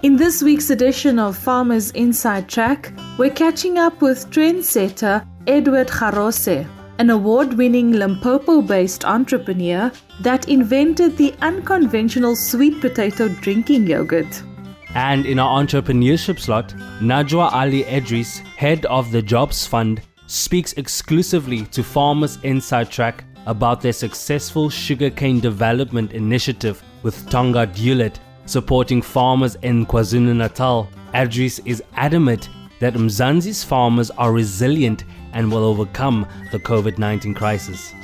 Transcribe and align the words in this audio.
In 0.00 0.14
this 0.14 0.44
week's 0.44 0.70
edition 0.70 1.18
of 1.18 1.36
Farmers 1.36 1.90
Inside 1.90 2.48
Track, 2.48 2.92
we're 3.18 3.30
catching 3.34 3.78
up 3.78 4.00
with 4.00 4.30
trendsetter 4.30 5.26
Edward 5.48 5.88
Garose, 5.88 6.68
an 7.00 7.10
award 7.10 7.54
winning 7.54 7.90
Limpopo 7.90 8.62
based 8.62 9.04
entrepreneur 9.04 9.90
that 10.20 10.48
invented 10.48 11.16
the 11.16 11.34
unconventional 11.42 12.36
sweet 12.36 12.80
potato 12.80 13.26
drinking 13.26 13.88
yogurt. 13.88 14.40
And 14.94 15.26
in 15.26 15.40
our 15.40 15.60
entrepreneurship 15.60 16.38
slot, 16.38 16.68
Najwa 17.00 17.50
Allie-Edries, 17.52 18.38
head 18.54 18.86
of 18.86 19.10
the 19.10 19.20
Jobs 19.20 19.66
Fund, 19.66 20.00
speaks 20.28 20.74
exclusively 20.74 21.64
to 21.66 21.82
Farmers 21.82 22.38
Inside 22.44 22.88
Track 22.88 23.24
about 23.46 23.80
their 23.80 23.92
successful 23.92 24.70
sugarcane 24.70 25.40
development 25.40 26.12
initiative 26.12 26.84
with 27.02 27.28
Tongaat 27.30 27.74
Hulett 27.74 28.18
supporting 28.48 29.02
farmers 29.02 29.56
in 29.62 29.86
KwaZulu 29.86 30.36
Natal. 30.36 30.88
Adris 31.14 31.60
is 31.64 31.82
adamant 31.94 32.48
that 32.80 32.94
Mzansi's 32.94 33.64
farmers 33.64 34.10
are 34.12 34.32
resilient 34.32 35.04
and 35.32 35.50
will 35.50 35.64
overcome 35.64 36.26
the 36.52 36.58
COVID 36.58 36.98
19 36.98 37.34
crisis. 37.34 37.94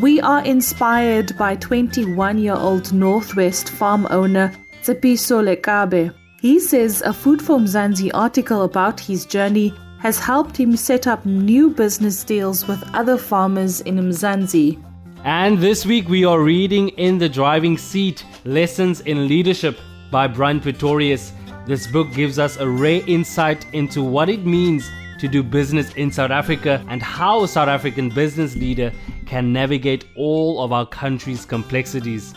We 0.00 0.20
are 0.20 0.44
inspired 0.44 1.36
by 1.38 1.56
21 1.56 2.38
year 2.38 2.54
old 2.54 2.92
Northwest 2.92 3.70
farm 3.70 4.06
owner 4.10 4.52
Tsepiso 4.82 5.42
Lekabe. 5.42 6.14
He 6.40 6.60
says 6.60 7.02
a 7.02 7.12
Food 7.12 7.40
for 7.40 7.58
Mzansi 7.58 8.10
article 8.12 8.62
about 8.62 9.00
his 9.00 9.24
journey 9.24 9.72
has 10.00 10.18
helped 10.18 10.56
him 10.56 10.76
set 10.76 11.06
up 11.06 11.24
new 11.24 11.70
business 11.70 12.22
deals 12.22 12.68
with 12.68 12.82
other 12.94 13.16
farmers 13.16 13.80
in 13.80 13.96
Mzansi. 13.96 14.82
And 15.24 15.58
this 15.58 15.84
week 15.84 16.08
we 16.08 16.24
are 16.24 16.40
reading 16.40 16.90
In 16.90 17.18
the 17.18 17.28
Driving 17.28 17.78
Seat 17.78 18.24
Lessons 18.44 19.00
in 19.00 19.26
Leadership 19.26 19.78
by 20.10 20.26
Brian 20.26 20.60
Pretorius. 20.60 21.32
This 21.66 21.86
book 21.86 22.12
gives 22.12 22.38
us 22.38 22.56
a 22.56 22.68
rare 22.68 23.02
insight 23.06 23.66
into 23.72 24.02
what 24.02 24.28
it 24.28 24.46
means 24.46 24.88
to 25.18 25.28
do 25.28 25.42
business 25.42 25.92
in 25.94 26.10
South 26.10 26.30
Africa 26.30 26.84
and 26.88 27.02
how 27.02 27.42
a 27.42 27.48
South 27.48 27.68
African 27.68 28.10
business 28.10 28.54
leader 28.54 28.92
can 29.26 29.52
navigate 29.52 30.04
all 30.16 30.62
of 30.62 30.72
our 30.72 30.86
country's 30.86 31.44
complexities. 31.44 32.34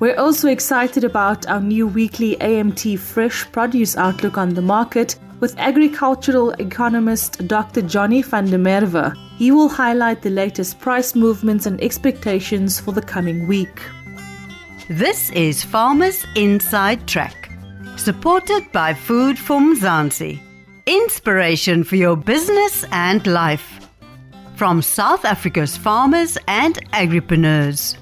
We're 0.00 0.18
also 0.18 0.48
excited 0.48 1.04
about 1.04 1.46
our 1.48 1.60
new 1.60 1.86
weekly 1.86 2.36
AMT 2.36 2.98
Fresh 2.98 3.50
Produce 3.52 3.96
Outlook 3.96 4.36
on 4.36 4.54
the 4.54 4.62
market 4.62 5.16
with 5.40 5.58
agricultural 5.58 6.50
economist 6.52 7.46
Dr. 7.46 7.82
Johnny 7.82 8.22
van 8.22 8.46
der 8.46 8.58
Merwe. 8.58 9.14
He 9.36 9.50
will 9.50 9.68
highlight 9.68 10.22
the 10.22 10.30
latest 10.30 10.80
price 10.80 11.14
movements 11.14 11.66
and 11.66 11.80
expectations 11.80 12.80
for 12.80 12.92
the 12.92 13.02
coming 13.02 13.46
week. 13.46 13.82
This 14.90 15.30
is 15.30 15.64
Farmers 15.64 16.26
Inside 16.36 17.08
Track, 17.08 17.50
supported 17.96 18.70
by 18.70 18.92
Food 18.92 19.38
for 19.38 19.58
Mzansi. 19.58 20.38
Inspiration 20.84 21.84
for 21.84 21.96
your 21.96 22.16
business 22.16 22.84
and 22.92 23.26
life. 23.26 23.88
From 24.56 24.82
South 24.82 25.24
Africa's 25.24 25.74
farmers 25.74 26.36
and 26.48 26.74
agripreneurs. 26.92 27.96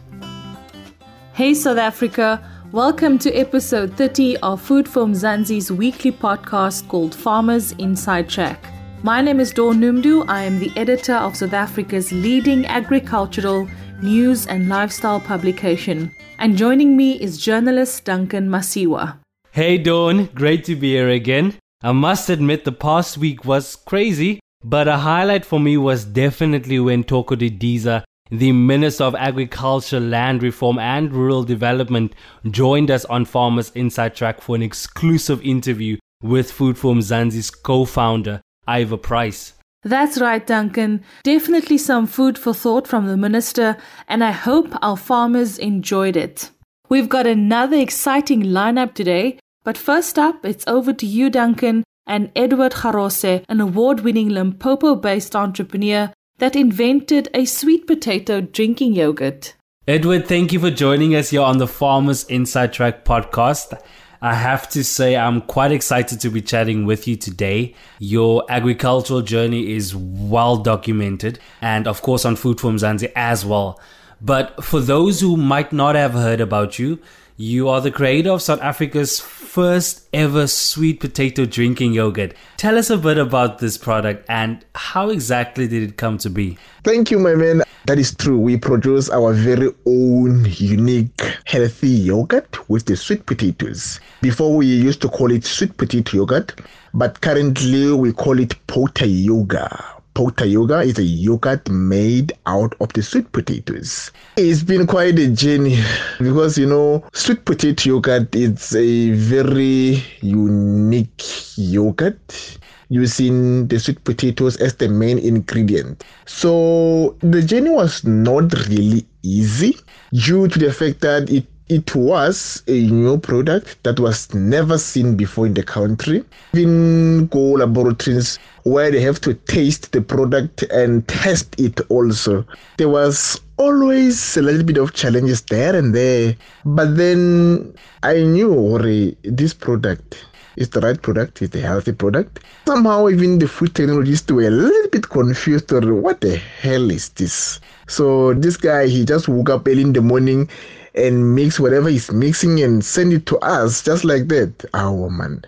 Hey 1.35 1.55
South 1.55 1.79
Africa, 1.79 2.45
welcome 2.73 3.17
to 3.21 3.33
episode 3.33 3.97
30 3.97 4.39
of 4.39 4.61
Food 4.61 4.89
for 4.89 5.05
Mzansi's 5.05 5.71
weekly 5.71 6.11
podcast 6.11 6.89
called 6.89 7.15
Farmers 7.15 7.71
Inside 7.79 8.29
Track. 8.29 8.59
My 9.05 9.21
name 9.21 9.39
is 9.39 9.53
Dawn 9.53 9.79
Noemdoe. 9.81 10.25
I 10.29 10.43
am 10.43 10.59
the 10.59 10.73
editor 10.77 11.15
of 11.15 11.37
South 11.37 11.53
Africa's 11.53 12.11
leading 12.11 12.67
agricultural, 12.67 13.69
news, 14.03 14.47
and 14.47 14.69
lifestyle 14.69 15.21
publication 15.21 16.15
and 16.39 16.57
joining 16.57 16.97
me 16.97 17.13
is 17.21 17.39
journalist 17.39 18.05
Duncan 18.05 18.49
Masiwa. 18.49 19.19
Hey 19.53 19.79
Dawn, 19.79 20.27
great 20.35 20.65
to 20.65 20.75
be 20.75 20.93
here 20.93 21.09
again. 21.09 21.55
I 21.83 21.93
must 21.93 22.29
admit 22.29 22.65
the 22.65 22.73
past 22.73 23.19
week 23.19 23.45
was 23.45 23.77
crazy, 23.77 24.41
but 24.65 24.89
a 24.89 24.99
highlight 24.99 25.45
for 25.45 25.61
me 25.61 25.77
was 25.77 26.05
definitely 26.05 26.81
when 26.81 27.05
Thoko 27.05 27.37
Didiza, 27.37 28.03
the 28.31 28.53
Minister 28.53 29.05
of 29.05 29.15
Agriculture, 29.15 30.01
Land 30.01 30.43
Reform 30.43 30.79
and 30.79 31.13
Rural 31.13 31.45
Development, 31.45 32.15
joined 32.51 32.91
us 32.91 33.05
on 33.05 33.25
Farmers 33.25 33.71
Inside 33.75 34.15
Track 34.15 34.41
for 34.41 34.57
an 34.57 34.63
exclusive 34.63 35.43
interview 35.43 35.99
with 36.23 36.51
Food 36.51 36.79
for 36.79 36.95
Mzansi's 36.95 37.51
co-founder, 37.51 38.41
Ivor 38.67 38.97
Price. 38.97 39.55
That's 39.85 40.21
right, 40.21 40.47
Duncan. 40.47 41.03
Definitely 41.25 41.79
some 41.79 42.07
food 42.07 42.39
for 42.39 42.55
thought 42.55 42.87
from 42.87 43.07
the 43.07 43.17
minister, 43.17 43.77
and 44.09 44.23
I 44.23 44.31
hope 44.31 44.69
our 44.81 44.97
farmers 44.97 45.59
enjoyed 45.59 46.17
it. 46.17 46.51
We've 46.89 47.09
got 47.09 47.27
another 47.27 47.77
exciting 47.77 48.43
lineup 48.45 48.95
today, 48.95 49.39
but 49.65 49.77
first 49.79 50.19
up, 50.19 50.45
it's 50.45 50.65
over 50.67 50.93
to 50.93 51.07
you, 51.07 51.31
Duncan, 51.31 51.83
and 52.07 52.31
Edward 52.37 52.73
Garose, 52.73 53.45
an 53.49 53.61
award 53.61 54.01
winning 54.01 54.29
Limpopo 54.29 54.95
based 54.97 55.35
entrepreneur 55.35 56.13
that 56.39 56.55
invented 56.55 57.29
a 57.35 57.45
sweet 57.45 57.87
potato 57.87 58.41
drinking 58.41 58.95
yogurt. 58.95 59.55
Edward, 59.89 60.29
thank 60.29 60.53
you 60.53 60.61
for 60.61 60.71
joining 60.71 61.15
us 61.17 61.31
here 61.31 61.41
on 61.41 61.59
the 61.59 61.67
Farmers 61.67 62.25
Inside 62.25 62.73
Track 62.73 63.05
podcast. 63.05 63.81
I 64.25 64.35
have 64.35 64.69
to 64.71 64.85
say, 64.85 65.17
I'm 65.17 65.41
quite 65.41 65.73
excited 65.73 66.21
to 66.21 66.31
be 66.31 66.41
chatting 66.41 66.87
with 66.87 67.09
you 67.09 67.17
today. 67.17 67.75
Your 67.99 68.45
agricultural 68.49 69.23
journey 69.23 69.73
is 69.75 69.97
well 69.97 70.57
documented, 70.57 71.41
and 71.61 71.89
of 71.89 72.03
course, 72.03 72.25
on 72.25 72.37
Food 72.37 72.61
for 72.61 72.71
Mzansi 72.71 73.11
as 73.17 73.45
well. 73.45 73.81
But 74.21 74.63
for 74.63 74.79
those 74.79 75.21
who 75.21 75.37
might 75.37 75.73
not 75.73 75.97
have 75.97 76.13
heard 76.13 76.41
about 76.41 76.79
you, 76.79 77.01
you 77.37 77.69
are 77.69 77.81
the 77.81 77.91
creator 77.91 78.31
of 78.31 78.43
South 78.43 78.61
Africa's 78.63 79.19
first 79.53 80.09
ever 80.15 80.47
sweet 80.47 80.99
potato 80.99 81.45
drinking 81.45 81.93
yogurt. 81.93 82.33
Tell 82.57 82.79
us 82.79 82.89
a 82.89 82.97
bit 82.97 83.19
about 83.19 83.59
this 83.59 83.77
product 83.77 84.25
and 84.31 84.65
how 84.75 85.11
exactly 85.11 85.69
did 85.69 85.83
it 85.83 85.99
come 85.99 86.17
to 86.19 86.31
be? 86.31 86.57
Thank 86.85 87.11
you, 87.11 87.19
my 87.19 87.35
man. 87.35 87.63
That 87.87 87.99
is 87.99 88.15
true. 88.15 88.39
We 88.39 88.57
produce 88.57 89.11
our 89.11 89.35
very 89.35 89.69
own 89.85 90.47
unique 90.49 91.21
healthy 91.45 91.89
yogurt 91.89 92.67
with 92.71 92.87
the 92.87 92.97
sweet 92.97 93.27
potatoes. 93.27 94.01
Before 94.23 94.57
we 94.57 94.65
used 94.65 95.03
to 95.03 95.11
call 95.11 95.31
it 95.31 95.45
sweet 95.45 95.77
potato 95.77 96.17
yogurt, 96.17 96.59
but 96.95 97.21
currently 97.21 97.93
we 97.93 98.15
call 98.15 98.41
it 98.41 98.55
Pota 98.69 99.05
Yoga. 99.07 100.02
Pota 100.15 100.51
Yoga 100.51 100.81
is 100.81 100.99
a 100.99 101.03
yogurt 101.03 101.69
made 101.71 102.33
out 102.47 102.75
of 102.81 102.93
the 102.93 103.03
sweet 103.03 103.33
potatoes. 103.33 104.11
It's 104.37 104.63
been 104.63 104.87
quite 104.87 105.19
a 105.19 105.29
journey 105.29 105.79
because 106.19 106.59
you 106.59 106.67
know, 106.67 107.05
sweet 107.13 107.45
potato 107.45 107.91
yogurt 107.91 108.35
is 108.35 108.75
a 108.75 109.13
very 109.13 110.03
unique 110.21 111.23
yogurt 111.57 112.59
using 112.91 113.67
the 113.69 113.81
sweet 113.81 114.05
potatoes 114.05 114.57
as 114.59 114.75
the 114.75 114.89
main 114.89 115.19
ingredient. 115.19 116.05
So 116.27 117.17
the 117.21 117.41
journey 117.41 117.71
was 117.71 118.05
not 118.05 118.53
really 118.69 119.07
easy 119.23 119.77
due 120.13 120.47
to 120.49 120.59
the 120.59 120.73
fact 120.73 121.01
that 121.01 121.31
it 121.31 121.47
it 121.73 121.95
was 121.95 122.63
a 122.69 122.87
new 122.89 123.17
product 123.17 123.83
that 123.83 123.99
was 123.99 124.35
never 124.35 124.77
seen 124.77 125.17
before 125.17 125.47
in 125.47 125.55
the 125.55 125.63
country. 125.63 126.23
Even 126.53 127.27
go 127.29 127.53
laboratories 127.53 128.39
where 128.65 128.91
they 128.91 129.01
have 129.01 129.19
to 129.23 129.33
taste 129.33 129.91
the 129.93 130.03
product 130.03 130.65
and 130.65 131.09
test 131.09 131.59
it 131.59 131.81
also. 131.89 132.45
There 132.77 132.91
was 132.91 133.41
always 133.57 134.37
a 134.37 134.43
little 134.43 134.65
bit 134.65 134.77
of 134.77 134.93
challenges 134.93 135.41
there 135.41 135.75
and 135.75 135.95
there. 135.95 136.37
But 136.67 136.99
then 136.99 137.75
I 138.03 138.21
knew 138.21 138.53
already 138.53 139.17
this 139.25 139.55
product 139.55 140.27
is 140.57 140.69
the 140.69 140.81
right 140.81 141.01
product, 141.01 141.41
is 141.41 141.49
the 141.49 141.63
healthy 141.63 141.93
product. 141.93 142.41
Somehow 142.67 143.09
even 143.09 143.39
the 143.39 143.49
food 143.49 143.75
technologists 143.75 144.31
were 144.31 144.47
a 144.47 144.51
little 144.51 144.91
bit 144.91 145.09
confused 145.09 145.73
or 145.73 145.95
what 145.95 146.21
the 146.21 146.37
hell 146.37 146.91
is 146.91 147.09
this? 147.11 147.61
So 147.89 148.35
this 148.35 148.59
guy 148.59 148.89
he 148.89 149.07
just 149.07 149.27
woke 149.27 149.49
up 149.49 149.67
early 149.67 149.81
in 149.81 149.95
the 149.95 150.03
morning 150.03 150.51
and 150.95 151.35
mix 151.35 151.59
whatever 151.59 151.89
he's 151.89 152.11
mixing 152.13 152.61
and 152.63 152.85
send 152.85 153.13
it 153.13 153.27
to 153.27 153.39
us 153.39 153.83
just 153.83 154.05
like 154.05 154.29
that. 154.29 154.65
Ah, 154.75 154.89
oh 154.89 155.09
man, 155.11 155.43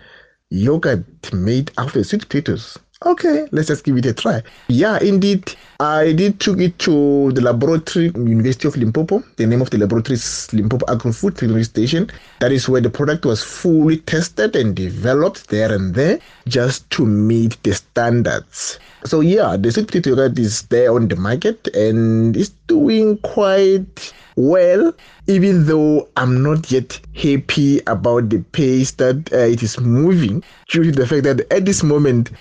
yogurt 0.49 1.33
made 1.33 1.71
out 1.77 1.95
of 1.95 2.05
sweet 2.05 2.21
potatoes. 2.21 2.77
Okay, 3.05 3.45
let's 3.51 3.67
just 3.67 3.83
give 3.83 3.97
it 3.97 4.05
a 4.05 4.13
try. 4.13 4.41
Yeah, 4.69 4.97
indeed, 4.99 5.53
I 5.79 6.13
did 6.13 6.39
took 6.39 6.59
it 6.59 6.79
to 6.79 7.31
the 7.33 7.41
laboratory, 7.41 8.05
University 8.15 8.67
of 8.67 8.77
Limpopo. 8.77 9.21
The 9.35 9.45
name 9.45 9.61
of 9.61 9.69
the 9.69 9.77
laboratory 9.77 10.15
is 10.15 10.51
Limpopo 10.53 10.91
Agro 10.91 11.11
Food 11.11 11.37
Technology 11.37 11.65
Station. 11.65 12.09
That 12.39 12.53
is 12.53 12.69
where 12.69 12.81
the 12.81 12.89
product 12.89 13.25
was 13.25 13.43
fully 13.43 13.97
tested 13.97 14.55
and 14.55 14.75
developed 14.75 15.49
there 15.49 15.71
and 15.71 15.93
there 15.93 16.19
just 16.47 16.89
to 16.91 17.05
meet 17.05 17.61
the 17.63 17.73
standards. 17.73 18.79
So 19.03 19.19
yeah, 19.19 19.57
the 19.57 19.71
sweet 19.71 19.87
potato 19.87 20.11
yogurt 20.11 20.39
is 20.39 20.63
there 20.63 20.93
on 20.93 21.09
the 21.09 21.17
market 21.17 21.67
and 21.75 22.35
it's 22.35 22.49
doing 22.67 23.17
quite 23.19 24.13
well, 24.35 24.93
even 25.27 25.65
though 25.65 26.07
I'm 26.17 26.43
not 26.43 26.71
yet 26.71 26.99
happy 27.15 27.81
about 27.87 28.29
the 28.29 28.39
pace 28.51 28.91
that 28.91 29.31
uh, 29.33 29.37
it 29.37 29.63
is 29.63 29.79
moving, 29.79 30.43
due 30.69 30.83
to 30.83 30.91
the 30.91 31.07
fact 31.07 31.23
that 31.23 31.51
at 31.51 31.65
this 31.65 31.83
moment, 31.83 32.31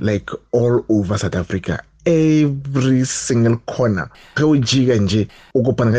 like 0.00 0.30
all 0.52 0.84
over 0.88 1.18
South 1.18 1.34
Africa. 1.34 1.82
every 2.06 3.04
single 3.04 3.58
corner. 3.66 4.10
Ge 4.36 4.58
jika 4.60 4.96
nje 4.96 5.28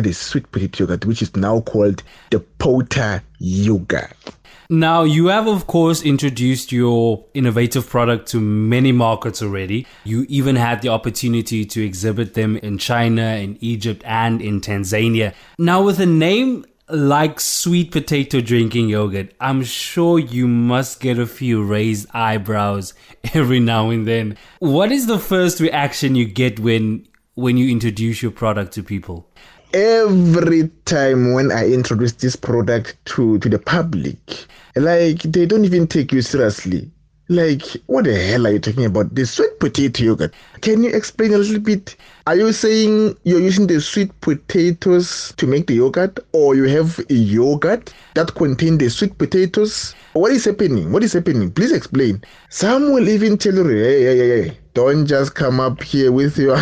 the 0.02 0.14
sweet 0.14 0.52
potato 0.52 0.84
yogurt, 0.84 1.06
which 1.06 1.22
is 1.22 1.36
now 1.36 1.62
called 1.62 2.04
the 2.32 2.40
Pota 2.60 3.22
yogurt. 3.40 4.16
Now, 4.74 5.04
you 5.04 5.28
have, 5.28 5.48
of 5.48 5.68
course, 5.68 6.02
introduced 6.02 6.72
your 6.72 7.26
innovative 7.34 7.90
product 7.90 8.30
to 8.30 8.40
many 8.40 8.94
markets 8.94 9.42
already. 9.42 9.86
You 10.06 10.26
even 10.30 10.56
had 10.56 10.82
the 10.82 10.88
opportunity 10.88 11.66
to 11.66 11.84
exhibit 11.84 12.36
them 12.36 12.56
in 12.56 12.78
China, 12.78 13.36
in 13.36 13.58
Egypt, 13.60 14.02
and 14.06 14.42
in 14.42 14.62
Tanzania. 14.62 15.34
Now, 15.60 15.82
with 15.82 16.00
a 16.00 16.06
name 16.06 16.64
like 16.88 17.42
sweet 17.42 17.92
potato 17.92 18.40
drinking 18.40 18.88
yogurt, 18.88 19.34
I'm 19.42 19.62
sure 19.62 20.18
you 20.18 20.48
must 20.48 21.02
get 21.02 21.20
a 21.20 21.28
few 21.28 21.62
raised 21.66 22.08
eyebrows 22.14 22.94
every 23.34 23.60
now 23.60 23.90
and 23.90 24.08
then. 24.08 24.38
What 24.60 24.94
is 24.94 25.06
the 25.06 25.20
first 25.20 25.60
reaction 25.60 26.16
you 26.16 26.24
get 26.24 26.62
when 26.62 27.06
when 27.36 27.58
you 27.58 27.70
introduce 27.70 28.22
your 28.22 28.32
product 28.32 28.72
to 28.76 28.84
people? 28.84 29.28
Every 29.74 30.70
time 30.86 31.34
when 31.34 31.52
I 31.52 31.68
introduce 31.68 32.14
this 32.14 32.36
product 32.38 32.98
to, 33.06 33.40
to 33.40 33.50
the 33.50 33.60
public, 33.60 34.46
like 34.76 35.22
they 35.24 35.46
don't 35.46 35.66
even 35.66 35.88
take 35.88 36.12
you 36.12 36.22
seriously. 36.22 36.92
Like, 37.30 37.64
what 37.86 38.04
the 38.04 38.14
hell 38.14 38.46
are 38.46 38.52
you 38.52 38.60
talking 38.60 38.84
about? 38.84 39.16
The 39.16 39.26
sweet 39.26 39.58
potato 39.60 40.04
yogurt. 40.04 40.34
Can 40.60 40.84
you 40.84 40.90
explain 40.90 41.34
a 41.34 41.38
little 41.38 41.62
bit? 41.62 41.96
Are 42.28 42.36
you 42.36 42.52
saying 42.52 43.16
you're 43.24 43.40
using 43.40 43.68
the 43.68 43.80
sweet 43.80 44.12
potatoes 44.20 45.34
to 45.38 45.48
make 45.48 45.68
the 45.68 45.76
yogurt, 45.76 46.20
or 46.34 46.56
you 46.56 46.66
have 46.66 47.00
a 47.10 47.14
yogurt 47.14 47.94
that 48.16 48.36
contains 48.36 48.80
the 48.80 48.90
sweet 48.90 49.18
potatoes? 49.18 49.96
What 50.12 50.34
is 50.34 50.44
happening? 50.44 50.92
What 50.92 51.04
is 51.04 51.14
happening? 51.14 51.52
Please 51.52 51.72
explain. 51.72 52.22
Some 52.50 52.92
will 52.92 53.08
even 53.08 53.38
tell 53.38 53.54
you, 53.56 53.66
hey, 53.66 54.04
hey, 54.04 54.18
hey, 54.18 54.58
don't 54.74 55.06
just 55.06 55.36
come 55.36 55.60
up 55.60 55.82
here 55.84 56.12
with 56.12 56.38
your 56.38 56.56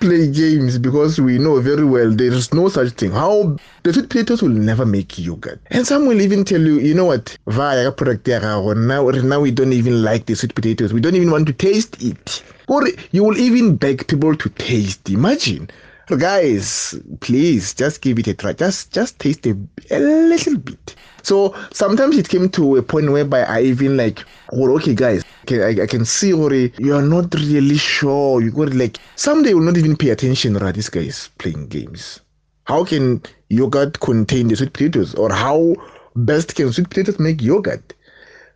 play 0.00 0.30
games 0.30 0.78
because 0.78 1.20
we 1.20 1.38
know 1.38 1.60
very 1.60 1.84
well 1.84 2.10
there 2.10 2.32
is 2.32 2.52
no 2.52 2.68
such 2.68 2.92
thing. 2.92 3.10
How 3.10 3.56
the 3.82 3.92
sweet 3.92 4.08
potatoes 4.08 4.42
will 4.42 4.50
never 4.50 4.86
make 4.86 5.18
yogurt. 5.18 5.60
And 5.70 5.86
some 5.86 6.06
will 6.06 6.20
even 6.20 6.44
tell 6.44 6.60
you, 6.60 6.78
you 6.78 6.94
know 6.94 7.06
what, 7.06 7.36
via 7.46 7.90
product 7.92 8.26
now 8.28 8.70
now 8.70 9.40
we 9.40 9.50
don't 9.50 9.72
even 9.72 10.02
like 10.02 10.26
the 10.26 10.34
sweet 10.34 10.54
potatoes. 10.54 10.92
We 10.92 11.00
don't 11.00 11.16
even 11.16 11.30
want 11.30 11.46
to 11.48 11.52
taste 11.52 12.02
it. 12.02 12.42
Or 12.68 12.86
you 13.10 13.24
will 13.24 13.38
even 13.38 13.76
beg 13.76 14.06
people 14.08 14.36
to 14.36 14.48
taste. 14.50 15.08
Imagine 15.10 15.68
guys, 16.06 16.94
please 17.20 17.74
just 17.74 18.02
give 18.02 18.18
it 18.18 18.26
a 18.26 18.34
try. 18.34 18.52
Just 18.52 18.92
just 18.92 19.18
taste 19.18 19.46
a, 19.46 19.56
a 19.90 19.98
little 19.98 20.58
bit. 20.58 20.94
So 21.22 21.54
sometimes 21.72 22.16
it 22.18 22.28
came 22.28 22.48
to 22.50 22.76
a 22.76 22.82
point 22.82 23.10
whereby 23.10 23.42
I 23.42 23.62
even 23.62 23.96
like, 23.96 24.24
well, 24.52 24.72
okay, 24.76 24.94
guys, 24.94 25.22
okay, 25.44 25.62
I, 25.62 25.84
I 25.84 25.86
can 25.86 26.04
see 26.04 26.32
or 26.32 26.52
you 26.52 26.94
are 26.94 27.02
not 27.02 27.32
really 27.34 27.78
sure. 27.78 28.42
You 28.42 28.50
got 28.50 28.74
like 28.74 28.98
someday 29.16 29.54
will 29.54 29.62
not 29.62 29.76
even 29.76 29.96
pay 29.96 30.10
attention. 30.10 30.54
Right, 30.54 30.74
this 30.74 30.88
guy 30.88 31.02
is 31.02 31.30
playing 31.38 31.68
games. 31.68 32.20
How 32.64 32.84
can 32.84 33.22
yogurt 33.48 34.00
contain 34.00 34.48
the 34.48 34.56
sweet 34.56 34.72
potatoes, 34.72 35.14
or 35.14 35.32
how 35.32 35.74
best 36.14 36.54
can 36.54 36.72
sweet 36.72 36.90
potatoes 36.90 37.18
make 37.18 37.42
yogurt? 37.42 37.94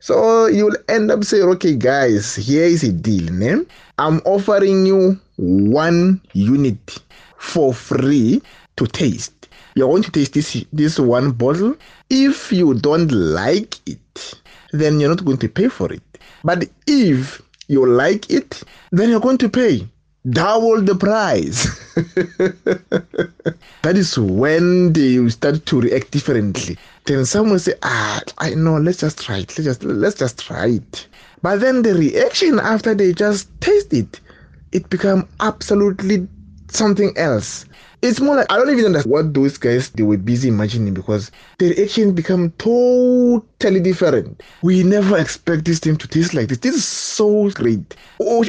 So 0.01 0.47
you'll 0.47 0.77
end 0.89 1.11
up 1.11 1.25
saying, 1.25 1.45
okay, 1.45 1.75
guys, 1.75 2.37
here 2.37 2.65
is 2.65 2.85
a 2.85 2.93
deal. 2.93 3.33
Ne? 3.33 3.65
I'm 3.99 4.21
offering 4.25 4.87
you 4.87 5.19
one 5.37 6.21
unit 6.35 6.99
for 7.39 7.75
free 7.75 8.43
to 8.77 8.87
taste. 8.87 9.49
You're 9.75 9.89
going 9.89 10.03
to 10.05 10.11
taste 10.11 10.33
this 10.33 10.65
this 10.73 10.99
one 10.99 11.33
bottle. 11.33 11.77
If 12.09 12.51
you 12.53 12.75
don't 12.75 13.11
like 13.11 13.77
it, 13.87 14.35
then 14.73 15.01
you're 15.01 15.11
not 15.11 15.25
going 15.25 15.39
to 15.39 15.49
pay 15.49 15.69
for 15.69 15.93
it. 15.93 16.03
But 16.45 16.69
if 16.87 17.43
you 17.69 17.87
like 17.87 18.31
it, 18.31 18.63
then 18.93 19.11
you're 19.11 19.21
going 19.21 19.39
to 19.39 19.49
pay 19.49 19.87
double 20.31 20.81
the 20.83 20.95
price. 20.95 21.65
that 23.83 23.97
is 23.97 24.19
when 24.19 24.93
they 24.93 25.29
start 25.29 25.65
to 25.67 25.81
react 25.81 26.11
differently. 26.11 26.77
Then 27.05 27.25
someone 27.25 27.59
say, 27.59 27.75
"Ah, 27.83 28.21
I 28.39 28.55
know. 28.55 28.79
Let's 28.79 28.99
just 28.99 29.21
try 29.23 29.39
it. 29.39 29.59
Let's 29.59 29.65
just 29.65 29.85
let's 29.85 30.19
just 30.19 30.45
try 30.45 30.67
it." 30.67 31.07
But 31.43 31.61
then 31.61 31.83
the 31.83 31.95
reaction 31.95 32.59
after 32.59 32.95
they 32.95 33.13
just 33.13 33.49
taste 33.61 33.93
it, 33.93 34.21
it 34.73 34.89
become 34.91 35.29
absolutely 35.41 36.27
something 36.69 37.13
else. 37.17 37.65
It's 38.03 38.21
more 38.21 38.37
like 38.37 38.47
I 38.51 38.57
don't 38.57 38.71
even 38.71 38.85
understand 38.85 39.11
what 39.13 39.33
those 39.35 39.57
guys 39.57 39.89
they 39.91 40.03
were 40.03 40.19
busy 40.19 40.49
imagining 40.49 40.93
because 40.93 41.31
the 41.59 41.71
reaction 41.71 42.15
become 42.15 42.51
totally 42.53 43.81
different. 43.81 44.43
We 44.63 44.83
never 44.83 45.17
expect 45.19 45.65
this 45.65 45.79
thing 45.79 45.97
to 45.97 46.07
taste 46.07 46.35
like 46.35 46.49
this. 46.49 46.59
This 46.59 46.75
is 46.77 46.85
so 46.85 47.51
great. 47.51 47.97
What 48.19 48.47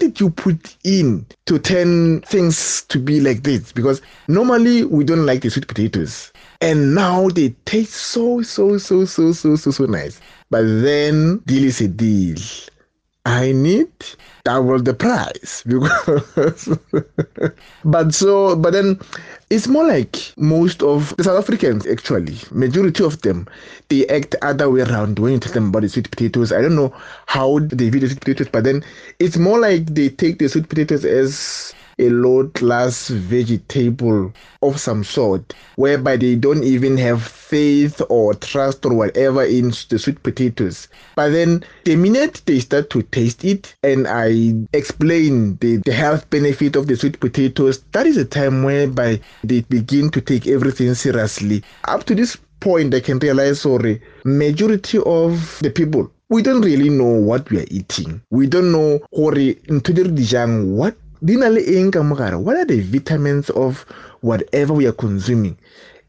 did 0.00 0.20
you 0.20 0.30
put 0.30 0.76
in 0.84 1.26
to 1.46 1.58
turn 1.58 2.20
things 2.20 2.82
to 2.82 2.98
be 2.98 3.20
like 3.20 3.42
this? 3.42 3.72
Because 3.72 4.02
normally 4.28 4.84
we 4.84 5.02
don't 5.04 5.24
like 5.26 5.40
the 5.40 5.50
sweet 5.50 5.66
potatoes. 5.66 6.32
And 6.60 6.94
now 6.94 7.30
they 7.30 7.48
taste 7.64 7.94
so 7.94 8.42
so 8.42 8.76
so 8.76 9.06
so 9.06 9.32
so 9.32 9.56
so 9.56 9.70
so 9.70 9.86
nice. 9.86 10.20
But 10.50 10.62
then 10.82 11.38
deal 11.46 11.64
is 11.64 11.80
a 11.80 11.88
deal. 11.88 12.36
I 13.26 13.52
need 13.52 13.90
double 14.44 14.80
the 14.80 14.94
price 14.94 15.62
because 15.66 16.78
but 17.84 18.14
so 18.14 18.56
but 18.56 18.72
then 18.72 18.98
it's 19.50 19.68
more 19.68 19.86
like 19.86 20.32
most 20.38 20.82
of 20.82 21.14
the 21.16 21.24
South 21.24 21.38
Africans 21.38 21.86
actually 21.86 22.38
majority 22.50 23.04
of 23.04 23.20
them 23.20 23.46
they 23.88 24.06
act 24.08 24.34
other 24.40 24.70
way 24.70 24.80
around 24.80 25.18
when 25.18 25.34
you 25.34 25.38
tell 25.38 25.52
them 25.52 25.68
about 25.68 25.82
the 25.82 25.88
sweet 25.90 26.10
potatoes. 26.10 26.50
I 26.52 26.62
don't 26.62 26.76
know 26.76 26.94
how 27.26 27.58
they 27.58 27.90
view 27.90 28.00
the 28.00 28.08
sweet 28.08 28.20
potatoes 28.20 28.48
but 28.50 28.64
then 28.64 28.82
it's 29.18 29.36
more 29.36 29.58
like 29.58 29.86
they 29.94 30.08
take 30.08 30.38
the 30.38 30.48
sweet 30.48 30.68
potatoes 30.68 31.04
as 31.04 31.74
a 32.00 32.08
low 32.08 32.48
class 32.48 33.08
vegetable 33.08 34.32
of 34.62 34.80
some 34.80 35.04
sort, 35.04 35.54
whereby 35.76 36.16
they 36.16 36.34
don't 36.34 36.64
even 36.64 36.96
have 36.96 37.22
faith 37.22 38.00
or 38.08 38.34
trust 38.34 38.84
or 38.86 38.94
whatever 38.94 39.44
in 39.44 39.70
the 39.90 39.98
sweet 39.98 40.22
potatoes. 40.22 40.88
But 41.16 41.30
then 41.30 41.62
the 41.84 41.96
minute 41.96 42.42
they 42.46 42.60
start 42.60 42.90
to 42.90 43.02
taste 43.02 43.44
it 43.44 43.74
and 43.82 44.06
I 44.08 44.54
explain 44.72 45.56
the, 45.60 45.76
the 45.84 45.92
health 45.92 46.28
benefit 46.30 46.76
of 46.76 46.86
the 46.86 46.96
sweet 46.96 47.20
potatoes, 47.20 47.82
that 47.92 48.06
is 48.06 48.16
a 48.16 48.24
time 48.24 48.62
whereby 48.62 49.20
they 49.44 49.60
begin 49.62 50.10
to 50.10 50.20
take 50.20 50.46
everything 50.46 50.94
seriously. 50.94 51.62
Up 51.84 52.04
to 52.04 52.14
this 52.14 52.36
point, 52.60 52.94
I 52.94 53.00
can 53.00 53.18
realize, 53.18 53.60
sorry, 53.60 54.00
majority 54.24 54.98
of 55.04 55.58
the 55.62 55.70
people 55.70 56.10
we 56.30 56.42
don't 56.42 56.62
really 56.62 56.88
know 56.88 57.10
what 57.10 57.50
we 57.50 57.58
are 57.58 57.66
eating. 57.72 58.22
We 58.30 58.46
don't 58.46 58.70
know 58.70 59.00
what 59.10 59.34
di 61.24 61.36
na 61.36 61.48
le 61.48 61.60
eng 61.60 61.90
ka 61.90 62.00
mogare? 62.00 62.40
What 62.40 62.56
are 62.56 62.64
the 62.64 62.80
vitamins 62.80 63.50
of 63.50 63.84
whatever 64.20 64.72
we 64.72 64.86
are 64.86 64.92
consuming? 64.92 65.56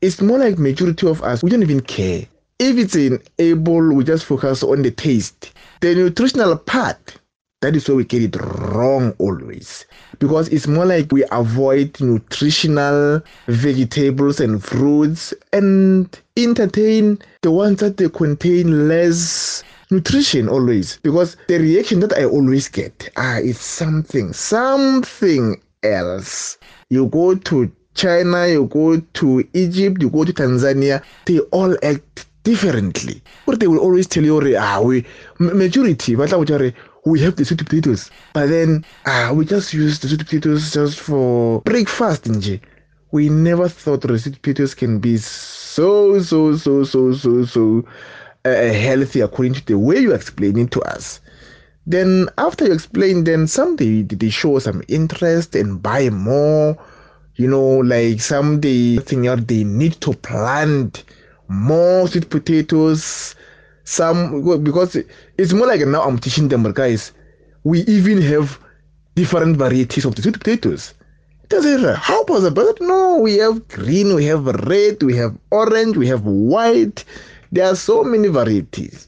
It's 0.01 0.21
more 0.21 0.39
like 0.39 0.57
majority 0.57 1.07
of 1.07 1.21
us. 1.23 1.43
We 1.43 1.49
don't 1.49 1.63
even 1.63 1.81
care. 1.81 2.25
If 2.59 2.77
it's 2.77 2.95
in 2.95 3.21
able 3.39 3.93
we 3.93 4.03
just 4.03 4.25
focus 4.25 4.63
on 4.63 4.81
the 4.83 4.91
taste. 4.91 5.53
The 5.81 5.95
nutritional 5.95 6.57
part 6.57 7.17
that 7.61 7.75
is 7.75 7.87
where 7.87 7.95
we 7.95 8.03
get 8.03 8.23
it 8.23 8.35
wrong 8.41 9.13
always. 9.19 9.85
Because 10.17 10.47
it's 10.49 10.67
more 10.67 10.85
like 10.85 11.11
we 11.11 11.23
avoid 11.31 11.99
nutritional 12.01 13.21
vegetables 13.47 14.39
and 14.39 14.63
fruits 14.63 15.31
and 15.53 16.19
entertain 16.37 17.19
the 17.41 17.51
ones 17.51 17.79
that 17.79 17.97
they 17.97 18.09
contain 18.09 18.87
less 18.87 19.63
nutrition 19.91 20.47
always 20.49 20.97
because 21.03 21.37
the 21.47 21.59
reaction 21.59 21.99
that 21.99 22.13
I 22.13 22.25
always 22.25 22.67
get 22.69 23.09
ah 23.17 23.37
is 23.37 23.59
something 23.59 24.33
something 24.33 25.61
else. 25.83 26.57
You 26.89 27.07
go 27.07 27.35
to 27.35 27.71
China, 27.93 28.47
you 28.47 28.65
go 28.65 28.99
to 28.99 29.47
Egypt, 29.53 30.01
you 30.01 30.09
go 30.09 30.23
to 30.23 30.33
Tanzania, 30.33 31.03
they 31.25 31.39
all 31.51 31.75
act 31.83 32.25
differently. 32.43 33.21
But 33.45 33.59
they 33.59 33.67
will 33.67 33.79
always 33.79 34.07
tell 34.07 34.23
you, 34.23 34.57
ah, 34.57 34.81
we 34.81 35.05
majority, 35.39 36.15
but 36.15 36.31
we 37.05 37.19
have 37.19 37.35
the 37.35 37.45
sweet 37.45 37.59
potatoes, 37.65 38.11
but 38.33 38.47
then 38.47 38.85
ah, 39.05 39.31
we 39.33 39.45
just 39.45 39.73
use 39.73 39.99
the 39.99 40.07
sweet 40.07 40.19
potatoes 40.19 40.71
just 40.71 40.99
for 40.99 41.61
breakfast, 41.61 42.23
nje. 42.25 42.61
We 43.11 43.27
never 43.27 43.67
thought 43.67 44.01
the 44.01 44.17
sweet 44.17 44.41
potatoes 44.41 44.73
can 44.73 44.99
be 44.99 45.17
so 45.17 46.21
so 46.21 46.55
so 46.55 46.83
so 46.83 47.13
so 47.13 47.45
so 47.45 47.83
uh, 48.45 48.49
healthy 48.49 49.21
according 49.21 49.53
to 49.53 49.65
the 49.65 49.77
way 49.77 49.99
you 49.99 50.13
explain 50.13 50.57
it 50.57 50.71
to 50.71 50.81
us. 50.81 51.19
Then 51.87 52.29
after 52.37 52.65
you 52.65 52.73
explain, 52.73 53.23
then 53.23 53.47
some 53.47 53.75
they, 53.75 54.03
they 54.03 54.29
show 54.29 54.59
some 54.59 54.83
interest 54.87 55.55
and 55.55 55.81
buy 55.81 56.09
more. 56.09 56.77
You 57.35 57.47
know, 57.47 57.77
like 57.77 58.21
some 58.21 58.61
they 58.61 58.97
think 58.97 59.25
out 59.27 59.47
they 59.47 59.63
need 59.63 59.93
to 60.01 60.13
plant 60.13 61.03
more 61.47 62.07
sweet 62.07 62.29
potatoes. 62.29 63.35
Some 63.83 64.63
because 64.63 64.95
it's 65.37 65.53
more 65.53 65.67
like 65.67 65.81
now 65.81 66.03
I'm 66.03 66.19
teaching 66.19 66.49
them, 66.49 66.71
guys, 66.71 67.13
we 67.63 67.81
even 67.81 68.21
have 68.21 68.59
different 69.15 69.57
varieties 69.57 70.05
of 70.05 70.15
the 70.15 70.21
sweet 70.21 70.37
potatoes. 70.39 70.93
Does 71.49 71.65
it 71.65 71.95
how 71.97 72.23
possible? 72.23 72.73
No, 72.79 73.17
we 73.17 73.37
have 73.37 73.67
green, 73.67 74.15
we 74.15 74.25
have 74.25 74.45
red, 74.45 75.03
we 75.03 75.15
have 75.17 75.35
orange, 75.51 75.97
we 75.97 76.07
have 76.07 76.23
white. 76.25 77.03
There 77.51 77.65
are 77.65 77.75
so 77.75 78.03
many 78.03 78.27
varieties. 78.27 79.07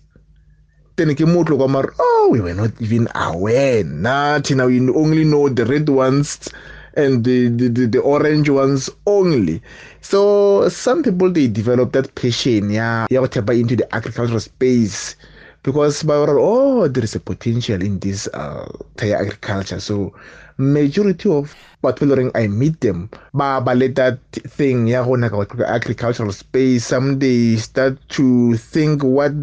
then 0.95 1.15
ke 1.15 1.25
mo 1.25 1.41
tlo 1.43 1.57
kwa 1.57 1.83
oh 1.99 2.29
we 2.31 2.39
were 2.39 2.53
not 2.53 2.69
even 2.79 3.07
aware 3.15 3.83
nathi 3.83 4.55
now 4.55 4.67
you 4.67 4.93
only 4.95 5.23
know 5.23 5.49
the 5.49 5.65
red 5.65 5.89
ones 5.89 6.49
and 6.95 7.23
the, 7.23 7.49
the, 7.49 7.69
the, 7.69 7.87
the, 7.87 7.99
orange 7.99 8.49
ones 8.49 8.87
only. 9.07 9.61
So 10.01 10.69
some 10.69 11.01
people 11.01 11.31
they 11.31 11.47
develop 11.47 11.91
that 11.93 12.13
passion, 12.13 12.69
yeah, 12.69 13.07
yeah, 13.09 13.25
to 13.25 13.41
buy 13.41 13.53
into 13.53 13.75
the 13.75 13.95
agricultural 13.95 14.39
space 14.39 15.15
because 15.63 16.05
oh 16.07 16.87
there 16.87 17.03
is 17.03 17.15
a 17.15 17.19
potential 17.19 17.81
in 17.81 17.97
this 17.99 18.27
uh 18.27 18.69
agriculture. 19.01 19.79
So 19.79 20.13
majority 20.57 21.29
of 21.29 21.55
but 21.83 21.99
following 21.99 22.31
I 22.33 22.47
meet 22.47 22.79
them, 22.79 23.09
but 23.33 23.65
let 23.75 23.95
that 23.95 24.19
thing, 24.31 24.87
yeah, 24.87 25.05
agricultural 25.05 26.31
space, 26.31 26.85
some 26.85 27.19
they 27.19 27.57
start 27.57 27.97
to 28.09 28.55
think 28.55 29.03
what 29.03 29.33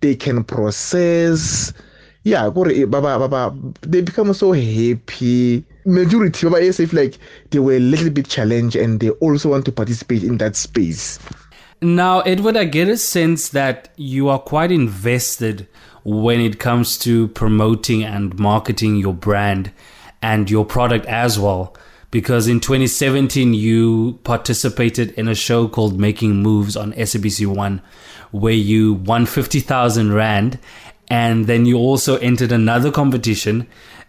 they 0.00 0.14
can 0.14 0.44
process. 0.44 1.72
Yeah 2.22 2.50
kore 2.50 2.86
baba 2.86 3.18
baba 3.18 3.56
they 3.80 4.02
become 4.02 4.34
so 4.34 4.52
happy. 4.52 5.64
Majority 5.86 6.46
baba 6.46 6.62
yes 6.62 6.78
if 6.80 6.92
like 6.92 7.16
they 7.48 7.58
were 7.58 7.72
a 7.76 7.80
little 7.80 8.10
bit 8.10 8.28
challenged 8.28 8.76
and 8.76 9.00
they 9.00 9.08
also 9.08 9.48
want 9.48 9.64
to 9.64 9.72
participate 9.72 10.22
in 10.22 10.36
that 10.36 10.54
space. 10.54 11.18
Now 11.80 12.20
edward 12.20 12.58
i 12.58 12.64
get 12.64 12.88
a 12.88 12.98
sense 12.98 13.48
that 13.48 13.88
you 13.96 14.28
are 14.28 14.38
quite 14.38 14.70
invested 14.70 15.66
when 16.04 16.42
it 16.42 16.60
comes 16.60 16.98
to 16.98 17.28
promoting 17.28 18.04
and 18.04 18.38
marketing 18.38 18.96
your 18.96 19.14
brand 19.14 19.72
and 20.22 20.50
your 20.50 20.64
product 20.64 21.06
as 21.06 21.38
well 21.38 21.74
because 22.10 22.48
in 22.48 22.58
2017 22.58 23.54
you 23.54 24.18
participated 24.24 25.12
in 25.12 25.28
a 25.28 25.34
show 25.34 25.68
called 25.68 25.98
Making 25.98 26.42
Moves 26.42 26.76
on 26.76 26.92
SABC1 26.92 27.80
where 28.32 28.52
you 28.52 28.94
won 28.94 29.26
50,000 29.26 30.12
rand 30.12 30.58
and 31.10 31.46
then 31.46 31.66
you 31.66 31.76
also 31.76 32.16
entered 32.18 32.52
another 32.52 32.90
competition 32.92 33.66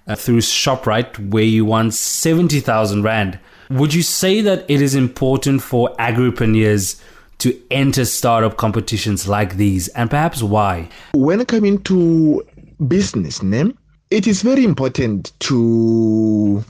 uh, 0.08 0.16
through 0.16 0.40
ShopRite 0.40 1.32
where 1.32 1.44
you 1.44 1.66
won 1.66 1.92
70,000 1.92 3.04
Rand. 3.04 3.40
Would 3.70 3.94
you 3.94 4.04
say 4.04 4.42
that 4.42 4.66
it 4.70 4.82
is 4.82 4.96
important 4.96 5.62
for 5.62 5.96
agripreneurs 5.98 7.02
to 7.40 7.60
enter 7.72 8.06
startup 8.06 8.58
competitions 8.58 9.28
like 9.28 9.56
these 9.56 9.88
and 9.90 10.10
perhaps 10.10 10.44
why? 10.44 10.90
When 11.14 11.44
coming 11.46 11.82
to 11.84 12.44
business, 12.88 13.42
name, 13.42 13.78
it 14.12 14.28
is 14.28 14.42
very 14.42 14.66
important 14.66 15.32
to 15.40 16.64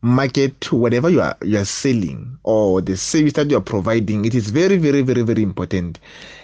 market 0.00 0.70
whatever 0.70 1.08
you 1.10 1.20
are 1.20 1.36
you 1.42 1.58
are 1.58 1.64
selling 1.64 2.38
or 2.44 2.80
the 2.80 2.96
service 2.96 3.32
that 3.32 3.50
you 3.50 3.56
are 3.56 3.60
providing. 3.60 4.24
It 4.24 4.34
is 4.34 4.50
very, 4.50 4.76
very, 4.76 5.02
very, 5.02 5.22
very 5.22 5.42
important. 5.42 5.98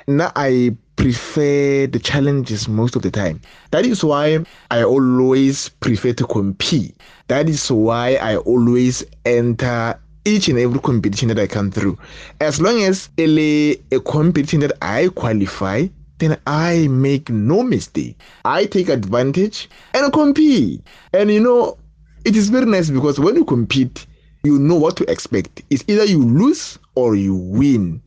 Now 0.09 0.33
I 0.35 0.77
prefer 0.97 1.87
the 1.87 2.01
challenges 2.03 2.69
most 2.69 2.97
of 2.97 3.03
the 3.03 3.11
time. 3.13 3.41
That 3.71 3.87
is 3.87 4.03
why 4.03 4.45
I 4.73 4.83
always 4.83 5.69
prefer 5.69 6.15
to 6.15 6.27
compete. 6.27 6.97
That 7.29 7.49
is 7.49 7.71
why 7.71 8.17
I 8.17 8.37
always 8.39 9.05
enter 9.25 10.01
each 10.25 10.49
and 10.49 10.59
every 10.59 10.81
competition 10.81 11.29
that 11.29 11.39
I 11.39 11.47
come 11.47 11.71
through. 11.71 11.97
As 12.41 12.61
long 12.61 12.83
as 12.83 13.09
a, 13.19 13.77
competition 14.05 14.61
that 14.61 14.73
I 14.83 15.09
qualify, 15.15 15.87
then 16.21 16.39
I 16.47 16.87
make 16.89 17.29
no 17.29 17.63
mistake. 17.63 18.17
I 18.45 18.67
take 18.67 18.89
advantage 18.89 19.69
and 19.95 20.13
compete. 20.13 20.83
And 21.13 21.31
you 21.31 21.41
know, 21.41 21.77
it 22.25 22.37
is 22.37 22.49
very 22.51 22.67
nice 22.67 22.91
because 22.91 23.19
when 23.19 23.35
you 23.37 23.45
compete, 23.45 24.07
you 24.45 24.59
know 24.59 24.77
what 24.77 24.97
to 24.99 25.11
expect. 25.11 25.63
It's 25.71 25.85
either 25.89 26.05
you 26.05 26.23
lose 26.23 26.79
or 26.95 27.15
you 27.17 27.35
win. 27.35 28.03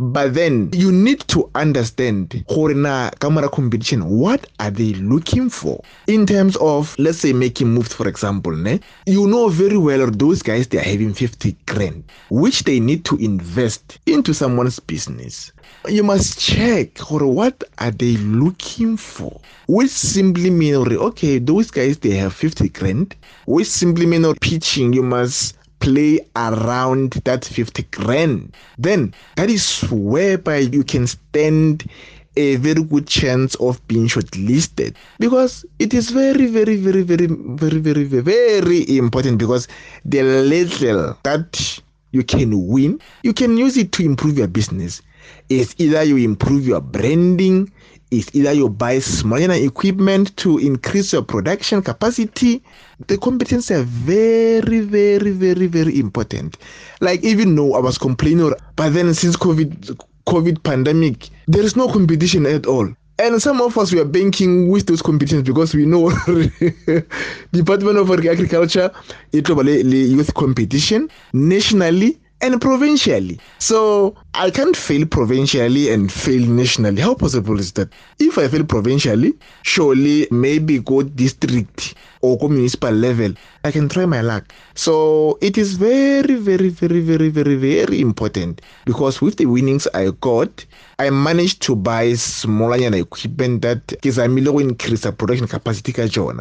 But 0.00 0.34
then 0.34 0.70
you 0.72 0.92
need 0.92 1.20
to 1.28 1.50
understand 1.56 2.44
Horina 2.48 3.18
camera 3.18 3.48
competition, 3.48 4.08
what 4.08 4.46
are 4.60 4.70
they 4.70 4.94
looking 4.94 5.50
for? 5.50 5.82
In 6.06 6.24
terms 6.24 6.54
of 6.56 6.94
let's 6.98 7.18
say 7.18 7.32
making 7.32 7.68
moves, 7.74 7.92
for 7.92 8.06
example, 8.06 8.54
ne? 8.54 8.78
you 9.06 9.26
know 9.26 9.48
very 9.48 9.76
well 9.76 10.08
those 10.08 10.40
guys 10.40 10.68
they 10.68 10.78
are 10.78 10.82
having 10.82 11.14
50 11.14 11.56
grand, 11.66 12.04
which 12.30 12.62
they 12.62 12.78
need 12.78 13.04
to 13.06 13.16
invest 13.16 13.98
into 14.06 14.32
someone's 14.32 14.78
business. 14.78 15.50
You 15.88 16.04
must 16.04 16.38
check 16.38 17.10
or 17.10 17.26
what 17.26 17.64
are 17.78 17.90
they 17.90 18.16
looking 18.18 18.96
for? 18.96 19.40
Which 19.66 19.90
simply 19.90 20.50
mean 20.50 20.76
okay, 20.76 21.38
those 21.38 21.72
guys 21.72 21.98
they 21.98 22.10
have 22.10 22.32
50 22.32 22.68
grand, 22.68 23.16
which 23.46 23.66
simply 23.66 24.06
mean 24.06 24.32
pitching, 24.36 24.92
you 24.92 25.02
must 25.02 25.57
play 25.80 26.20
around 26.36 27.12
that 27.24 27.44
50 27.44 27.82
grand, 27.90 28.56
then 28.78 29.14
that 29.36 29.50
is 29.50 29.80
whereby 29.90 30.58
you 30.58 30.82
can 30.84 31.06
stand 31.06 31.88
a 32.36 32.56
very 32.56 32.82
good 32.84 33.06
chance 33.06 33.56
of 33.56 33.84
being 33.88 34.06
shortlisted 34.06 34.94
because 35.18 35.66
it 35.80 35.92
is 35.92 36.10
very, 36.10 36.46
very, 36.46 36.76
very, 36.76 37.02
very, 37.02 37.26
very, 37.26 37.78
very, 37.80 38.04
very, 38.04 38.22
very 38.22 38.96
important 38.96 39.38
because 39.38 39.66
the 40.04 40.22
little 40.22 41.16
that 41.24 41.80
you 42.12 42.22
can 42.22 42.68
win, 42.68 43.00
you 43.22 43.32
can 43.32 43.58
use 43.58 43.76
it 43.76 43.92
to 43.92 44.04
improve 44.04 44.38
your 44.38 44.46
business. 44.46 45.02
It's 45.48 45.74
either 45.78 46.02
you 46.04 46.16
improve 46.16 46.66
your 46.66 46.80
branding, 46.80 47.70
is 48.10 48.28
either 48.34 48.52
you 48.52 48.68
buy 48.68 48.98
smaller 48.98 49.52
equipment 49.54 50.36
to 50.38 50.58
increase 50.58 51.12
your 51.12 51.22
production 51.22 51.82
capacity. 51.82 52.62
The 53.06 53.18
competence 53.18 53.70
are 53.70 53.82
very, 53.82 54.80
very, 54.80 55.30
very, 55.30 55.66
very 55.66 55.98
important. 55.98 56.56
Like 57.00 57.22
even 57.22 57.54
though 57.54 57.74
I 57.74 57.80
was 57.80 57.98
complaining, 57.98 58.52
but 58.76 58.90
then 58.90 59.12
since 59.14 59.36
COVID, 59.36 59.98
COVID 60.26 60.62
pandemic, 60.62 61.28
there 61.46 61.62
is 61.62 61.76
no 61.76 61.88
competition 61.88 62.46
at 62.46 62.66
all. 62.66 62.88
And 63.20 63.42
some 63.42 63.60
of 63.60 63.76
us 63.76 63.92
we 63.92 63.98
are 63.98 64.04
banking 64.04 64.68
with 64.68 64.86
those 64.86 65.02
competitions 65.02 65.42
because 65.42 65.74
we 65.74 65.84
know 65.84 66.10
Department 67.52 67.98
of 67.98 68.10
Agriculture, 68.12 68.92
it 69.32 69.48
will 69.48 69.68
youth 69.68 70.32
competition 70.34 71.10
nationally 71.32 72.20
and 72.40 72.60
provincially. 72.60 73.38
So 73.58 74.14
I 74.34 74.50
can't 74.50 74.76
fail 74.76 75.06
provincially 75.06 75.90
and 75.92 76.10
fail 76.10 76.46
nationally. 76.46 77.00
How 77.00 77.14
possible 77.14 77.58
is 77.58 77.72
that? 77.72 77.88
If 78.18 78.38
I 78.38 78.48
fail 78.48 78.64
provincially, 78.64 79.34
surely 79.62 80.28
maybe 80.30 80.78
go 80.78 81.02
district 81.02 81.94
or 82.20 82.38
go 82.38 82.48
municipal 82.48 82.90
level, 82.92 83.32
I 83.64 83.70
can 83.70 83.88
try 83.88 84.06
my 84.06 84.20
luck. 84.20 84.52
So 84.74 85.38
it 85.40 85.58
is 85.58 85.74
very, 85.74 86.36
very, 86.36 86.68
very, 86.68 87.00
very, 87.00 87.28
very, 87.28 87.56
very 87.56 88.00
important 88.00 88.60
because 88.84 89.20
with 89.20 89.36
the 89.36 89.46
winnings 89.46 89.86
I 89.94 90.10
got, 90.20 90.64
I 90.98 91.10
managed 91.10 91.62
to 91.62 91.76
buy 91.76 92.14
smaller 92.14 92.94
equipment 92.94 93.62
that 93.62 93.94
is 94.04 94.18
a 94.18 94.28
million 94.28 94.70
increase 94.70 95.02
the 95.02 95.12
production 95.12 95.46
capacity. 95.46 95.92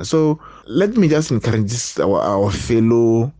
So 0.03 0.39
let 0.67 0.97
me 0.97 1.07
just 1.07 1.31
encourage 1.31 1.69
this, 1.69 1.99
our, 1.99 2.21
our 2.21 2.51
fellow 2.51 3.31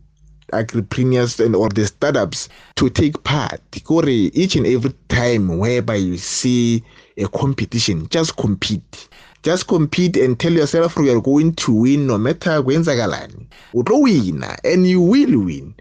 agripreneurs 0.52 1.44
and 1.44 1.54
or 1.54 1.68
the 1.68 1.86
startups 1.86 2.48
to 2.76 2.90
take 2.90 3.22
part. 3.24 3.60
Kore 3.84 4.08
each 4.08 4.56
and 4.56 4.66
every 4.66 4.92
time 5.08 5.58
whereby 5.58 5.96
you 5.96 6.16
see 6.18 6.82
a 7.16 7.26
competition 7.28 8.08
just 8.08 8.36
compete. 8.36 9.08
Just 9.42 9.68
compete 9.68 10.16
and 10.16 10.38
tell 10.38 10.52
yourself 10.52 10.96
you 10.96 11.16
are 11.16 11.20
going 11.20 11.54
to 11.54 11.72
win 11.72 12.06
no 12.06 12.18
matter 12.18 12.62
kwenzakalani. 12.62 13.46
Wina 13.72 14.56
and 14.64 14.86
you 14.86 15.00
will 15.00 15.44
win. 15.44 15.74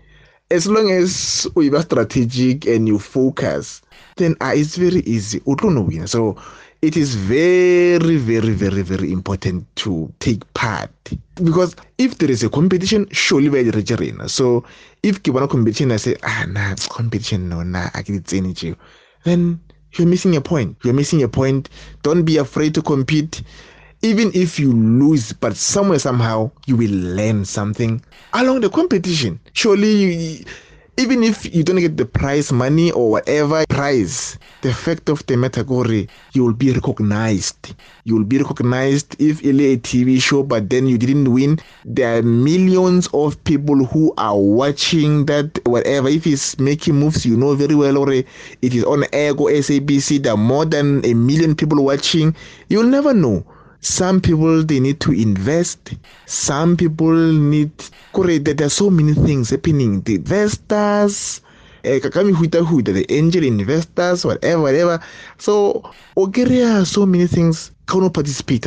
As 0.50 0.68
long 0.68 0.92
as 0.92 1.48
you 1.56 1.76
are 1.76 1.82
strategic 1.82 2.66
and 2.66 2.88
you 2.88 3.00
focus 3.00 3.82
then 4.18 4.36
uh, 4.42 4.54
it's 4.56 4.76
very 4.76 5.02
easy. 5.02 5.42
Win 5.46 6.08
so 6.08 6.38
it 6.82 6.96
is 6.96 7.16
very, 7.16 8.18
very, 8.18 8.54
very, 8.54 8.82
very 8.84 9.12
important 9.12 9.66
to 9.78 10.12
take 10.20 10.42
part. 10.54 10.92
Because 11.36 11.76
if 11.98 12.18
there 12.20 12.30
is 12.30 12.44
a 12.44 12.50
competition, 12.50 13.08
surely 13.12 13.50
we 13.50 13.68
are 13.68 14.28
So 14.28 14.64
if 15.04 15.20
you 15.26 15.34
want 15.34 15.46
a 15.46 15.48
competition, 15.48 15.92
I 15.92 15.98
say, 15.98 16.16
ah, 16.24 16.46
nah, 16.48 16.76
competition, 16.90 17.50
no, 17.50 17.64
nah, 17.64 17.90
I 17.94 18.02
get 18.04 18.32
energy. 18.34 18.76
Then 19.24 19.60
you're 19.94 20.08
missing 20.08 20.36
a 20.36 20.42
point. 20.42 20.78
You're 20.84 20.94
missing 20.94 21.24
a 21.24 21.28
point. 21.28 21.70
Don't 22.04 22.24
be 22.24 22.38
afraid 22.38 22.76
to 22.76 22.82
compete. 22.82 23.42
Even 24.04 24.30
if 24.36 24.60
you 24.60 24.72
lose, 24.72 25.34
but 25.34 25.56
somewhere, 25.58 25.98
somehow, 25.98 26.52
you 26.68 26.76
will 26.78 26.92
learn 26.92 27.46
something 27.46 28.00
along 28.34 28.62
the 28.62 28.70
competition. 28.70 29.40
Surely 29.54 29.92
you 29.94 30.46
even 31.00 31.24
if 31.24 31.54
you 31.54 31.64
don't 31.64 31.78
get 31.78 31.96
the 31.96 32.06
prize 32.06 32.52
money 32.52 32.92
or 32.92 33.12
whatever 33.12 33.64
prize, 33.70 34.40
the 34.64 34.74
fact 34.74 35.10
of 35.10 35.24
the 35.28 35.38
matter, 35.38 35.64
you 36.34 36.44
will 36.44 36.54
be 36.54 36.72
recognized. 36.72 37.76
You 38.04 38.16
will 38.16 38.24
be 38.24 38.40
recognized 38.40 39.16
if 39.22 39.40
it's 39.46 39.60
a 39.60 39.78
TV 39.78 40.20
show, 40.20 40.42
but 40.42 40.72
then 40.72 40.88
you 40.88 40.98
didn't 40.98 41.32
win. 41.32 41.60
There 41.86 42.18
are 42.18 42.24
millions 42.24 43.08
of 43.14 43.42
people 43.44 43.86
who 43.86 44.12
are 44.18 44.40
watching 44.40 45.28
that, 45.28 45.60
whatever. 45.68 46.10
If 46.10 46.26
it's 46.26 46.58
making 46.60 46.96
moves, 46.96 47.28
you 47.28 47.38
know 47.38 47.54
very 47.54 47.76
well, 47.76 48.00
or 48.00 48.12
it 48.12 48.26
is 48.62 48.84
on 48.84 49.04
Ego 49.14 49.46
SABC, 49.50 50.24
there 50.24 50.34
are 50.34 50.38
more 50.38 50.66
than 50.66 51.06
a 51.06 51.14
million 51.14 51.56
people 51.56 51.84
watching. 51.84 52.36
You'll 52.70 52.88
never 52.88 53.14
know 53.14 53.46
some 53.82 54.22
people 54.22 54.64
they 54.64 54.80
need 54.80 55.00
to 55.02 55.12
invest. 55.12 55.94
Some 56.26 56.76
people 56.78 57.16
need 57.16 57.72
correct. 58.14 58.46
there 58.46 58.68
are 58.68 58.70
so 58.70 58.90
many 58.90 59.14
things 59.14 59.50
happening. 59.50 60.02
The 60.02 60.16
investors 60.16 61.42
eh, 61.84 62.00
the 62.00 63.06
angel 63.10 63.44
investors 63.44 64.26
whatever 64.26 64.62
whatever. 64.62 65.00
So 65.38 65.84
okay 66.18 66.84
so 66.86 67.06
many 67.06 67.28
things. 67.28 67.72
O 67.90 68.10
participate 68.10 68.66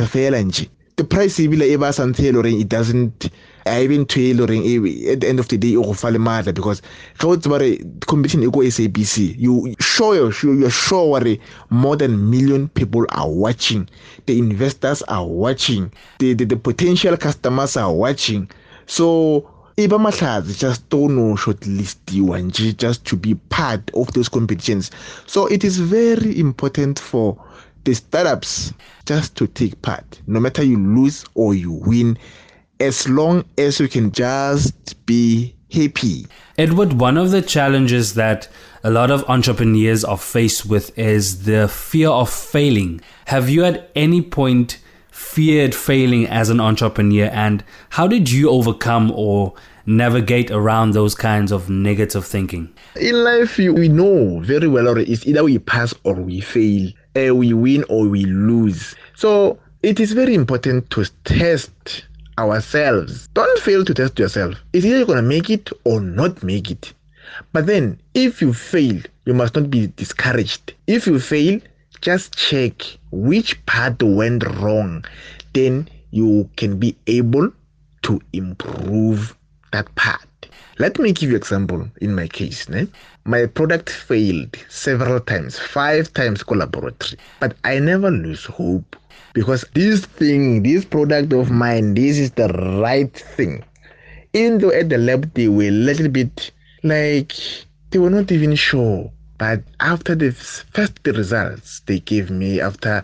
the 1.01 1.07
price 1.07 1.39
ebile 1.39 1.65
e 1.65 1.75
ba 1.77 1.89
santse 1.93 2.27
e 2.27 2.31
loreng 2.31 2.59
it 2.61 2.69
doesn't 2.69 3.29
a 3.65 3.83
even 3.83 4.05
ntho 4.05 4.19
e 4.19 4.33
loreng 4.33 4.63
at 5.11 5.19
the 5.21 5.27
end 5.29 5.39
of 5.39 5.47
the 5.47 5.57
day 5.57 5.75
o 5.75 5.83
go 5.83 5.93
fa 5.93 6.09
le 6.09 6.19
maatla 6.19 6.53
because 6.53 6.81
ga 7.19 7.27
o 7.27 7.35
tseba 7.37 7.59
re 7.59 7.77
competition 8.07 8.43
e 8.43 8.47
ko 8.51 8.59
sabc 8.61 9.35
you 9.37 9.75
sure 9.79 10.15
you're, 10.15 10.69
sure 10.69 11.37
more 11.69 11.95
than 11.95 12.29
million 12.29 12.67
people 12.69 13.05
are 13.09 13.29
watching. 13.29 13.87
The 14.25 14.37
investors 14.37 15.01
are 15.03 15.25
watching. 15.25 15.91
The, 16.19 16.33
the, 16.33 16.45
the 16.45 16.57
potential 16.57 17.15
customers 17.17 17.77
are 17.77 17.93
watching. 17.93 18.49
So 18.85 19.49
e 19.77 19.87
ba 19.87 19.97
mahlatse 19.97 20.57
just 20.57 20.89
to 20.89 20.97
shortlistiwa 20.97 22.39
nje 22.41 22.77
just 22.77 23.05
to 23.05 23.15
be 23.15 23.35
part 23.35 23.91
of 23.93 24.11
those 24.13 24.29
competitions. 24.29 24.91
So 25.27 25.47
it 25.47 25.63
is 25.63 25.77
very 25.77 26.37
important 26.39 26.99
for 26.99 27.37
the 27.83 27.95
startups 27.95 28.73
just 29.05 29.35
to 29.35 29.47
take 29.47 29.81
part. 29.81 30.21
No 30.27 30.39
matter 30.39 30.63
you 30.63 30.77
lose 30.77 31.25
or 31.33 31.55
you 31.55 31.71
win 31.71 32.17
as 32.81 33.07
long 33.07 33.45
as 33.59 33.79
you 33.79 33.87
can 33.87 34.11
just 34.11 35.05
be 35.05 35.53
happy. 35.71 36.25
Edward, 36.57 36.93
one 36.93 37.15
of 37.15 37.29
the 37.29 37.41
challenges 37.41 38.15
that 38.15 38.47
a 38.83 38.89
lot 38.89 39.11
of 39.11 39.23
entrepreneurs 39.29 40.03
are 40.03 40.17
faced 40.17 40.65
with 40.65 40.97
is 40.97 41.43
the 41.43 41.67
fear 41.67 42.09
of 42.09 42.27
failing. 42.27 42.99
Have 43.25 43.49
you 43.49 43.63
at 43.63 43.91
any 43.95 44.21
point 44.23 44.79
feared 45.11 45.75
failing 45.75 46.25
as 46.25 46.49
an 46.49 46.59
entrepreneur 46.59 47.29
and 47.31 47.63
how 47.89 48.07
did 48.07 48.31
you 48.31 48.49
overcome 48.49 49.11
or 49.11 49.53
navigate 49.85 50.49
around 50.49 50.91
those 50.91 51.13
kinds 51.13 51.51
of 51.51 51.69
negative 51.69 52.25
thinking? 52.25 52.73
In 52.95 53.23
life, 53.23 53.57
we 53.59 53.89
know 53.89 54.39
very 54.39 54.67
well 54.67 54.97
it's 54.97 55.27
either 55.27 55.43
we 55.43 55.59
pass 55.59 55.93
or 56.03 56.15
we 56.15 56.41
fail, 56.41 56.91
uh, 57.15 57.35
we 57.35 57.53
win 57.53 57.85
or 57.89 58.07
we 58.07 58.25
lose. 58.25 58.95
So 59.15 59.59
it 59.83 59.99
is 59.99 60.13
very 60.13 60.33
important 60.33 60.89
to 60.91 61.05
test 61.23 62.05
ourselves. 62.41 63.27
Don't 63.29 63.59
fail 63.59 63.85
to 63.85 63.93
test 63.93 64.17
yourself. 64.19 64.55
It's 64.73 64.85
either 64.85 64.97
you're 64.97 65.05
going 65.05 65.23
to 65.23 65.35
make 65.35 65.49
it 65.49 65.69
or 65.83 66.01
not 66.01 66.43
make 66.43 66.71
it. 66.71 66.93
But 67.53 67.65
then, 67.65 67.99
if 68.13 68.41
you 68.41 68.53
fail, 68.53 69.01
you 69.25 69.33
must 69.33 69.55
not 69.55 69.69
be 69.69 69.87
discouraged. 69.87 70.73
If 70.87 71.07
you 71.07 71.19
fail, 71.19 71.59
just 72.01 72.35
check 72.35 72.73
which 73.11 73.63
part 73.65 74.01
went 74.01 74.43
wrong. 74.57 75.05
Then 75.53 75.87
you 76.11 76.49
can 76.57 76.77
be 76.77 76.95
able 77.07 77.51
to 78.03 78.21
improve 78.33 79.35
that 79.71 79.93
part. 79.95 80.25
Let 80.81 80.97
me 80.97 81.11
give 81.11 81.29
you 81.29 81.35
an 81.35 81.41
example 81.41 81.87
in 82.01 82.15
my 82.15 82.27
case. 82.27 82.67
Ne? 82.67 82.87
My 83.23 83.45
product 83.45 83.91
failed 83.91 84.57
several 84.67 85.19
times, 85.19 85.59
five 85.59 86.11
times 86.11 86.43
laboratory, 86.47 87.19
but 87.39 87.55
I 87.63 87.77
never 87.77 88.09
lose 88.09 88.45
hope 88.45 88.95
because 89.33 89.63
this 89.75 90.05
thing, 90.05 90.63
this 90.63 90.83
product 90.83 91.33
of 91.33 91.51
mine, 91.51 91.93
this 91.93 92.17
is 92.17 92.31
the 92.31 92.47
right 92.81 93.13
thing. 93.15 93.63
Even 94.33 94.57
though 94.57 94.71
at 94.71 94.89
the 94.89 94.97
lab 94.97 95.31
they 95.35 95.49
were 95.49 95.65
a 95.65 95.69
little 95.69 96.09
bit 96.09 96.49
like 96.81 97.35
they 97.91 97.99
were 97.99 98.09
not 98.09 98.31
even 98.31 98.55
sure. 98.55 99.11
But 99.41 99.63
after 99.79 100.13
the 100.13 100.33
first 100.33 100.99
results 101.03 101.81
they 101.87 101.97
gave 101.97 102.29
me 102.29 102.61
after 102.61 103.03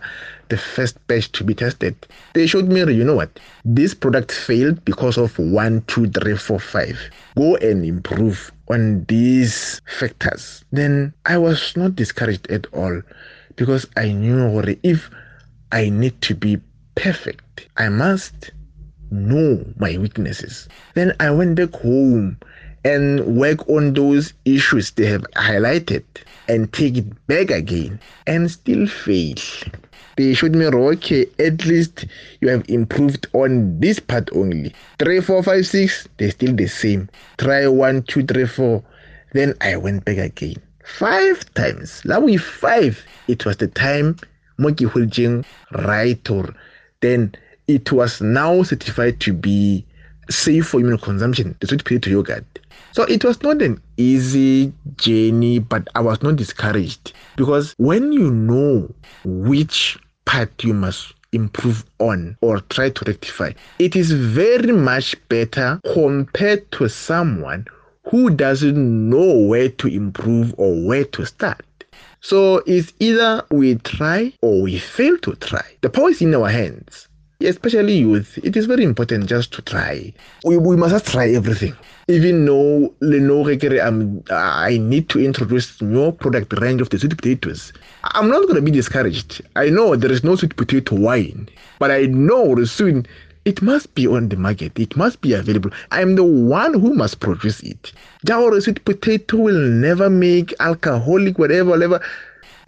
the 0.50 0.56
first 0.56 1.04
batch 1.08 1.32
to 1.32 1.42
be 1.42 1.52
tested, 1.52 1.96
they 2.32 2.46
showed 2.46 2.68
me, 2.68 2.78
you 2.94 3.02
know 3.02 3.16
what, 3.16 3.40
this 3.64 3.92
product 3.92 4.30
failed 4.30 4.84
because 4.84 5.18
of 5.18 5.36
one, 5.36 5.82
two, 5.88 6.08
three, 6.10 6.36
four, 6.36 6.60
five. 6.60 6.96
Go 7.36 7.56
and 7.56 7.84
improve 7.84 8.52
on 8.68 9.04
these 9.08 9.80
factors. 9.98 10.64
Then 10.70 11.12
I 11.26 11.38
was 11.38 11.76
not 11.76 11.96
discouraged 11.96 12.48
at 12.52 12.68
all 12.72 13.02
because 13.56 13.88
I 13.96 14.12
knew 14.12 14.62
if 14.84 15.10
I 15.72 15.88
need 15.88 16.22
to 16.22 16.36
be 16.36 16.60
perfect. 16.94 17.66
I 17.78 17.88
must 17.88 18.52
know 19.10 19.64
my 19.76 19.98
weaknesses. 19.98 20.68
Then 20.94 21.16
I 21.18 21.32
went 21.32 21.56
back 21.56 21.72
home 21.72 22.38
and 22.84 23.36
work 23.36 23.68
on 23.68 23.92
those 23.94 24.32
issues 24.44 24.90
they 24.92 25.06
have 25.06 25.22
highlighted 25.36 26.04
and 26.48 26.72
take 26.72 26.96
it 26.96 27.26
back 27.26 27.50
again 27.50 28.00
and 28.26 28.50
still 28.50 28.86
fail. 28.86 29.36
They 30.16 30.34
showed 30.34 30.54
me, 30.54 30.66
okay, 30.66 31.26
at 31.38 31.64
least 31.64 32.06
you 32.40 32.48
have 32.48 32.64
improved 32.68 33.26
on 33.34 33.78
this 33.78 34.00
part 34.00 34.28
only. 34.34 34.74
Three, 34.98 35.20
four, 35.20 35.42
five, 35.42 35.66
six, 35.66 36.08
they're 36.16 36.30
still 36.30 36.56
the 36.56 36.66
same. 36.66 37.08
Try 37.36 37.68
one, 37.68 38.02
two, 38.02 38.24
three, 38.24 38.46
four. 38.46 38.82
Then 39.32 39.54
I 39.60 39.76
went 39.76 40.04
back 40.04 40.16
again. 40.16 40.56
Five 40.84 41.52
times. 41.54 42.02
Now 42.04 42.20
with 42.20 42.40
five, 42.40 43.04
it 43.28 43.44
was 43.44 43.58
the 43.58 43.68
time 43.68 44.16
mo 44.58 44.72
ke 44.74 45.44
right 45.72 46.30
or 46.30 46.54
then 47.00 47.32
it 47.68 47.92
was 47.92 48.20
now 48.20 48.62
certified 48.62 49.20
to 49.20 49.32
be 49.32 49.84
safe 50.30 50.66
for 50.66 50.80
human 50.80 50.98
consumption 50.98 51.56
the 51.60 51.66
sweet 51.66 51.84
potato 51.84 52.10
yogurt 52.10 52.58
so 52.98 53.04
it 53.04 53.24
was 53.24 53.40
not 53.44 53.62
an 53.62 53.80
easy 53.96 54.72
journey 54.96 55.60
but 55.60 55.86
i 55.94 56.00
was 56.00 56.20
not 56.20 56.34
discouraged 56.34 57.12
because 57.36 57.72
when 57.78 58.12
you 58.12 58.28
know 58.28 58.92
which 59.24 59.96
part 60.24 60.50
you 60.64 60.74
must 60.74 61.14
improve 61.30 61.84
on 62.00 62.36
or 62.40 62.58
try 62.70 62.90
to 62.90 63.04
rectify 63.06 63.52
it 63.78 63.94
is 63.94 64.10
very 64.10 64.72
much 64.72 65.14
better 65.28 65.80
compared 65.92 66.68
to 66.72 66.88
someone 66.88 67.64
who 68.02 68.30
doesn't 68.30 69.08
know 69.08 69.38
where 69.46 69.68
to 69.68 69.86
improve 69.86 70.52
or 70.58 70.74
where 70.84 71.04
to 71.04 71.24
start 71.24 71.64
so 72.20 72.64
it's 72.66 72.92
either 72.98 73.44
we 73.50 73.76
try 73.76 74.32
or 74.42 74.62
we 74.62 74.78
fail 74.78 75.16
to 75.18 75.34
try. 75.36 75.64
The 75.82 75.90
power 75.90 76.10
is 76.10 76.20
in 76.20 76.34
our 76.34 76.48
hands. 76.48 77.07
Especially 77.40 77.98
youth, 77.98 78.36
it 78.42 78.56
is 78.56 78.66
very 78.66 78.82
important 78.82 79.26
just 79.26 79.52
to 79.52 79.62
try. 79.62 80.12
We, 80.44 80.56
we 80.56 80.74
must 80.74 80.90
just 80.90 81.06
try 81.06 81.28
everything. 81.28 81.72
Even 82.08 82.44
though 82.44 82.92
um, 83.80 84.24
I 84.28 84.78
need 84.78 85.08
to 85.10 85.24
introduce 85.24 85.80
new 85.80 86.10
product 86.10 86.52
range 86.60 86.80
of 86.80 86.90
the 86.90 86.98
sweet 86.98 87.16
potatoes, 87.16 87.72
I'm 88.02 88.28
not 88.28 88.42
going 88.42 88.56
to 88.56 88.62
be 88.62 88.72
discouraged. 88.72 89.40
I 89.54 89.68
know 89.68 89.94
there 89.94 90.10
is 90.10 90.24
no 90.24 90.34
sweet 90.34 90.56
potato 90.56 90.96
wine, 90.96 91.48
but 91.78 91.92
I 91.92 92.06
know 92.06 92.64
soon 92.64 93.06
it 93.44 93.62
must 93.62 93.94
be 93.94 94.08
on 94.08 94.30
the 94.30 94.36
market. 94.36 94.76
It 94.76 94.96
must 94.96 95.20
be 95.20 95.32
available. 95.32 95.70
I'm 95.92 96.16
the 96.16 96.24
one 96.24 96.74
who 96.74 96.92
must 96.92 97.20
produce 97.20 97.60
it. 97.60 97.92
Jawara 98.26 98.60
sweet 98.60 98.84
potato 98.84 99.36
will 99.36 99.60
never 99.60 100.10
make 100.10 100.52
alcoholic, 100.58 101.38
whatever, 101.38 101.70
whatever, 101.70 102.00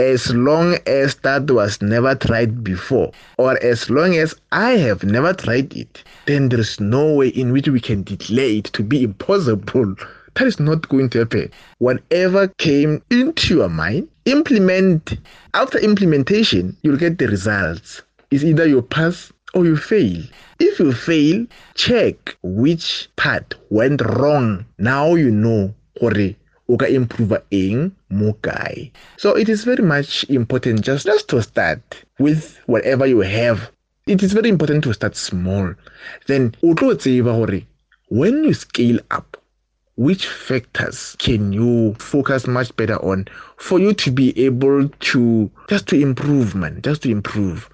as 0.01 0.35
long 0.35 0.79
as 0.87 1.17
that 1.17 1.51
was 1.51 1.83
never 1.83 2.15
tried 2.15 2.65
before, 2.65 3.13
or 3.37 3.63
as 3.63 3.91
long 3.91 4.17
as 4.17 4.35
I 4.51 4.71
have 4.73 5.05
never 5.05 5.35
tried 5.35 5.77
it, 5.77 6.03
then 6.25 6.49
there's 6.49 6.81
no 6.81 7.13
way 7.13 7.29
in 7.29 7.53
which 7.53 7.69
we 7.69 7.81
can 7.81 8.03
declare 8.05 8.49
it 8.49 8.65
to 8.73 8.83
be 8.83 9.05
impossible. 9.05 9.97
That 10.35 10.47
is 10.47 10.59
not 10.59 10.89
going 10.89 11.11
to 11.11 11.19
happen. 11.19 11.51
Whatever 11.79 12.49
came 12.57 13.03
into 13.11 13.57
your 13.57 13.69
mind, 13.69 14.09
implement. 14.25 15.19
After 15.53 15.79
implementation, 15.79 16.79
you'll 16.83 16.97
get 16.97 17.19
the 17.19 17.29
results. 17.29 18.01
It's 18.31 18.43
either 18.43 18.67
you 18.67 18.81
pass 18.81 19.31
or 19.53 19.67
you 19.67 19.77
fail. 19.77 20.23
If 20.59 20.79
you 20.79 20.93
fail, 20.95 21.45
check 21.75 22.39
which 22.43 23.11
part 23.17 23.55
went 23.69 24.01
wrong. 24.01 24.65
Now 24.79 25.15
you 25.15 25.31
know 25.31 25.75
gore 26.01 26.35
ka 26.77 26.87
improve 26.87 27.39
mo 28.11 28.33
kae. 28.43 28.91
So 29.17 29.37
it 29.37 29.49
is 29.49 29.65
very 29.65 29.83
much 29.83 30.25
important 30.29 30.83
just, 30.83 31.07
just 31.07 31.29
to 31.29 31.43
start 31.43 31.81
with 32.19 32.59
whatever 32.67 33.07
you 33.07 33.21
have. 33.21 33.71
It 34.07 34.23
is 34.23 34.33
very 34.33 34.49
important 34.49 34.85
to 34.85 34.95
start 34.95 35.17
small. 35.17 35.75
Then 36.27 36.55
when 38.09 38.45
you 38.45 38.55
scale 38.55 38.99
up 39.11 39.37
which 40.01 40.27
factors 40.27 41.15
can 41.19 41.53
you 41.53 41.95
focus 41.99 42.47
much 42.47 42.75
better 42.77 42.97
on 43.05 43.29
for 43.59 43.79
you 43.79 43.93
to 43.93 44.11
be 44.11 44.33
able 44.43 44.89
to 44.89 45.51
just 45.69 45.87
to 45.87 46.01
improve 46.01 46.55
man 46.55 46.81
just 46.81 47.03
to 47.03 47.11
improve 47.11 47.69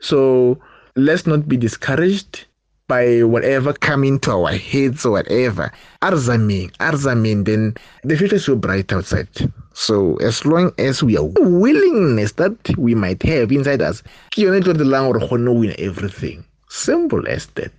so 0.00 0.58
let's 0.96 1.24
not 1.24 1.48
be 1.48 1.56
discouraged 1.56 2.47
by 2.88 3.22
whatever 3.22 3.72
come 3.72 4.02
into 4.02 4.32
our 4.32 4.52
heads 4.52 5.06
or 5.06 5.12
whatever. 5.12 5.70
Arzaming, 6.02 6.72
arzaming, 6.78 7.44
then 7.44 7.74
the 8.02 8.16
future 8.16 8.36
is 8.36 8.46
so 8.46 8.56
bright 8.56 8.92
outside. 8.92 9.28
So 9.74 10.16
as 10.16 10.44
long 10.44 10.72
as 10.78 11.02
we 11.02 11.16
are 11.16 11.30
willingness 11.38 12.32
that 12.32 12.56
we 12.76 12.94
might 12.94 13.22
have 13.22 13.52
inside 13.52 13.82
us, 13.82 14.02
win 14.36 15.74
everything. 15.78 16.44
Simple 16.70 17.26
as 17.28 17.46
that. 17.54 17.72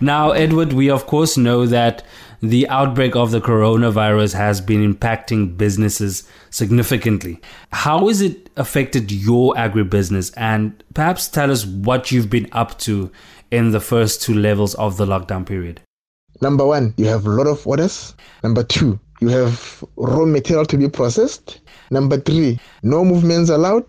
Now, 0.00 0.32
Edward, 0.32 0.72
we 0.72 0.90
of 0.90 1.06
course 1.06 1.36
know 1.36 1.66
that 1.66 2.04
the 2.40 2.68
outbreak 2.68 3.16
of 3.16 3.30
the 3.30 3.40
coronavirus 3.40 4.34
has 4.34 4.60
been 4.60 4.94
impacting 4.94 5.56
businesses 5.56 6.28
significantly. 6.50 7.40
How 7.72 8.06
has 8.08 8.20
it 8.20 8.50
affected 8.56 9.10
your 9.10 9.54
agribusiness? 9.54 10.32
And 10.36 10.82
perhaps 10.92 11.28
tell 11.28 11.50
us 11.50 11.64
what 11.64 12.12
you've 12.12 12.28
been 12.28 12.48
up 12.52 12.78
to 12.80 13.10
in 13.54 13.70
the 13.70 13.78
first 13.80 14.20
two 14.20 14.34
levels 14.34 14.74
of 14.74 14.96
the 14.96 15.06
lockdown 15.06 15.46
period. 15.46 15.80
Number 16.40 16.66
one, 16.66 16.92
you 16.96 17.06
have 17.06 17.24
a 17.24 17.30
lot 17.30 17.46
of 17.46 17.64
orders. 17.64 18.14
Number 18.42 18.64
two, 18.64 18.98
you 19.20 19.28
have 19.28 19.84
raw 19.96 20.26
material 20.26 20.66
to 20.66 20.76
be 20.76 20.88
processed. 20.88 21.60
Number 21.92 22.18
three, 22.18 22.58
no 22.82 23.04
movements 23.04 23.50
allowed. 23.50 23.86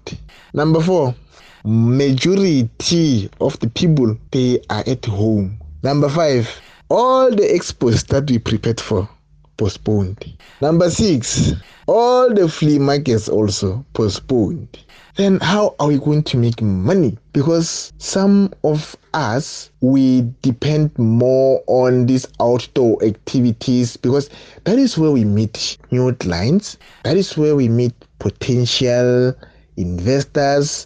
Number 0.54 0.80
four, 0.80 1.16
majority 1.64 3.28
of 3.42 3.60
the 3.60 3.70
people 3.72 4.16
they 4.32 4.60
are 4.70 4.84
at 4.86 5.04
home. 5.06 5.60
Number 5.82 6.10
five, 6.10 6.48
all 6.90 7.32
the 7.32 7.42
expos 7.42 8.06
that 8.08 8.30
we 8.30 8.38
prepared 8.38 8.80
for 8.80 9.10
postponed. 9.58 10.32
Number 10.62 10.92
six, 10.92 11.54
all 11.88 12.32
the 12.32 12.48
flea 12.48 12.78
markets 12.78 13.28
also 13.28 13.84
postponed. 13.94 14.78
Then 15.16 15.40
how 15.40 15.76
are 15.80 15.88
we 15.88 15.98
going 15.98 16.24
to 16.24 16.38
make 16.38 16.62
money? 16.62 17.18
Because 17.34 17.94
some 17.98 18.54
of 18.64 18.96
us 19.16 19.72
we 19.82 20.30
depend 20.42 20.98
more 21.00 21.64
on 21.68 22.06
these 22.06 22.28
outdoor 22.40 23.04
activities 23.04 23.98
because 23.98 24.30
that 24.66 24.78
is 24.78 24.98
where 24.98 25.12
we 25.12 25.24
meet 25.24 25.78
new 25.92 26.14
clients. 26.14 26.78
That 27.04 27.18
is 27.18 27.38
where 27.38 27.56
we 27.56 27.70
meet 27.70 27.94
potential 28.20 29.34
investors. 29.78 30.86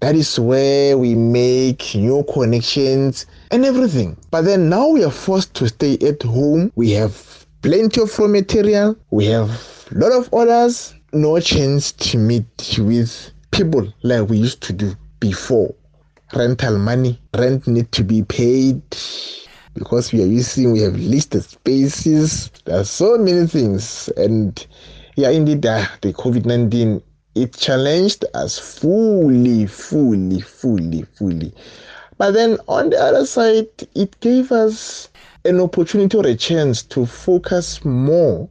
That 0.00 0.14
is 0.14 0.38
where 0.38 0.98
we 0.98 1.14
make 1.14 1.94
new 1.94 2.24
connections 2.32 3.26
and 3.50 3.64
everything. 3.64 4.16
But 4.30 4.42
then 4.42 4.68
now 4.68 4.88
we 4.88 5.04
are 5.04 5.10
forced 5.10 5.54
to 5.54 5.68
stay 5.68 5.98
at 6.06 6.22
home. 6.22 6.72
We 6.76 6.90
have 6.92 7.46
plenty 7.62 8.00
of 8.00 8.16
raw 8.18 8.28
material. 8.28 8.96
We 9.10 9.26
have 9.26 9.50
a 9.90 9.98
lot 9.98 10.12
of 10.12 10.28
orders. 10.32 10.94
No 11.12 11.40
chance 11.40 11.92
to 11.92 12.18
meet 12.18 12.78
with 12.78 13.30
people 13.50 13.92
like 14.02 14.28
we 14.28 14.38
used 14.38 14.62
to 14.62 14.72
do 14.72 14.94
before. 15.20 15.74
Rental 16.34 16.78
money, 16.78 17.20
rent 17.34 17.66
need 17.66 17.90
to 17.92 18.04
be 18.04 18.22
paid 18.22 18.82
because 19.74 20.12
we 20.12 20.22
are 20.22 20.26
using, 20.26 20.72
we 20.72 20.80
have 20.80 20.96
listed 20.96 21.44
spaces. 21.44 22.50
There 22.64 22.80
are 22.80 22.84
so 22.84 23.16
many 23.16 23.46
things. 23.46 24.08
And 24.16 24.66
yeah, 25.16 25.30
indeed, 25.30 25.64
uh, 25.64 25.86
the 26.02 26.12
COVID 26.12 26.44
19, 26.44 27.02
it 27.34 27.54
challenged 27.54 28.24
us 28.34 28.58
fully, 28.58 29.66
fully, 29.66 30.40
fully, 30.40 31.02
fully. 31.14 31.54
But 32.18 32.32
then 32.32 32.58
on 32.66 32.90
the 32.90 32.98
other 32.98 33.24
side, 33.24 33.68
it 33.94 34.18
gave 34.20 34.50
us 34.50 35.08
an 35.44 35.60
opportunity 35.60 36.16
or 36.16 36.26
a 36.26 36.34
chance 36.34 36.82
to 36.82 37.06
focus 37.06 37.84
more. 37.84 38.48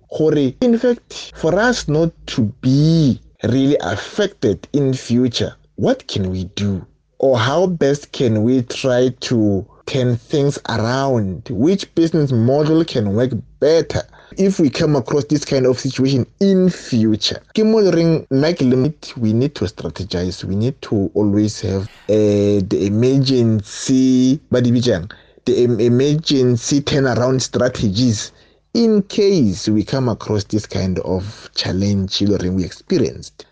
In 0.62 0.80
fact, 0.80 1.34
for 1.36 1.54
us 1.60 1.88
not 1.88 2.12
to 2.28 2.44
be 2.62 3.22
really 3.44 3.78
affected 3.82 4.68
in 4.74 4.94
future, 4.94 5.56
what 5.76 6.08
can 6.08 6.32
we 6.32 6.46
do? 6.56 6.86
Or 7.19 7.38
how 7.38 7.67
best 7.67 8.12
can 8.12 8.43
we 8.43 8.62
try 8.62 9.10
to 9.10 9.65
turn 9.88 10.17
things 10.17 10.60
around? 10.69 11.47
Which 11.49 11.93
business 11.95 12.32
model 12.32 12.86
can 12.86 13.13
work 13.15 13.32
better? 13.60 14.03
If 14.38 14.60
we 14.60 14.69
come 14.69 14.95
across 14.95 15.25
this 15.25 15.43
kind 15.43 15.65
of 15.65 15.80
situation 15.80 16.27
in 16.39 16.69
future, 16.69 17.41
Kimuring 17.56 18.27
like 18.30 18.62
limit 18.62 19.13
we 19.17 19.34
need 19.34 19.56
to 19.56 19.65
strategize. 19.65 20.43
We 20.43 20.56
need 20.56 20.80
to 20.84 21.10
always 21.15 21.60
have 21.62 21.84
uh, 21.84 22.62
the 22.69 22.86
emergency, 22.86 24.39
the 24.51 25.77
emergency 25.80 26.82
turnaround 26.82 27.41
strategies 27.41 28.32
in 28.77 29.01
case 29.01 29.67
we 29.67 29.84
come 29.84 30.08
across 30.08 30.43
this 30.43 30.67
kind 30.67 30.99
of 30.99 31.49
challenge 31.56 32.21
we 32.21 32.63
experienced. 32.63 33.47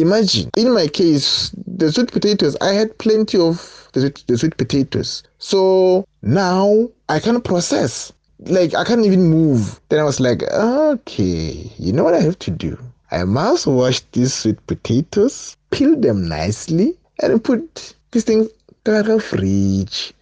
Imagine, 0.00 0.50
in 0.56 0.72
my 0.72 0.86
case, 0.86 1.54
the 1.66 1.92
sweet 1.92 2.10
potatoes, 2.10 2.56
I 2.60 2.72
had 2.72 2.96
plenty 2.98 3.38
of 3.38 3.88
the 3.92 4.00
sweet, 4.00 4.24
the 4.26 4.38
sweet 4.38 4.56
potatoes. 4.56 5.22
So 5.38 6.06
now 6.22 6.88
I 7.08 7.18
can 7.20 7.40
process. 7.40 8.12
Like, 8.38 8.74
I 8.74 8.84
can't 8.84 9.04
even 9.04 9.24
move. 9.28 9.80
Then 9.88 10.00
I 10.00 10.04
was 10.04 10.20
like, 10.20 10.42
okay, 10.44 11.70
you 11.78 11.92
know 11.92 12.04
what 12.04 12.14
I 12.14 12.20
have 12.20 12.38
to 12.40 12.50
do? 12.50 12.78
I 13.10 13.24
must 13.24 13.66
wash 13.66 14.00
these 14.12 14.32
sweet 14.32 14.66
potatoes, 14.66 15.56
peel 15.70 15.98
them 16.00 16.28
nicely, 16.28 16.98
and 17.20 17.42
put 17.42 17.94
this 18.12 18.24
thing 18.24 18.48
in 18.86 19.04
the 19.04 19.20
fridge 19.20 20.14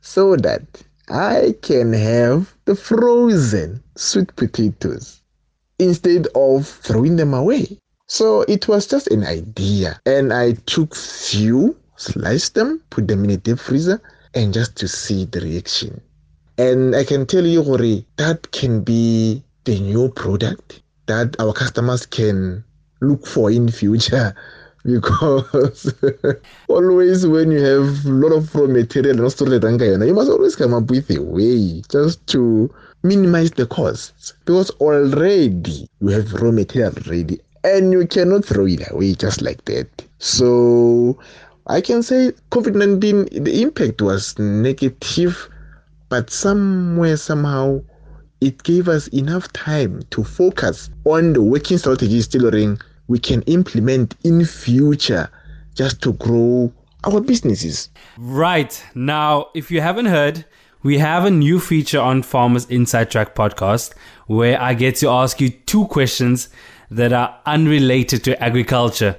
so 0.00 0.36
that 0.36 0.62
I 1.08 1.54
can 1.62 1.92
have 1.92 2.54
the 2.66 2.76
frozen 2.76 3.82
sweet 3.96 4.36
potatoes 4.36 5.20
instead 5.78 6.28
of 6.34 6.68
throwing 6.68 7.16
them 7.16 7.34
away. 7.34 7.78
So 8.10 8.42
it 8.48 8.66
was 8.66 8.88
just 8.88 9.06
an 9.12 9.22
idea. 9.22 10.00
And 10.04 10.32
I 10.32 10.54
took 10.66 10.96
few, 10.96 11.76
sliced 11.94 12.56
them, 12.56 12.82
put 12.90 13.06
them 13.06 13.22
in 13.22 13.30
a 13.30 13.36
deep 13.36 13.60
freezer, 13.60 14.02
and 14.34 14.52
just 14.52 14.74
to 14.78 14.88
see 14.88 15.26
the 15.26 15.40
reaction. 15.40 16.00
And 16.58 16.96
I 16.96 17.04
can 17.04 17.24
tell 17.24 17.46
you, 17.46 17.62
Hori, 17.62 18.04
that 18.16 18.50
can 18.50 18.82
be 18.82 19.44
the 19.62 19.78
new 19.78 20.08
product 20.08 20.82
that 21.06 21.36
our 21.38 21.52
customers 21.52 22.04
can 22.04 22.64
look 23.00 23.28
for 23.28 23.48
in 23.48 23.70
future 23.70 24.34
because 24.84 25.94
always 26.68 27.24
when 27.28 27.52
you 27.52 27.62
have 27.62 28.04
a 28.06 28.08
lot 28.08 28.32
of 28.32 28.52
raw 28.54 28.66
material 28.66 29.14
you 30.04 30.14
must 30.14 30.30
always 30.30 30.56
come 30.56 30.72
up 30.72 30.90
with 30.90 31.10
a 31.10 31.20
way 31.20 31.82
just 31.90 32.26
to 32.26 32.72
minimize 33.02 33.50
the 33.50 33.66
costs 33.66 34.32
because 34.46 34.70
already 34.80 35.86
you 36.00 36.08
have 36.08 36.32
raw 36.32 36.50
material 36.50 36.92
ready 37.06 37.38
and 37.64 37.92
you 37.92 38.06
cannot 38.06 38.44
throw 38.44 38.66
it 38.66 38.90
away 38.90 39.14
just 39.14 39.42
like 39.42 39.64
that 39.64 39.86
so 40.18 41.18
i 41.66 41.80
can 41.80 42.02
say 42.02 42.32
covid-19 42.50 43.44
the 43.44 43.62
impact 43.62 44.00
was 44.02 44.38
negative 44.38 45.48
but 46.08 46.30
somewhere 46.30 47.16
somehow 47.16 47.80
it 48.40 48.62
gave 48.62 48.88
us 48.88 49.08
enough 49.08 49.52
time 49.52 50.02
to 50.10 50.24
focus 50.24 50.90
on 51.04 51.34
the 51.34 51.42
working 51.42 51.76
strategies 51.76 52.26
tailoring 52.26 52.78
we 53.08 53.18
can 53.18 53.42
implement 53.42 54.14
in 54.24 54.44
future 54.44 55.28
just 55.74 56.00
to 56.02 56.12
grow 56.14 56.72
our 57.04 57.20
businesses. 57.20 57.88
Right. 58.18 58.82
Now, 58.94 59.48
if 59.54 59.70
you 59.70 59.80
haven't 59.80 60.06
heard, 60.06 60.44
we 60.82 60.98
have 60.98 61.24
a 61.24 61.30
new 61.30 61.58
feature 61.60 62.00
on 62.00 62.22
Farmers 62.22 62.66
Inside 62.66 63.10
Track 63.10 63.34
podcast 63.34 63.94
where 64.26 64.60
I 64.60 64.74
get 64.74 64.96
to 64.96 65.08
ask 65.08 65.40
you 65.40 65.50
two 65.50 65.86
questions 65.86 66.48
that 66.90 67.12
are 67.12 67.38
unrelated 67.46 68.24
to 68.24 68.42
agriculture. 68.42 69.16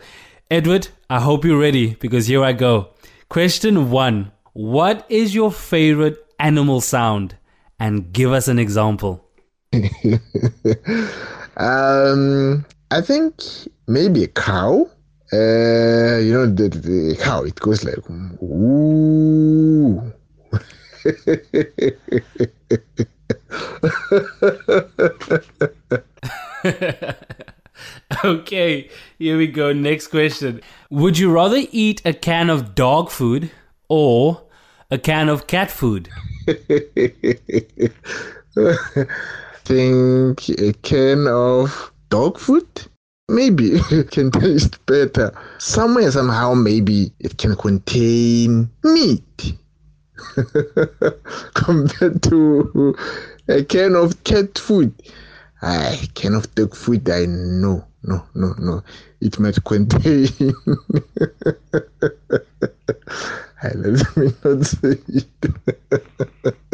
Edward, 0.49 0.89
I 1.09 1.19
hope 1.21 1.45
you're 1.45 1.59
ready 1.59 1.95
because 1.95 2.27
here 2.27 2.43
I 2.43 2.53
go. 2.53 2.89
Question 3.29 3.89
one 3.91 4.31
What 4.53 5.05
is 5.09 5.33
your 5.33 5.51
favorite 5.51 6.17
animal 6.39 6.81
sound? 6.81 7.35
And 7.79 8.11
give 8.13 8.31
us 8.31 8.47
an 8.47 8.59
example. 8.59 9.25
um, 11.57 12.65
I 12.91 13.01
think 13.01 13.41
maybe 13.87 14.25
a 14.25 14.27
cow. 14.27 14.89
Uh, 15.33 16.17
you 16.19 16.33
know 16.33 16.45
the, 16.45 16.67
the 16.69 17.17
cow. 17.21 17.43
It 17.43 17.55
goes 17.55 17.85
like 17.85 17.97
ooh. 18.43 20.11
okay, 28.25 28.89
here 29.19 29.37
we 29.37 29.47
go. 29.47 29.73
Next 29.73 30.07
question. 30.07 30.61
Would 30.89 31.17
you 31.17 31.31
rather 31.31 31.61
eat 31.71 32.01
a 32.05 32.13
can 32.13 32.49
of 32.49 32.75
dog 32.75 33.09
food 33.09 33.51
or 33.89 34.41
a 34.89 34.97
can 34.97 35.29
of 35.29 35.47
cat 35.47 35.71
food? 35.71 36.09
think 39.63 40.49
a 40.49 40.73
can 40.81 41.27
of 41.27 41.91
dog 42.09 42.37
food 42.37 42.67
maybe 43.31 43.71
it 43.91 44.11
can 44.11 44.29
taste 44.31 44.85
better. 44.85 45.31
Somewhere, 45.57 46.11
somehow, 46.11 46.53
maybe 46.53 47.11
it 47.19 47.37
can 47.37 47.55
contain 47.55 48.69
meat 48.83 49.53
compared 51.55 52.21
to 52.23 52.95
a 53.47 53.63
can 53.63 53.95
of 53.95 54.23
cat 54.23 54.57
food. 54.57 54.93
I 55.61 56.07
cannot 56.15 56.47
take 56.55 56.75
food, 56.75 57.09
I 57.09 57.25
know. 57.25 57.85
No, 58.03 58.23
no, 58.33 58.55
no. 58.57 58.83
It 59.19 59.39
might 59.39 59.63
contain. 59.63 60.27
Let 63.63 64.17
me 64.17 64.33
not 64.43 64.65
say 64.65 64.97
it. 65.07 65.25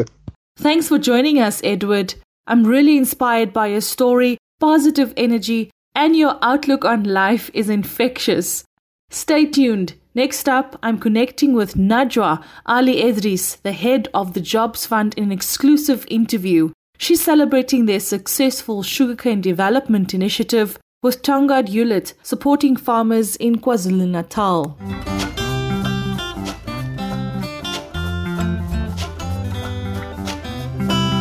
Thanks 0.57 0.87
for 0.87 0.97
joining 0.97 1.39
us, 1.39 1.61
Edward. 1.63 2.15
I'm 2.47 2.63
really 2.63 2.95
inspired 2.95 3.51
by 3.51 3.67
your 3.67 3.81
story, 3.81 4.37
positive 4.61 5.13
energy, 5.17 5.69
and 5.93 6.15
your 6.15 6.37
outlook 6.41 6.85
on 6.85 7.03
life 7.03 7.51
is 7.53 7.69
infectious. 7.69 8.63
Stay 9.09 9.45
tuned. 9.45 9.95
Next 10.15 10.47
up, 10.47 10.79
I'm 10.81 10.97
connecting 10.97 11.53
with 11.53 11.75
Najwa 11.75 12.43
Allie-Edries, 12.65 13.61
the 13.61 13.73
head 13.73 14.07
of 14.13 14.33
the 14.33 14.41
Jobs 14.41 14.85
Fund, 14.85 15.13
in 15.15 15.25
an 15.25 15.31
exclusive 15.31 16.05
interview. 16.09 16.71
She's 16.99 17.23
celebrating 17.23 17.85
their 17.85 17.99
successful 17.99 18.81
sugarcane 18.81 19.39
development 19.39 20.15
initiative 20.15 20.79
with 21.03 21.21
Tongaat 21.21 21.67
Hulett 21.67 22.13
supporting 22.23 22.75
farmers 22.75 23.35
in 23.35 23.59
KwaZulu 23.59 24.09
Natal. 24.09 24.75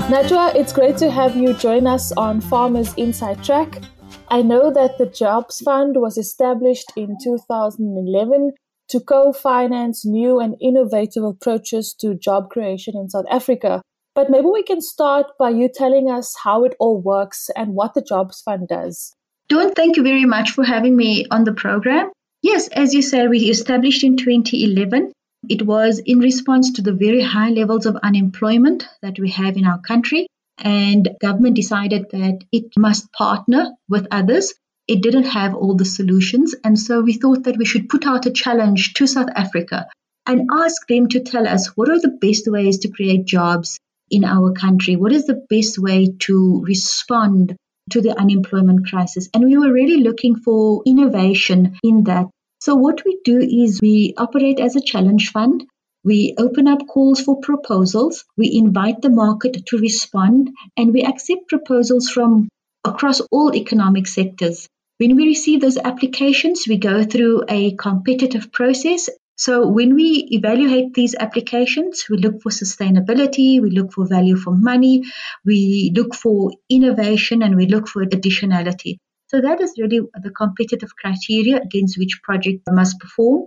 Najwa, 0.08 0.54
it's 0.54 0.72
great 0.72 0.96
to 0.96 1.10
have 1.10 1.36
you 1.36 1.52
join 1.52 1.86
us 1.86 2.10
on 2.12 2.40
Farmers 2.40 2.94
Inside 2.94 3.44
Track. 3.44 3.82
I 4.28 4.40
know 4.40 4.72
that 4.72 4.96
the 4.96 5.06
Jobs 5.06 5.60
Fund 5.60 5.96
was 5.98 6.16
established 6.16 6.90
in 6.96 7.16
2011 7.22 8.52
to 8.88 9.00
co 9.00 9.32
finance 9.32 10.06
new 10.06 10.40
and 10.40 10.56
innovative 10.60 11.22
approaches 11.22 11.94
to 12.00 12.14
job 12.14 12.48
creation 12.48 12.94
in 12.96 13.10
South 13.10 13.26
Africa. 13.30 13.82
But 14.16 14.30
maybe 14.30 14.46
we 14.46 14.62
can 14.62 14.80
start 14.80 15.26
by 15.38 15.50
you 15.50 15.68
telling 15.68 16.10
us 16.10 16.34
how 16.42 16.64
it 16.64 16.74
all 16.80 16.98
works 16.98 17.50
and 17.54 17.74
what 17.74 17.92
the 17.92 18.00
Jobs 18.00 18.40
Fund 18.40 18.66
does. 18.66 19.14
Dawn, 19.50 19.74
thank 19.74 19.98
you 19.98 20.02
very 20.02 20.24
much 20.24 20.52
for 20.52 20.64
having 20.64 20.96
me 20.96 21.26
on 21.30 21.44
the 21.44 21.52
program. 21.52 22.10
Yes, 22.40 22.68
as 22.68 22.94
you 22.94 23.02
said, 23.02 23.28
we 23.28 23.40
established 23.50 24.02
in 24.04 24.16
2011. 24.16 25.12
It 25.50 25.66
was 25.66 25.98
in 25.98 26.20
response 26.20 26.72
to 26.72 26.82
the 26.82 26.94
very 26.94 27.20
high 27.20 27.50
levels 27.50 27.84
of 27.84 27.96
unemployment 28.02 28.88
that 29.02 29.18
we 29.18 29.30
have 29.32 29.58
in 29.58 29.66
our 29.66 29.82
country. 29.82 30.28
And 30.56 31.10
government 31.20 31.54
decided 31.54 32.06
that 32.12 32.38
it 32.50 32.72
must 32.78 33.12
partner 33.12 33.72
with 33.86 34.08
others 34.10 34.54
it 34.88 35.02
didn't 35.02 35.24
have 35.24 35.54
all 35.54 35.74
the 35.74 35.84
solutions. 35.84 36.54
And 36.62 36.78
so 36.78 37.00
we 37.00 37.14
thought 37.14 37.42
that 37.42 37.58
we 37.58 37.64
should 37.64 37.88
put 37.88 38.06
out 38.06 38.26
a 38.26 38.30
challenge 38.30 38.94
to 38.94 39.06
South 39.08 39.28
Africa 39.34 39.88
and 40.24 40.48
ask 40.52 40.86
them 40.86 41.08
to 41.08 41.20
tell 41.20 41.46
us 41.46 41.76
what 41.76 41.88
are 41.88 42.00
the 42.00 42.16
best 42.20 42.46
ways 42.46 42.78
to 42.78 42.88
create 42.88 43.24
jobs 43.26 43.78
in 44.10 44.24
our 44.24 44.52
country? 44.52 44.96
What 44.96 45.12
is 45.12 45.26
the 45.26 45.44
best 45.48 45.78
way 45.78 46.14
to 46.20 46.62
respond 46.64 47.56
to 47.90 48.00
the 48.00 48.18
unemployment 48.18 48.88
crisis? 48.88 49.28
And 49.32 49.44
we 49.44 49.56
were 49.56 49.72
really 49.72 50.02
looking 50.02 50.36
for 50.36 50.82
innovation 50.86 51.78
in 51.82 52.04
that. 52.04 52.26
So, 52.60 52.74
what 52.74 53.04
we 53.04 53.18
do 53.24 53.38
is 53.38 53.80
we 53.80 54.14
operate 54.16 54.60
as 54.60 54.76
a 54.76 54.80
challenge 54.80 55.30
fund. 55.30 55.64
We 56.04 56.34
open 56.38 56.68
up 56.68 56.86
calls 56.86 57.20
for 57.20 57.40
proposals. 57.40 58.24
We 58.36 58.52
invite 58.54 59.02
the 59.02 59.10
market 59.10 59.66
to 59.66 59.78
respond 59.78 60.50
and 60.76 60.92
we 60.92 61.02
accept 61.02 61.48
proposals 61.48 62.08
from 62.08 62.48
across 62.84 63.20
all 63.32 63.54
economic 63.54 64.06
sectors. 64.06 64.68
When 64.98 65.16
we 65.16 65.26
receive 65.26 65.60
those 65.60 65.76
applications, 65.76 66.66
we 66.66 66.78
go 66.78 67.04
through 67.04 67.44
a 67.48 67.74
competitive 67.74 68.50
process. 68.52 69.10
So 69.36 69.68
when 69.68 69.94
we 69.94 70.26
evaluate 70.30 70.94
these 70.94 71.14
applications, 71.14 72.06
we 72.08 72.16
look 72.16 72.40
for 72.42 72.50
sustainability, 72.50 73.60
we 73.60 73.70
look 73.70 73.92
for 73.92 74.06
value 74.06 74.36
for 74.36 74.52
money, 74.52 75.04
we 75.44 75.92
look 75.94 76.14
for 76.14 76.52
innovation, 76.70 77.42
and 77.42 77.54
we 77.54 77.66
look 77.66 77.86
for 77.86 78.04
additionality. 78.04 78.98
So 79.28 79.40
that 79.42 79.60
is 79.60 79.74
really 79.78 80.00
the 80.22 80.30
competitive 80.30 80.96
criteria 80.96 81.56
against 81.58 81.98
which 81.98 82.20
project 82.22 82.62
must 82.70 82.98
perform. 82.98 83.44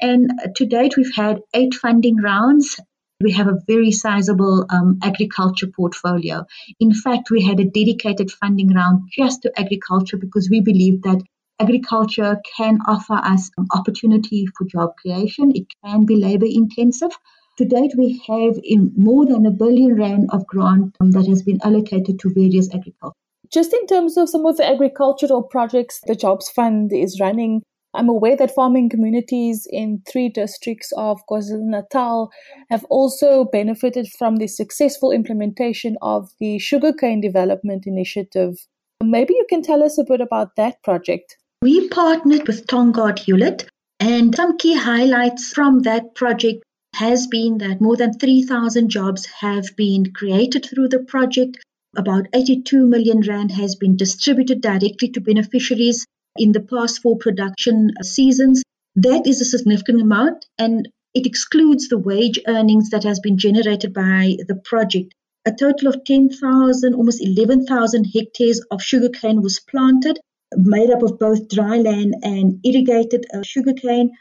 And 0.00 0.30
to 0.56 0.66
date, 0.66 0.96
we've 0.96 1.14
had 1.14 1.40
eight 1.54 1.74
funding 1.74 2.16
rounds 2.16 2.78
we 3.22 3.32
have 3.32 3.46
a 3.46 3.58
very 3.66 3.92
sizable 3.92 4.66
um, 4.68 4.98
agriculture 5.02 5.68
portfolio. 5.68 6.44
In 6.80 6.92
fact, 6.92 7.30
we 7.30 7.42
had 7.42 7.60
a 7.60 7.64
dedicated 7.64 8.30
funding 8.30 8.74
round 8.74 9.08
just 9.16 9.42
to 9.42 9.52
agriculture 9.56 10.16
because 10.16 10.48
we 10.50 10.60
believe 10.60 11.02
that 11.02 11.22
agriculture 11.60 12.40
can 12.56 12.78
offer 12.86 13.14
us 13.14 13.50
an 13.56 13.66
opportunity 13.74 14.46
for 14.56 14.66
job 14.66 14.96
creation. 14.96 15.52
It 15.54 15.66
can 15.84 16.04
be 16.04 16.16
labor 16.16 16.46
intensive. 16.46 17.12
To 17.58 17.64
date, 17.64 17.92
we 17.98 18.22
have 18.26 18.58
in 18.64 18.92
more 18.96 19.26
than 19.26 19.44
a 19.44 19.50
billion 19.50 19.96
rand 19.96 20.30
of 20.32 20.46
grant 20.46 20.96
um, 21.00 21.10
that 21.12 21.26
has 21.26 21.42
been 21.42 21.60
allocated 21.62 22.18
to 22.20 22.32
various 22.32 22.68
agriculture. 22.74 23.16
Just 23.52 23.74
in 23.74 23.86
terms 23.86 24.16
of 24.16 24.30
some 24.30 24.46
of 24.46 24.56
the 24.56 24.66
agricultural 24.66 25.42
projects 25.42 26.00
the 26.06 26.14
Jobs 26.14 26.48
Fund 26.48 26.92
is 26.92 27.20
running, 27.20 27.62
I'm 27.94 28.08
aware 28.08 28.36
that 28.36 28.54
farming 28.54 28.88
communities 28.88 29.66
in 29.70 30.02
three 30.10 30.30
districts 30.30 30.92
of 30.96 31.20
KwaZulu 31.30 31.64
Natal 31.64 32.30
have 32.70 32.84
also 32.84 33.44
benefited 33.44 34.08
from 34.08 34.36
the 34.36 34.46
successful 34.46 35.12
implementation 35.12 35.98
of 36.00 36.30
the 36.40 36.58
Sugarcane 36.58 37.20
Development 37.20 37.86
Initiative. 37.86 38.66
Maybe 39.02 39.34
you 39.34 39.44
can 39.50 39.62
tell 39.62 39.82
us 39.82 39.98
a 39.98 40.04
bit 40.04 40.22
about 40.22 40.56
that 40.56 40.82
project. 40.82 41.36
We 41.62 41.86
partnered 41.86 42.48
with 42.48 42.66
Tongaat 42.66 43.20
Hulett, 43.20 43.68
and 44.00 44.34
some 44.34 44.58
key 44.58 44.74
highlights 44.74 45.52
from 45.52 45.82
that 45.82 46.12
project 46.16 46.64
has 46.96 47.28
been 47.28 47.58
that 47.58 47.80
more 47.80 47.96
than 47.96 48.18
3,000 48.18 48.88
jobs 48.88 49.26
have 49.26 49.76
been 49.76 50.12
created 50.12 50.66
through 50.66 50.88
the 50.88 50.98
project. 50.98 51.58
About 51.96 52.26
82 52.32 52.84
million 52.84 53.20
rand 53.20 53.52
has 53.52 53.76
been 53.76 53.94
distributed 53.94 54.60
directly 54.60 55.10
to 55.10 55.20
beneficiaries 55.20 56.04
in 56.36 56.50
the 56.50 56.58
past 56.58 57.00
four 57.00 57.16
production 57.16 57.92
seasons. 58.02 58.64
That 58.96 59.28
is 59.28 59.40
a 59.40 59.44
significant 59.44 60.00
amount 60.02 60.44
and 60.58 60.88
it 61.14 61.26
excludes 61.26 61.88
the 61.88 61.98
wage 61.98 62.40
earnings 62.48 62.90
that 62.90 63.04
has 63.04 63.20
been 63.20 63.38
generated 63.38 63.94
by 63.94 64.36
the 64.48 64.56
project. 64.56 65.14
A 65.46 65.52
total 65.52 65.86
of 65.86 66.02
10,000, 66.04 66.92
almost 66.92 67.22
11,000 67.22 68.04
hectares 68.12 68.60
of 68.72 68.82
sugarcane 68.82 69.42
was 69.42 69.60
planted, 69.60 70.18
made 70.56 70.90
up 70.90 71.02
of 71.02 71.18
both 71.18 71.48
dry 71.48 71.76
land 71.76 72.14
and 72.22 72.60
irrigated 72.64 73.26
uh, 73.34 73.42
sugarcane. 73.42 74.12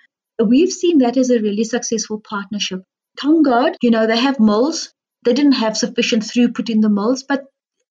We've 0.44 0.72
seen 0.72 1.00
that 1.00 1.18
as 1.18 1.30
a 1.30 1.40
really 1.40 1.64
successful 1.64 2.20
partnership. 2.20 2.84
Tongaat, 3.20 3.76
you 3.82 3.92
know, 3.92 4.08
they 4.08 4.18
have 4.18 4.40
mills. 4.40 4.94
They 5.24 5.34
didn't 5.34 5.54
have 5.54 5.78
sufficient 5.78 6.24
throughput 6.24 6.70
in 6.70 6.82
the 6.82 6.90
mills, 6.90 7.24
but 7.24 7.46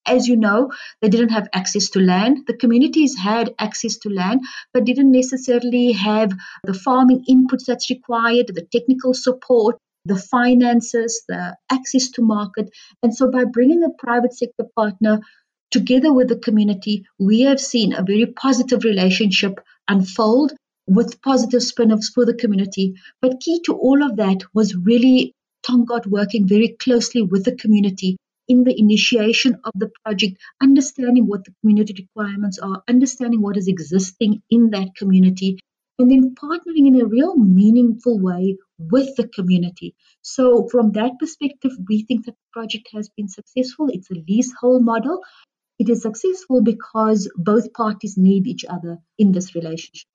as 0.06 0.26
you 0.26 0.36
know, 0.36 0.72
they 1.00 1.08
didn't 1.08 1.28
have 1.30 1.48
access 1.52 1.90
to 1.90 2.00
land. 2.00 2.46
The 2.46 2.56
communities 2.56 3.16
had 3.16 3.54
access 3.58 3.98
to 3.98 4.08
land, 4.08 4.40
but 4.72 4.84
didn't 4.84 5.12
necessarily 5.12 5.92
have 5.92 6.32
the 6.64 6.74
farming 6.74 7.24
inputs 7.28 7.66
that's 7.66 7.90
required, 7.90 8.48
the 8.48 8.66
technical 8.72 9.14
support, 9.14 9.76
the 10.06 10.16
finances, 10.16 11.22
the 11.28 11.56
access 11.70 12.08
to 12.12 12.22
market. 12.22 12.70
And 13.02 13.14
so, 13.14 13.30
by 13.30 13.44
bringing 13.44 13.84
a 13.84 13.90
private 13.90 14.34
sector 14.34 14.64
partner 14.74 15.20
together 15.70 16.12
with 16.12 16.28
the 16.28 16.38
community, 16.38 17.06
we 17.18 17.42
have 17.42 17.60
seen 17.60 17.92
a 17.92 18.02
very 18.02 18.26
positive 18.26 18.84
relationship 18.84 19.60
unfold 19.88 20.52
with 20.86 21.22
positive 21.22 21.62
spin 21.62 21.92
offs 21.92 22.10
for 22.10 22.24
the 22.26 22.34
community. 22.34 22.94
But 23.20 23.40
key 23.40 23.60
to 23.66 23.74
all 23.74 24.02
of 24.02 24.16
that 24.16 24.42
was 24.54 24.74
really 24.74 25.32
Tongaat 25.66 26.06
working 26.06 26.48
very 26.48 26.68
closely 26.68 27.22
with 27.22 27.44
the 27.44 27.54
community 27.54 28.16
in 28.48 28.64
the 28.64 28.76
initiation 28.76 29.56
of 29.62 29.72
the 29.76 29.90
project, 30.02 30.36
understanding 30.60 31.26
what 31.28 31.44
the 31.44 31.54
community 31.60 31.94
requirements 32.02 32.58
are, 32.58 32.82
understanding 32.88 33.40
what 33.40 33.56
is 33.56 33.68
existing 33.68 34.42
in 34.50 34.70
that 34.70 34.96
community, 34.96 35.60
and 36.00 36.10
then 36.10 36.34
partnering 36.34 36.88
in 36.88 37.00
a 37.00 37.04
real 37.04 37.36
meaningful 37.36 38.18
way 38.18 38.56
with 38.78 39.14
the 39.16 39.28
community. 39.28 39.94
So, 40.22 40.66
from 40.68 40.92
that 40.92 41.12
perspective, 41.20 41.72
we 41.88 42.04
think 42.04 42.24
that 42.24 42.32
the 42.32 42.52
project 42.52 42.88
has 42.94 43.10
been 43.16 43.28
successful. 43.28 43.88
It's 43.92 44.10
a 44.10 44.14
leasehold 44.26 44.82
model. 44.82 45.20
It 45.80 45.88
is 45.88 46.02
successful 46.02 46.62
because 46.62 47.30
both 47.36 47.72
parties 47.72 48.18
need 48.18 48.46
each 48.46 48.66
other 48.68 48.98
in 49.18 49.32
this 49.32 49.54
relationship. 49.54 50.06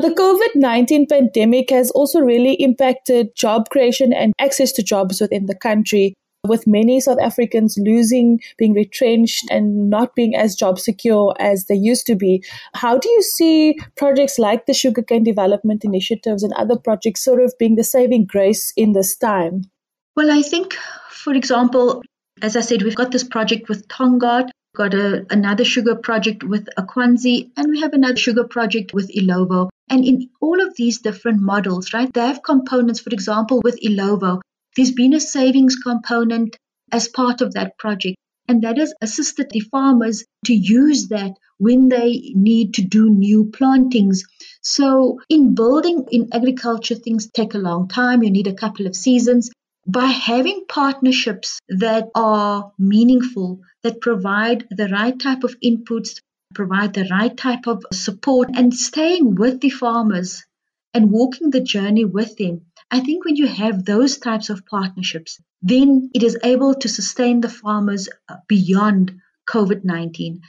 The 0.00 0.08
COVID 0.08 0.56
19 0.58 1.06
pandemic 1.06 1.68
has 1.68 1.90
also 1.90 2.20
really 2.20 2.54
impacted 2.54 3.36
job 3.36 3.68
creation 3.68 4.14
and 4.14 4.32
access 4.38 4.72
to 4.72 4.82
jobs 4.82 5.20
within 5.20 5.44
the 5.44 5.54
country 5.54 6.14
with 6.46 6.66
many 6.66 7.00
South 7.00 7.18
Africans 7.20 7.76
losing, 7.78 8.40
being 8.56 8.72
retrenched, 8.72 9.44
and 9.50 9.90
not 9.90 10.14
being 10.14 10.34
as 10.34 10.56
job 10.56 10.78
secure 10.78 11.34
as 11.38 11.66
they 11.66 11.74
used 11.74 12.06
to 12.06 12.14
be. 12.14 12.42
How 12.74 12.96
do 12.96 13.08
you 13.10 13.22
see 13.22 13.78
projects 13.96 14.38
like 14.38 14.64
the 14.64 14.74
sugarcane 14.74 15.22
development 15.22 15.84
initiatives 15.84 16.42
and 16.42 16.54
other 16.54 16.78
projects 16.78 17.22
sort 17.22 17.42
of 17.42 17.52
being 17.58 17.76
the 17.76 17.84
saving 17.84 18.24
grace 18.24 18.72
in 18.74 18.92
this 18.92 19.14
time? 19.16 19.64
Well, 20.16 20.30
I 20.30 20.40
think, 20.40 20.74
for 21.10 21.34
example, 21.34 22.02
as 22.40 22.56
I 22.56 22.60
said, 22.60 22.82
we've 22.82 22.96
got 22.96 23.10
this 23.10 23.24
project 23.24 23.68
with 23.68 23.86
Tongaat, 23.88 24.48
got 24.74 24.92
a, 24.92 25.24
another 25.30 25.64
sugar 25.64 25.94
project 25.94 26.42
with 26.42 26.68
Akwanzi, 26.76 27.50
and 27.56 27.68
we 27.70 27.80
have 27.80 27.92
another 27.92 28.16
sugar 28.16 28.44
project 28.44 28.92
with 28.92 29.10
Illovo. 29.10 29.70
And 29.88 30.04
in 30.04 30.30
all 30.40 30.60
of 30.60 30.74
these 30.76 31.00
different 31.00 31.40
models, 31.40 31.92
right, 31.92 32.12
they 32.12 32.26
have 32.26 32.42
components, 32.42 33.00
for 33.00 33.10
example, 33.10 33.60
with 33.62 33.80
Illovo, 33.80 34.40
there's 34.76 34.90
been 34.90 35.14
a 35.14 35.20
savings 35.20 35.76
component 35.76 36.56
as 36.90 37.08
part 37.08 37.40
of 37.40 37.54
that 37.54 37.78
project, 37.78 38.16
and 38.48 38.62
that 38.62 38.76
has 38.78 38.92
assisted 39.00 39.50
the 39.50 39.60
farmers 39.60 40.24
to 40.46 40.54
use 40.54 41.08
that 41.08 41.32
when 41.58 41.88
they 41.88 42.32
need 42.34 42.74
to 42.74 42.82
do 42.82 43.08
new 43.08 43.50
plantings. 43.52 44.24
So, 44.62 45.20
in 45.28 45.54
building 45.54 46.06
in 46.10 46.28
agriculture, 46.32 46.96
things 46.96 47.30
take 47.30 47.54
a 47.54 47.58
long 47.58 47.88
time. 47.88 48.22
You 48.22 48.30
need 48.30 48.48
a 48.48 48.54
couple 48.54 48.86
of 48.86 48.96
seasons. 48.96 49.50
By 49.86 50.06
having 50.06 50.64
partnerships 50.68 51.60
that 51.68 52.08
are 52.14 52.72
meaningful, 52.78 53.60
that 53.82 54.00
provide 54.00 54.66
the 54.70 54.88
right 54.88 55.18
type 55.18 55.44
of 55.44 55.58
inputs, 55.60 56.20
provide 56.54 56.94
the 56.94 57.06
right 57.10 57.36
type 57.36 57.66
of 57.66 57.84
support, 57.92 58.48
and 58.54 58.72
staying 58.72 59.34
with 59.34 59.60
the 59.60 59.70
farmers 59.70 60.44
and 60.94 61.10
walking 61.10 61.50
the 61.50 61.60
journey 61.60 62.04
with 62.04 62.36
them, 62.36 62.66
I 62.90 63.00
think 63.00 63.24
when 63.24 63.36
you 63.36 63.46
have 63.46 63.84
those 63.84 64.18
types 64.18 64.50
of 64.50 64.64
partnerships, 64.66 65.40
then 65.60 66.10
it 66.14 66.22
is 66.22 66.38
able 66.44 66.74
to 66.74 66.88
sustain 66.88 67.40
the 67.40 67.48
farmers 67.48 68.08
uh, 68.28 68.36
beyond 68.48 69.20
COVID 69.48 69.84
19. 69.84 70.40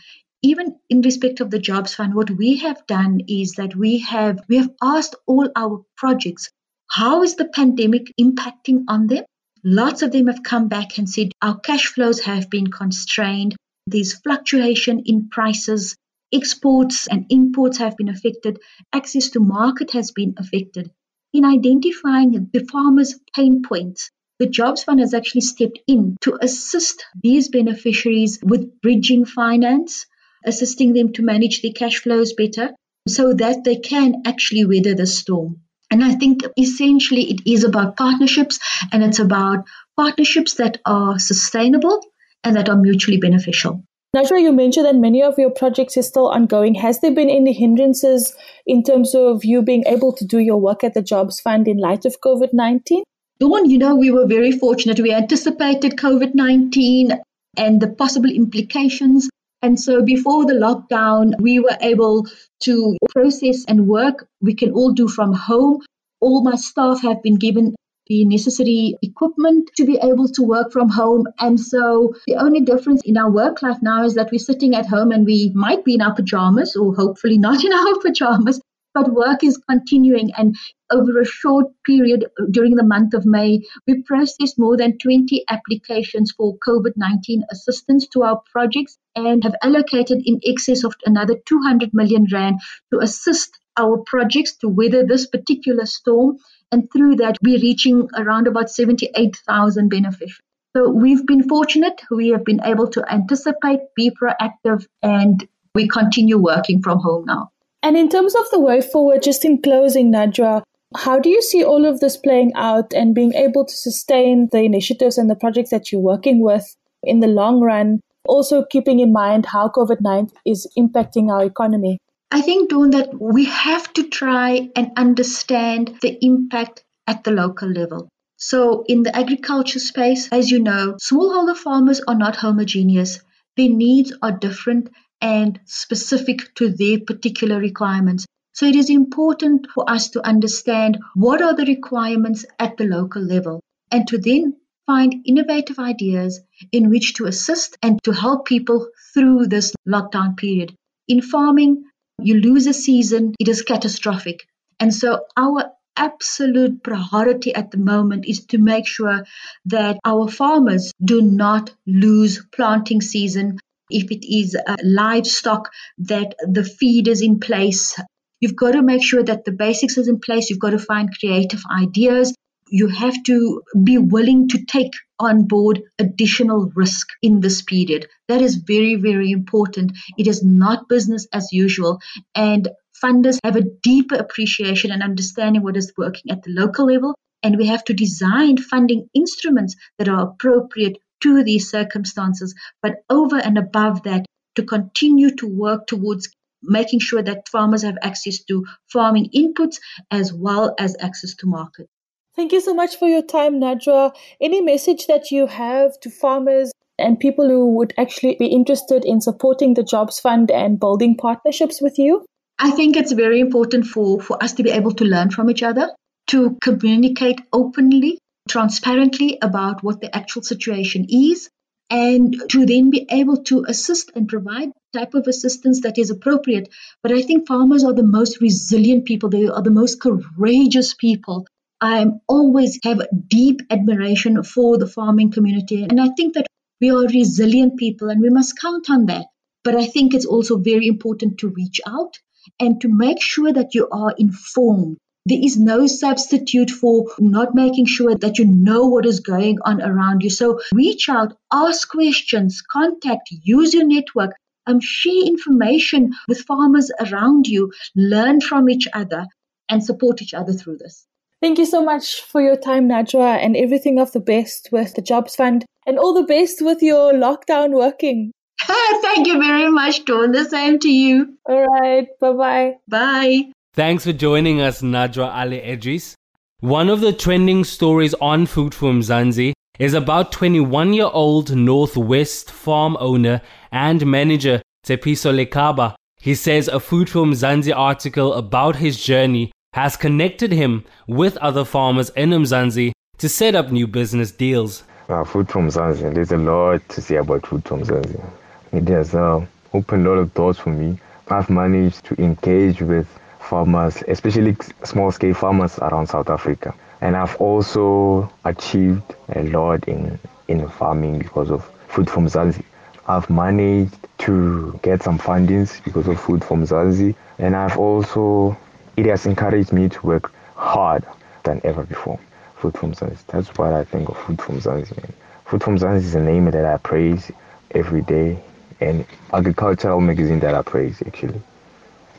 Even 0.44 0.80
in 0.90 1.02
respect 1.02 1.40
of 1.40 1.50
the 1.50 1.60
Jobs 1.60 1.96
Fund, 1.96 2.14
what 2.14 2.30
we 2.30 2.58
have 2.58 2.86
done 2.86 3.22
is 3.28 3.54
that 3.54 3.76
we 3.76 4.00
have 4.00 4.42
we 4.48 4.58
have 4.58 4.70
asked 4.82 5.16
all 5.26 5.50
our 5.56 5.84
projects, 5.98 6.52
how 6.88 7.24
is 7.24 7.36
the 7.36 7.46
pandemic 7.46 8.14
impacting 8.20 8.86
on 8.88 9.08
them? 9.08 9.26
Lots 9.64 10.02
of 10.02 10.12
them 10.12 10.28
have 10.28 10.44
come 10.44 10.68
back 10.68 10.98
and 10.98 11.10
said 11.10 11.32
our 11.42 11.60
cash 11.60 11.88
flows 11.88 12.22
have 12.22 12.50
been 12.50 12.68
constrained. 12.68 13.56
There's 13.88 14.14
fluctuation 14.14 15.02
in 15.06 15.30
prices. 15.30 15.96
Exports 16.32 17.08
and 17.08 17.26
imports 17.30 17.80
have 17.80 17.98
been 17.98 18.10
affected. 18.10 18.60
Access 18.94 19.30
to 19.32 19.40
market 19.40 19.92
has 19.92 20.12
been 20.12 20.36
affected 20.38 20.92
in 21.34 21.46
identifying 21.46 22.50
the 22.54 22.66
farmers' 22.72 23.20
pain 23.36 23.62
points. 23.62 24.10
The 24.40 24.48
Jobs 24.48 24.84
Fund 24.84 25.00
has 25.00 25.14
actually 25.14 25.42
stepped 25.42 25.80
in 25.88 26.18
to 26.22 26.38
assist 26.42 27.06
these 27.22 27.50
beneficiaries 27.50 28.40
with 28.42 28.82
bridging 28.82 29.26
finance, 29.26 30.06
assisting 30.46 30.94
them 30.94 31.12
to 31.14 31.24
manage 31.24 31.62
their 31.62 31.74
cash 31.74 31.98
flows 31.98 32.34
better 32.34 32.74
so 33.08 33.34
that 33.34 33.64
they 33.64 33.78
can 33.78 34.24
actually 34.26 34.66
weather 34.66 34.94
the 34.94 35.08
storm. 35.08 35.62
And 35.96 36.04
I 36.04 36.16
think 36.16 36.42
essentially 36.60 37.32
it 37.32 37.50
is 37.50 37.64
about 37.64 37.96
partnerships 37.96 38.60
and 38.92 39.02
it's 39.02 39.20
about 39.20 39.64
partnerships 39.96 40.56
that 40.56 40.82
are 40.86 41.18
sustainable 41.18 42.02
and 42.44 42.58
that 42.58 42.68
are 42.68 42.76
mutually 42.76 43.16
beneficial. 43.16 43.82
Najwa, 44.14 44.42
you 44.42 44.52
mentioned 44.52 44.86
that 44.88 44.98
many 44.98 45.24
of 45.24 45.36
your 45.38 45.52
projects 45.52 45.96
are 45.96 46.02
still 46.02 46.28
ongoing. 46.28 46.76
Has 46.76 47.00
there 47.00 47.14
been 47.14 47.30
any 47.30 47.54
hindrances 47.54 48.36
in 48.68 48.84
terms 48.84 49.16
of 49.16 49.46
you 49.46 49.62
being 49.62 49.86
able 49.88 50.12
to 50.12 50.26
do 50.26 50.40
your 50.40 50.60
work 50.60 50.84
at 50.84 50.96
the 50.96 51.02
Jobs 51.02 51.40
Fund 51.40 51.66
in 51.66 51.78
light 51.78 52.04
of 52.04 52.20
COVID 52.20 52.50
19? 52.52 53.02
Dawn, 53.40 53.70
you 53.70 53.78
know, 53.78 53.96
we 53.96 54.12
were 54.12 54.28
very 54.28 54.52
fortunate. 54.52 55.00
We 55.00 55.14
anticipated 55.14 55.96
COVID 55.96 56.36
19 56.36 57.12
and 57.56 57.82
the 57.82 57.88
possible 57.88 58.30
implications. 58.30 59.30
And 59.66 59.80
so 59.80 60.04
before 60.04 60.46
the 60.46 60.54
lockdown, 60.54 61.34
we 61.40 61.58
were 61.58 61.76
able 61.82 62.28
to 62.66 62.98
process 63.10 63.66
and 63.68 63.88
work. 63.88 64.28
We 64.40 64.54
can 64.54 64.70
all 64.70 64.92
do 64.92 65.08
from 65.08 65.34
home. 65.34 65.82
All 66.22 66.44
my 66.44 66.56
staff 66.56 67.02
have 67.02 67.24
been 67.24 67.38
given 67.38 67.74
the 68.06 68.26
necessary 68.26 68.96
equipment 69.02 69.72
to 69.78 69.84
be 69.84 69.98
able 69.98 70.28
to 70.28 70.44
work 70.44 70.72
from 70.72 70.90
home. 70.90 71.26
And 71.40 71.60
so 71.60 72.14
the 72.28 72.36
only 72.36 72.62
difference 72.62 73.02
in 73.06 73.18
our 73.18 73.32
work 73.32 73.64
life 73.64 73.82
now 73.82 74.04
is 74.04 74.14
that 74.14 74.30
we're 74.32 74.38
sitting 74.38 74.76
at 74.76 74.86
home 74.86 75.12
and 75.12 75.26
we 75.26 75.52
might 75.56 75.84
be 75.84 75.96
in 75.96 76.02
our 76.02 76.14
pajamas 76.14 76.76
or 76.76 76.94
hopefully 76.94 77.40
not 77.40 77.66
in 77.66 77.74
our 77.74 78.00
pajamas, 78.06 78.62
but 78.94 79.16
work 79.16 79.44
is 79.44 79.58
continuing. 79.68 80.32
And 80.38 80.56
over 80.92 81.20
a 81.20 81.26
short 81.26 81.68
period 81.86 82.26
during 82.52 82.76
the 82.76 82.84
month 82.84 83.14
of 83.14 83.26
May, 83.26 83.62
we 83.88 84.04
processed 84.04 84.60
more 84.60 84.78
than 84.78 84.98
20 84.98 85.44
applications 85.50 86.32
for 86.32 86.58
COVID 86.68 86.94
19 86.96 87.44
assistance 87.52 88.08
to 88.10 88.24
our 88.24 88.42
projects 88.52 88.98
and 89.16 89.44
have 89.44 89.56
allocated 89.62 90.22
in 90.26 90.40
excess 90.44 90.84
of 90.84 90.94
another 91.06 91.36
200 91.46 91.94
million 91.94 92.28
Rand 92.32 92.60
to 92.94 93.00
assist 93.00 93.58
our 93.78 93.98
projects 94.06 94.56
to 94.58 94.70
weather 94.70 95.06
this 95.06 95.28
particular 95.28 95.86
storm. 95.86 96.38
And 96.72 96.92
through 96.92 97.18
that, 97.18 97.38
we're 97.42 97.60
reaching 97.60 98.08
around 98.16 98.48
about 98.48 98.70
78,000 98.70 99.90
beneficiaries. 99.90 100.40
So 100.76 100.90
we've 100.90 101.26
been 101.26 101.48
fortunate. 101.48 102.02
We 102.12 102.30
have 102.30 102.44
been 102.44 102.62
able 102.64 102.90
to 102.90 103.06
anticipate, 103.10 103.80
be 103.96 104.12
proactive, 104.12 104.86
and 105.02 105.48
we 105.74 105.88
continue 105.88 106.38
working 106.38 106.82
from 106.82 107.00
home 107.00 107.26
now. 107.26 107.52
And 107.82 107.96
in 107.96 108.10
terms 108.10 108.36
of 108.36 108.50
the 108.50 108.60
way 108.60 108.82
forward, 108.82 109.24
just 109.24 109.46
in 109.46 109.62
closing, 109.62 110.12
Najwa, 110.12 110.64
how 110.96 111.20
do 111.20 111.30
you 111.30 111.42
see 111.42 111.64
all 111.64 111.86
of 111.86 112.00
this 112.00 112.18
playing 112.18 112.54
out 112.56 112.94
and 112.94 113.16
being 113.16 113.34
able 113.34 113.66
to 113.66 113.76
sustain 113.76 114.50
the 114.52 114.62
initiatives 114.62 115.18
and 115.18 115.30
the 115.30 115.36
projects 115.36 115.70
that 115.70 115.92
you're 115.92 116.02
working 116.02 116.42
with 116.42 116.76
in 117.04 117.20
the 117.20 117.28
long 117.28 117.62
run, 117.62 118.00
also 118.26 118.64
keeping 118.64 119.00
in 119.00 119.14
mind 119.14 119.46
how 119.46 119.70
COVID 119.70 120.02
19 120.02 120.36
is 120.46 120.68
impacting 120.78 121.30
our 121.32 121.44
economy? 121.44 122.00
I 122.32 122.42
think, 122.42 122.70
Dawn, 122.70 122.90
that 122.92 123.10
we 123.20 123.46
have 123.46 123.92
to 123.94 124.08
try 124.10 124.70
and 124.76 124.92
understand 124.98 125.98
the 126.02 126.18
impact 126.22 126.84
at 127.08 127.24
the 127.24 127.32
local 127.32 127.70
level. 127.70 128.10
So, 128.38 128.84
in 128.88 129.04
the 129.04 129.16
agriculture 129.16 129.80
space, 129.80 130.28
as 130.32 130.52
you 130.52 130.60
know, 130.60 130.98
smallholder 131.02 131.56
farmers 131.56 132.02
are 132.08 132.16
not 132.16 132.36
homogeneous. 132.36 133.20
Their 133.56 133.70
needs 133.70 134.12
are 134.22 134.32
different 134.32 134.90
and 135.22 135.60
specific 135.66 136.54
to 136.56 136.70
their 136.70 137.00
particular 137.00 137.60
requirements. 137.60 138.26
So 138.56 138.66
it 138.66 138.76
is 138.76 138.90
important 138.90 139.68
for 139.74 139.90
us 139.90 140.10
to 140.12 140.26
understand 140.26 140.98
what 141.14 141.42
are 141.42 141.54
the 141.54 141.66
requirements 141.66 142.46
at 142.58 142.78
the 142.78 142.86
local 142.86 143.22
level 143.22 143.60
and 143.92 144.08
to 144.08 144.18
then 144.18 144.56
find 144.86 145.24
innovative 145.26 145.78
ideas 145.78 146.40
in 146.72 146.90
which 146.90 147.16
to 147.16 147.26
assist 147.26 147.78
and 147.82 148.02
to 148.06 148.14
help 148.14 148.46
people 148.46 148.88
through 149.14 149.48
this 149.48 149.74
lockdown 149.86 150.38
period. 150.38 150.74
In 151.10 151.22
farming, 151.22 151.84
you 152.20 152.40
lose 152.40 152.66
a 152.66 152.74
season, 152.74 153.34
it 153.42 153.50
is 153.50 153.62
catastrophic. 153.62 154.48
And 154.80 154.94
so 154.94 155.26
our 155.36 155.72
absolute 155.98 156.82
priority 156.82 157.54
at 157.54 157.72
the 157.72 157.78
moment 157.78 158.26
is 158.26 158.46
to 158.46 158.58
make 158.58 158.88
sure 158.88 159.26
that 159.66 159.98
our 160.06 160.30
farmers 160.30 160.94
do 161.04 161.22
not 161.22 161.72
lose 161.86 162.46
planting 162.54 163.02
season, 163.02 163.60
if 163.90 164.12
it 164.12 164.26
is 164.26 164.56
livestock, 164.82 165.72
that 165.98 166.36
the 166.42 166.64
feed 166.64 167.10
is 167.10 167.22
in 167.22 167.42
place. 167.42 168.00
You've 168.40 168.56
got 168.56 168.72
to 168.72 168.82
make 168.82 169.04
sure 169.04 169.24
that 169.24 169.46
the 169.46 169.52
basics 169.52 169.98
is 169.98 170.08
in 170.08 170.20
place. 170.20 170.50
You've 170.50 170.60
got 170.60 170.72
to 170.72 170.80
find 170.80 171.10
creative 171.18 171.62
ideas. 171.72 172.36
You 172.70 172.88
have 172.88 173.16
to 173.24 173.62
be 173.84 173.98
willing 173.98 174.50
to 174.50 174.66
take 174.66 174.92
on 175.20 175.44
board 175.48 175.82
additional 176.00 176.72
risk 176.76 177.08
in 177.22 177.40
this 177.40 177.62
period. 177.62 178.08
That 178.28 178.42
is 178.42 178.56
very, 178.56 178.96
very 178.96 179.32
important. 179.32 179.94
It 180.18 180.28
is 180.28 180.44
not 180.44 180.90
business 180.90 181.28
as 181.32 181.50
usual. 181.52 182.00
And 182.34 182.68
funders 183.04 183.38
have 183.44 183.56
a 183.56 183.70
deeper 183.84 184.16
appreciation 184.16 184.92
and 184.92 185.04
understanding 185.04 185.64
what 185.64 185.78
is 185.78 185.94
working 185.98 186.32
at 186.32 186.44
the 186.44 186.52
local 186.52 186.88
level. 186.88 187.16
And 187.44 187.58
we 187.58 187.68
have 187.68 187.84
to 187.86 187.94
design 187.94 188.58
funding 188.58 189.10
instruments 189.14 189.76
that 190.00 190.10
are 190.10 190.30
appropriate 190.30 190.98
to 191.22 191.44
these 191.44 191.70
circumstances, 191.70 192.56
but 192.82 192.96
over 193.10 193.38
and 193.38 193.58
above 193.58 194.04
that, 194.04 194.26
to 194.56 194.64
continue 194.64 195.36
to 195.36 195.48
work 195.48 195.86
towards 195.88 196.30
making 196.68 197.00
sure 197.00 197.22
that 197.22 197.48
farmers 197.50 197.84
have 197.84 197.98
access 198.02 198.44
to 198.44 198.66
farming 198.92 199.30
inputs 199.36 199.78
as 200.12 200.34
well 200.34 200.76
as 200.80 200.96
access 201.00 201.36
to 201.36 201.48
market. 201.48 201.88
Thank 202.36 202.52
you 202.52 202.60
so 202.60 202.74
much 202.74 202.98
for 202.98 203.08
your 203.08 203.22
time, 203.22 203.62
Najwa. 203.62 204.14
Any 204.42 204.62
message 204.62 205.08
that 205.08 205.32
you 205.32 205.48
have 205.48 205.98
to 206.02 206.10
farmers 206.10 206.72
and 207.00 207.20
people 207.20 207.48
who 207.48 207.76
would 207.76 207.94
actually 207.98 208.36
be 208.38 208.48
interested 208.48 209.06
in 209.06 209.22
supporting 209.22 209.74
the 209.74 209.84
Jobs 209.84 210.20
Fund 210.20 210.52
and 210.52 210.80
building 210.80 211.16
partnerships 211.16 211.82
with 211.82 211.98
you? 211.98 212.26
I 212.60 212.72
think 212.72 212.96
it's 212.96 213.12
very 213.12 213.40
important 213.40 213.86
for, 213.86 214.22
for 214.22 214.42
us 214.42 214.54
to 214.54 214.64
be 214.64 214.72
able 214.72 214.94
to 214.94 215.06
learn 215.06 215.30
from 215.32 215.50
each 215.50 215.64
other, 215.64 215.90
to 216.28 216.58
communicate 216.62 217.42
openly 217.54 218.18
transparently 218.48 219.38
about 219.42 219.84
what 219.84 220.02
the 220.02 220.16
actual 220.16 220.44
situation 220.44 221.06
is 221.10 221.50
and 221.90 222.36
to 222.50 222.66
then 222.66 222.90
be 222.90 223.06
able 223.10 223.44
to 223.44 223.66
assist 223.68 224.12
and 224.16 224.28
provide 224.28 224.72
type 224.94 225.14
of 225.14 225.28
assistance 225.28 225.82
that 225.82 225.98
is 225.98 226.10
appropriate. 226.10 226.70
But 227.04 227.12
i 227.12 227.22
think 227.22 227.48
farmers 227.48 227.84
are 227.84 227.94
the 227.94 228.04
most 228.04 228.42
resilient 228.42 229.06
people. 229.06 229.30
They 229.30 229.48
are 229.48 229.62
the 229.62 229.72
most 229.72 230.02
courageous 230.02 230.94
people. 230.94 231.48
I 231.82 232.08
always 232.28 232.80
have 232.84 233.02
deep 233.28 233.62
admiration 233.70 234.44
for 234.44 234.78
the 234.78 234.88
farming 234.88 235.32
community. 235.32 235.84
And 235.84 236.00
i 236.00 236.10
think 236.10 236.36
that 236.36 236.48
we 236.82 236.92
are 236.92 237.08
resilient 237.08 237.78
people 237.78 238.10
and 238.10 238.22
we 238.22 238.30
must 238.30 238.60
count 238.60 238.90
on 238.90 239.06
that. 239.08 239.26
But 239.64 239.76
i 239.76 239.86
think 239.86 240.14
it's 240.14 240.26
also 240.26 240.58
very 240.58 240.88
important 240.88 241.40
to 241.40 241.50
reach 241.50 241.82
out 241.88 242.20
and 242.60 242.80
to 242.82 242.88
make 242.88 243.22
sure 243.22 243.52
that 243.52 243.76
you 243.76 243.88
are 243.92 244.14
informed 244.18 244.98
there 245.26 245.40
is 245.42 245.58
no 245.58 245.88
substitute 245.88 246.70
for 246.70 247.06
not 247.20 247.56
making 247.56 247.88
sure 247.88 248.16
that 248.16 248.38
you 248.38 248.46
know 248.46 248.86
what 248.86 249.06
is 249.06 249.20
going 249.20 249.58
on 249.66 249.82
around 249.82 250.22
you. 250.22 250.30
So 250.30 250.60
reach 250.74 251.10
out, 251.10 251.36
ask 251.52 251.90
questions, 251.90 252.62
contact, 252.62 253.30
use 253.32 253.74
your 253.74 253.86
network, 253.86 254.36
um, 254.68 254.80
share 254.80 255.26
information 255.26 256.14
with 256.28 256.42
farmers 256.42 256.92
around 257.00 257.48
you, 257.48 257.72
learn 257.96 258.40
from 258.42 258.70
each 258.70 258.88
other, 258.94 259.26
and 259.68 259.84
support 259.84 260.22
each 260.22 260.34
other 260.34 260.54
through 260.54 260.78
this. 260.78 261.06
Thank 261.42 261.58
you 261.58 261.66
so 261.66 261.84
much 261.84 262.22
for 262.22 262.42
your 262.42 262.56
time, 262.56 262.88
Najwa, 262.88 263.38
and 263.38 263.58
everything 263.58 264.00
of 264.00 264.12
the 264.12 264.20
best 264.20 264.70
with 264.72 264.94
the 264.94 265.02
Jobs 265.02 265.36
Fund 265.36 265.66
and 265.86 266.00
all 266.00 266.14
the 266.14 266.24
best 266.24 266.62
with 266.62 266.82
your 266.82 267.14
lockdown 267.14 267.72
working. 267.72 268.32
Thank 268.62 269.28
you 269.28 269.40
very 269.40 269.70
much, 269.70 270.06
Dawn. 270.06 270.32
The 270.32 270.46
same 270.46 270.80
to 270.80 270.90
you. 270.90 271.38
All 271.46 271.66
right. 271.66 272.08
Bye-bye. 272.20 272.76
Bye. 272.88 273.52
Thanks 273.76 274.06
for 274.06 274.14
joining 274.14 274.62
us, 274.62 274.82
Najwa 274.82 275.36
Allie-Edries. 275.36 276.14
One 276.62 276.88
of 276.88 277.02
the 277.02 277.12
trending 277.12 277.66
stories 277.66 278.14
on 278.22 278.46
Food 278.46 278.74
for 278.74 278.94
Mzansi 278.94 279.52
is 279.80 279.94
about 279.94 280.32
21 280.32 280.94
year 280.94 281.10
old 281.12 281.54
Northwest 281.54 282.50
farm 282.52 282.96
owner 283.02 283.42
and 283.74 284.06
manager 284.06 284.62
Tsepiso 284.86 285.36
Lekaba. 285.36 285.94
He 286.22 286.36
says 286.36 286.70
a 286.70 286.80
Food 286.80 287.10
for 287.10 287.26
Mzansi 287.26 287.76
article 287.76 288.36
about 288.36 288.78
his 288.78 289.04
journey 289.04 289.52
has 289.74 289.98
connected 289.98 290.54
him 290.54 290.86
with 291.06 291.36
other 291.38 291.66
farmers 291.66 292.12
in 292.12 292.30
Mzansi 292.30 292.94
to 293.18 293.28
set 293.28 293.56
up 293.56 293.72
new 293.72 293.88
business 293.88 294.32
deals. 294.32 294.84
Uh, 295.10 295.26
food 295.26 295.50
from 295.50 295.68
Mzansi, 295.68 296.14
there's 296.14 296.32
a 296.32 296.38
lot 296.38 296.80
to 296.88 297.02
say 297.02 297.18
about 297.18 297.46
Food 297.46 297.66
from 297.66 297.82
Mzansi. 297.82 298.24
It 298.72 298.88
has 298.88 299.14
uh, 299.14 299.46
opened 299.74 300.08
a 300.08 300.10
lot 300.12 300.20
of 300.20 300.34
doors 300.34 300.58
for 300.58 300.70
me. 300.70 300.98
I've 301.28 301.50
managed 301.50 302.06
to 302.06 302.16
engage 302.24 302.82
with 302.82 303.10
farmers, 303.46 304.04
especially 304.08 304.56
small 304.84 305.12
scale 305.12 305.34
farmers 305.34 305.78
around 305.80 306.08
South 306.08 306.30
Africa. 306.30 306.74
And 307.02 307.16
I've 307.16 307.36
also 307.38 308.32
achieved 308.44 309.16
a 309.34 309.44
lot 309.44 309.88
in, 309.88 310.20
in 310.48 310.68
farming 310.70 311.20
because 311.20 311.52
of 311.52 311.64
Food 311.88 312.10
from 312.10 312.26
Mzansi. 312.26 312.64
I've 313.08 313.30
managed 313.30 313.96
to 314.20 314.80
get 314.82 315.04
some 315.04 315.20
fundings 315.20 315.84
because 315.84 316.08
of 316.08 316.20
Food 316.20 316.44
from 316.44 316.64
Mzansi. 316.64 317.16
And 317.38 317.56
I've 317.56 317.78
also, 317.78 318.58
it 318.98 319.06
has 319.06 319.26
encouraged 319.26 319.72
me 319.72 319.90
to 319.90 320.06
work 320.06 320.34
hard 320.56 321.06
than 321.44 321.62
ever 321.64 321.84
before. 321.84 322.20
Food 322.58 322.78
from 322.78 322.94
Mzansi. 322.94 323.26
That's 323.28 323.50
what 323.58 323.74
I 323.74 323.84
think 323.84 324.10
of 324.10 324.18
Food 324.18 324.42
from 324.42 324.60
Mzansi, 324.60 324.98
man. 324.98 325.14
Food 325.46 325.64
from 325.64 325.78
Mzansi 325.78 325.98
is 325.98 326.16
a 326.16 326.22
name 326.22 326.46
that 326.52 326.66
I 326.66 326.78
praise 326.78 327.32
every 327.72 328.02
day 328.02 328.40
and 328.82 329.06
agricultural 329.32 330.02
magazine 330.02 330.40
that 330.40 330.56
I 330.56 330.62
praise 330.62 331.02
actually. 331.06 331.42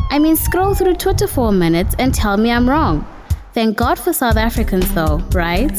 I 0.10 0.20
mean, 0.20 0.38
scroll 0.38 0.74
through 0.74 0.96
Twitter 0.96 1.28
for 1.28 1.50
a 1.50 1.52
minute 1.52 1.96
and 2.00 2.16
tell 2.16 2.38
me 2.38 2.50
I'm 2.50 2.70
wrong. 2.70 3.06
Thank 3.58 3.74
God 3.76 3.98
for 3.98 4.14
South 4.14 4.38
Africans, 4.38 4.94
though, 4.94 5.18
right? 5.34 5.72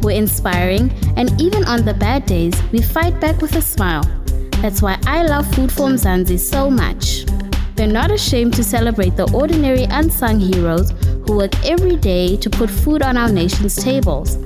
We're 0.00 0.12
inspiring, 0.12 0.90
and 1.18 1.38
even 1.38 1.62
on 1.66 1.84
the 1.84 1.92
bad 1.92 2.24
days, 2.24 2.54
we 2.72 2.80
fight 2.80 3.20
back 3.20 3.42
with 3.42 3.54
a 3.54 3.60
smile. 3.60 4.04
That's 4.62 4.80
why 4.80 4.98
I 5.04 5.24
love 5.24 5.46
Food 5.54 5.70
for 5.70 5.88
Mzansi 5.88 6.38
so 6.38 6.70
much. 6.70 7.26
They're 7.74 7.86
not 7.86 8.10
ashamed 8.10 8.54
to 8.54 8.64
celebrate 8.64 9.14
the 9.14 9.30
ordinary 9.34 9.84
unsung 9.90 10.40
heroes 10.40 10.92
who 11.26 11.36
work 11.36 11.52
every 11.66 11.96
day 11.96 12.38
to 12.38 12.48
put 12.48 12.70
food 12.70 13.02
on 13.02 13.18
our 13.18 13.30
nation's 13.30 13.76
tables. 13.76 14.36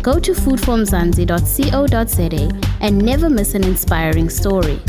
Go 0.00 0.20
to 0.20 0.30
foodformzansi.co.za 0.30 2.60
and 2.80 3.04
never 3.04 3.28
miss 3.28 3.56
an 3.56 3.64
inspiring 3.64 4.30
story. 4.30 4.80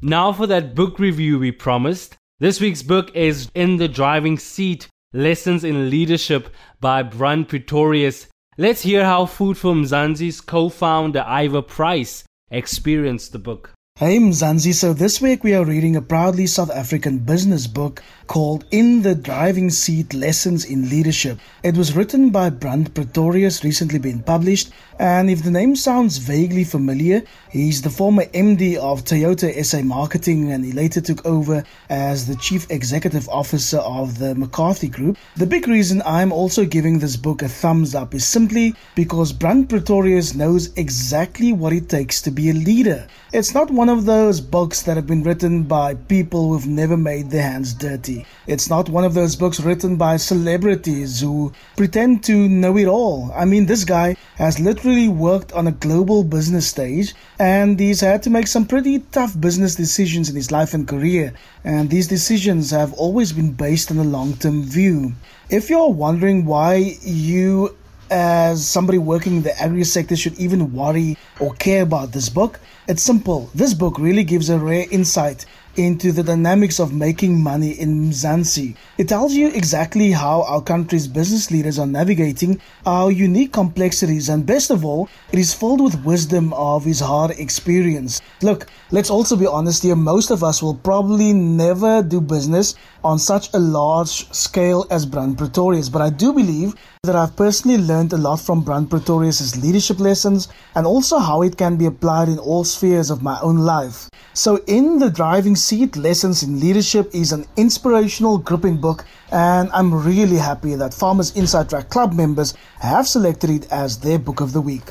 Now 0.00 0.32
for 0.32 0.46
that 0.46 0.74
book 0.74 0.98
review 0.98 1.38
we 1.38 1.52
promised. 1.52 2.16
This 2.40 2.62
week's 2.62 2.82
book 2.82 3.14
is 3.14 3.50
In 3.54 3.76
the 3.76 3.88
Driving 3.88 4.38
Seat 4.38 4.88
Lessons 5.14 5.64
in 5.64 5.88
Leadership 5.88 6.54
by 6.80 7.02
Brand 7.02 7.48
Pretorius. 7.48 8.26
Let's 8.58 8.82
hear 8.82 9.06
how 9.06 9.24
Food 9.24 9.56
for 9.56 9.72
Mzansi's 9.72 10.42
co 10.42 10.68
founder 10.68 11.24
Ivor 11.26 11.62
Price 11.62 12.24
experienced 12.50 13.32
the 13.32 13.38
book. 13.38 13.72
Hey 13.98 14.18
Mzansi, 14.20 14.74
so 14.74 14.92
this 14.92 15.20
week 15.20 15.42
we 15.42 15.56
are 15.56 15.64
reading 15.64 15.96
a 15.96 16.00
proudly 16.00 16.46
South 16.46 16.70
African 16.70 17.18
business 17.18 17.66
book 17.66 18.00
called 18.28 18.64
In 18.70 19.02
the 19.02 19.16
Driving 19.16 19.70
Seat 19.70 20.14
Lessons 20.14 20.64
in 20.64 20.88
Leadership. 20.88 21.40
It 21.64 21.76
was 21.76 21.96
written 21.96 22.30
by 22.30 22.50
Brand 22.50 22.94
Pretorius, 22.94 23.64
recently 23.64 23.98
been 23.98 24.22
published, 24.22 24.70
and 25.00 25.28
if 25.28 25.42
the 25.42 25.50
name 25.50 25.74
sounds 25.74 26.18
vaguely 26.18 26.62
familiar, 26.62 27.24
he's 27.50 27.82
the 27.82 27.90
former 27.90 28.24
MD 28.26 28.76
of 28.76 29.02
Toyota 29.02 29.64
SA 29.64 29.82
Marketing 29.82 30.52
and 30.52 30.64
he 30.64 30.70
later 30.70 31.00
took 31.00 31.26
over 31.26 31.64
as 31.88 32.28
the 32.28 32.36
Chief 32.36 32.70
Executive 32.70 33.28
Officer 33.28 33.78
of 33.78 34.18
the 34.20 34.36
McCarthy 34.36 34.88
Group. 34.88 35.16
The 35.34 35.46
big 35.46 35.66
reason 35.66 36.02
I'm 36.06 36.30
also 36.30 36.64
giving 36.64 37.00
this 37.00 37.16
book 37.16 37.42
a 37.42 37.48
thumbs 37.48 37.96
up 37.96 38.14
is 38.14 38.24
simply 38.24 38.76
because 38.94 39.32
Brand 39.32 39.68
Pretorius 39.68 40.36
knows 40.36 40.72
exactly 40.74 41.52
what 41.52 41.72
it 41.72 41.88
takes 41.88 42.22
to 42.22 42.30
be 42.30 42.50
a 42.50 42.54
leader. 42.54 43.08
It's 43.32 43.54
not 43.54 43.70
one 43.70 43.87
of 43.88 44.04
those 44.04 44.40
books 44.40 44.82
that 44.82 44.96
have 44.96 45.06
been 45.06 45.22
written 45.22 45.62
by 45.62 45.94
people 45.94 46.48
who've 46.48 46.66
never 46.66 46.96
made 46.96 47.30
their 47.30 47.42
hands 47.42 47.72
dirty. 47.72 48.26
It's 48.46 48.68
not 48.68 48.88
one 48.88 49.04
of 49.04 49.14
those 49.14 49.36
books 49.36 49.60
written 49.60 49.96
by 49.96 50.16
celebrities 50.16 51.20
who 51.20 51.52
pretend 51.76 52.24
to 52.24 52.48
know 52.48 52.76
it 52.76 52.86
all. 52.86 53.32
I 53.34 53.44
mean, 53.44 53.66
this 53.66 53.84
guy 53.84 54.16
has 54.36 54.60
literally 54.60 55.08
worked 55.08 55.52
on 55.52 55.66
a 55.66 55.72
global 55.72 56.24
business 56.24 56.66
stage 56.66 57.14
and 57.38 57.80
he's 57.80 58.00
had 58.00 58.22
to 58.24 58.30
make 58.30 58.46
some 58.48 58.66
pretty 58.66 58.98
tough 59.12 59.40
business 59.40 59.74
decisions 59.74 60.28
in 60.28 60.36
his 60.36 60.50
life 60.50 60.74
and 60.74 60.86
career. 60.86 61.32
And 61.64 61.88
these 61.88 62.08
decisions 62.08 62.70
have 62.70 62.92
always 62.94 63.32
been 63.32 63.52
based 63.52 63.90
on 63.90 63.98
a 63.98 64.04
long 64.04 64.34
term 64.34 64.62
view. 64.62 65.14
If 65.50 65.70
you're 65.70 65.88
wondering 65.88 66.44
why 66.44 66.98
you 67.00 67.77
as 68.10 68.66
somebody 68.66 68.98
working 68.98 69.36
in 69.36 69.42
the 69.42 69.60
agri 69.60 69.84
sector 69.84 70.16
should 70.16 70.38
even 70.38 70.72
worry 70.72 71.16
or 71.40 71.54
care 71.54 71.82
about 71.82 72.12
this 72.12 72.28
book? 72.28 72.60
It's 72.86 73.02
simple. 73.02 73.50
This 73.54 73.74
book 73.74 73.98
really 73.98 74.24
gives 74.24 74.48
a 74.48 74.58
rare 74.58 74.86
insight 74.90 75.44
into 75.76 76.10
the 76.10 76.22
dynamics 76.24 76.80
of 76.80 76.92
making 76.92 77.40
money 77.40 77.70
in 77.70 78.10
Mzansi. 78.10 78.74
It 78.96 79.08
tells 79.08 79.34
you 79.34 79.48
exactly 79.48 80.10
how 80.10 80.42
our 80.42 80.60
country's 80.60 81.06
business 81.06 81.52
leaders 81.52 81.78
are 81.78 81.86
navigating 81.86 82.60
our 82.84 83.12
unique 83.12 83.52
complexities, 83.52 84.28
and 84.28 84.44
best 84.44 84.70
of 84.70 84.84
all, 84.84 85.08
it 85.30 85.38
is 85.38 85.54
filled 85.54 85.80
with 85.80 86.04
wisdom 86.04 86.52
of 86.54 86.84
his 86.84 86.98
hard 86.98 87.30
experience. 87.32 88.20
Look, 88.42 88.66
let's 88.90 89.10
also 89.10 89.36
be 89.36 89.46
honest 89.46 89.84
here, 89.84 89.94
most 89.94 90.30
of 90.30 90.42
us 90.42 90.62
will 90.62 90.74
probably 90.74 91.32
never 91.32 92.02
do 92.02 92.20
business 92.20 92.74
on 93.08 93.18
such 93.18 93.48
a 93.54 93.58
large 93.58 94.30
scale 94.34 94.86
as 94.90 95.06
Brand 95.06 95.38
Pretorius, 95.38 95.88
but 95.88 96.02
I 96.02 96.10
do 96.10 96.30
believe 96.30 96.74
that 97.04 97.16
I've 97.16 97.34
personally 97.34 97.78
learned 97.78 98.12
a 98.12 98.18
lot 98.18 98.36
from 98.36 98.60
Brand 98.62 98.90
Pretorius' 98.90 99.56
leadership 99.56 99.98
lessons 99.98 100.48
and 100.74 100.86
also 100.86 101.18
how 101.18 101.40
it 101.40 101.56
can 101.56 101.78
be 101.78 101.86
applied 101.86 102.28
in 102.28 102.38
all 102.38 102.64
spheres 102.64 103.08
of 103.08 103.22
my 103.22 103.40
own 103.40 103.60
life. 103.60 104.10
So, 104.34 104.58
in 104.66 104.98
the 104.98 105.08
driving 105.08 105.56
seat, 105.56 105.96
Lessons 105.96 106.42
in 106.42 106.60
Leadership 106.60 107.08
is 107.14 107.32
an 107.32 107.46
inspirational 107.56 108.36
gripping 108.36 108.76
book, 108.76 109.06
and 109.32 109.70
I'm 109.72 110.04
really 110.04 110.36
happy 110.36 110.74
that 110.74 110.92
Farmers 110.92 111.34
Inside 111.34 111.70
Track 111.70 111.88
Club 111.88 112.12
members 112.12 112.52
have 112.80 113.08
selected 113.08 113.48
it 113.48 113.72
as 113.72 113.98
their 114.00 114.18
book 114.18 114.42
of 114.42 114.52
the 114.52 114.60
week. 114.60 114.82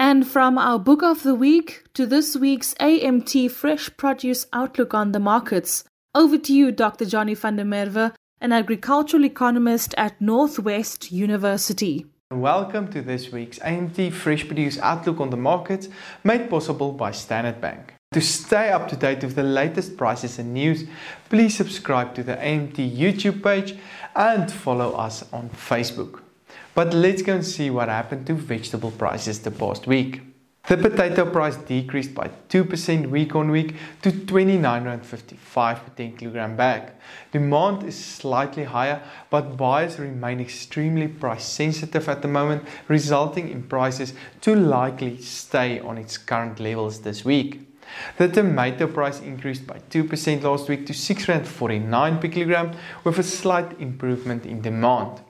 And 0.00 0.26
from 0.26 0.56
our 0.56 0.78
book 0.78 1.02
of 1.02 1.22
the 1.22 1.34
week 1.34 1.84
to 1.92 2.06
this 2.06 2.34
week's 2.34 2.72
AMT 2.80 3.50
Fresh 3.50 3.96
Produce 3.98 4.46
Outlook 4.54 4.94
on 4.94 5.12
the 5.12 5.20
Markets, 5.20 5.84
over 6.14 6.38
to 6.38 6.52
you, 6.52 6.72
Dr. 6.72 7.04
Johnny 7.04 7.34
van 7.34 7.56
der 7.56 7.64
Merwe, 7.64 8.12
an 8.40 8.52
agricultural 8.52 9.24
economist 9.24 9.94
at 9.96 10.20
Northwest 10.20 11.12
University. 11.12 12.06
Welcome 12.30 12.88
to 12.92 13.02
this 13.02 13.32
week's 13.32 13.58
AMT 13.60 14.12
Fresh 14.12 14.46
Produce 14.46 14.78
Outlook 14.78 15.20
on 15.20 15.30
the 15.30 15.36
Market, 15.36 15.88
made 16.24 16.50
possible 16.50 16.92
by 16.92 17.10
Standard 17.10 17.60
Bank. 17.60 17.94
To 18.12 18.20
stay 18.20 18.70
up 18.70 18.88
to 18.88 18.96
date 18.96 19.22
with 19.22 19.34
the 19.34 19.42
latest 19.42 19.96
prices 19.96 20.38
and 20.38 20.54
news, 20.54 20.84
please 21.28 21.56
subscribe 21.56 22.14
to 22.14 22.22
the 22.22 22.36
AMT 22.36 22.96
YouTube 22.96 23.42
page 23.42 23.76
and 24.14 24.50
follow 24.50 24.92
us 24.92 25.24
on 25.32 25.50
Facebook. 25.50 26.20
But 26.74 26.94
let's 26.94 27.22
go 27.22 27.34
and 27.34 27.44
see 27.44 27.70
what 27.70 27.88
happened 27.88 28.26
to 28.28 28.34
vegetable 28.34 28.92
prices 28.92 29.40
the 29.40 29.50
past 29.50 29.86
week. 29.86 30.22
The 30.66 30.76
potato 30.76 31.24
price 31.30 31.56
decreased 31.56 32.14
by 32.14 32.30
2% 32.50 33.08
week 33.08 33.34
on 33.34 33.50
week 33.50 33.74
to 34.02 34.10
29.55 34.10 35.54
per 35.54 35.90
10 35.96 36.16
kilogram 36.16 36.56
bag. 36.56 36.92
Demand 37.32 37.84
is 37.84 37.96
slightly 37.96 38.64
higher, 38.64 39.00
but 39.30 39.56
buyers 39.56 39.98
remain 39.98 40.40
extremely 40.40 41.08
price 41.08 41.44
sensitive 41.44 42.06
at 42.08 42.20
the 42.20 42.28
moment, 42.28 42.64
resulting 42.86 43.48
in 43.48 43.62
prices 43.62 44.12
to 44.42 44.54
likely 44.54 45.16
stay 45.22 45.80
on 45.80 45.96
its 45.96 46.18
current 46.18 46.60
levels 46.60 47.00
this 47.00 47.24
week. 47.24 47.66
The 48.18 48.28
tomato 48.28 48.86
price 48.86 49.20
increased 49.20 49.66
by 49.66 49.78
2% 49.90 50.42
last 50.42 50.68
week 50.68 50.86
to 50.86 50.92
6.49 50.92 52.20
per 52.20 52.28
kilogram, 52.28 52.72
with 53.04 53.18
a 53.18 53.22
slight 53.22 53.80
improvement 53.80 54.44
in 54.44 54.60
demand. 54.60 55.22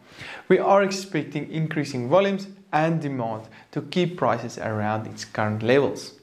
We 0.48 0.58
are 0.58 0.82
expecting 0.82 1.50
increasing 1.50 2.08
volumes 2.08 2.48
and 2.72 3.00
demand 3.00 3.44
to 3.72 3.82
keep 3.82 4.16
prices 4.16 4.58
around 4.58 5.06
its 5.06 5.24
current 5.24 5.62
levels. 5.62 6.14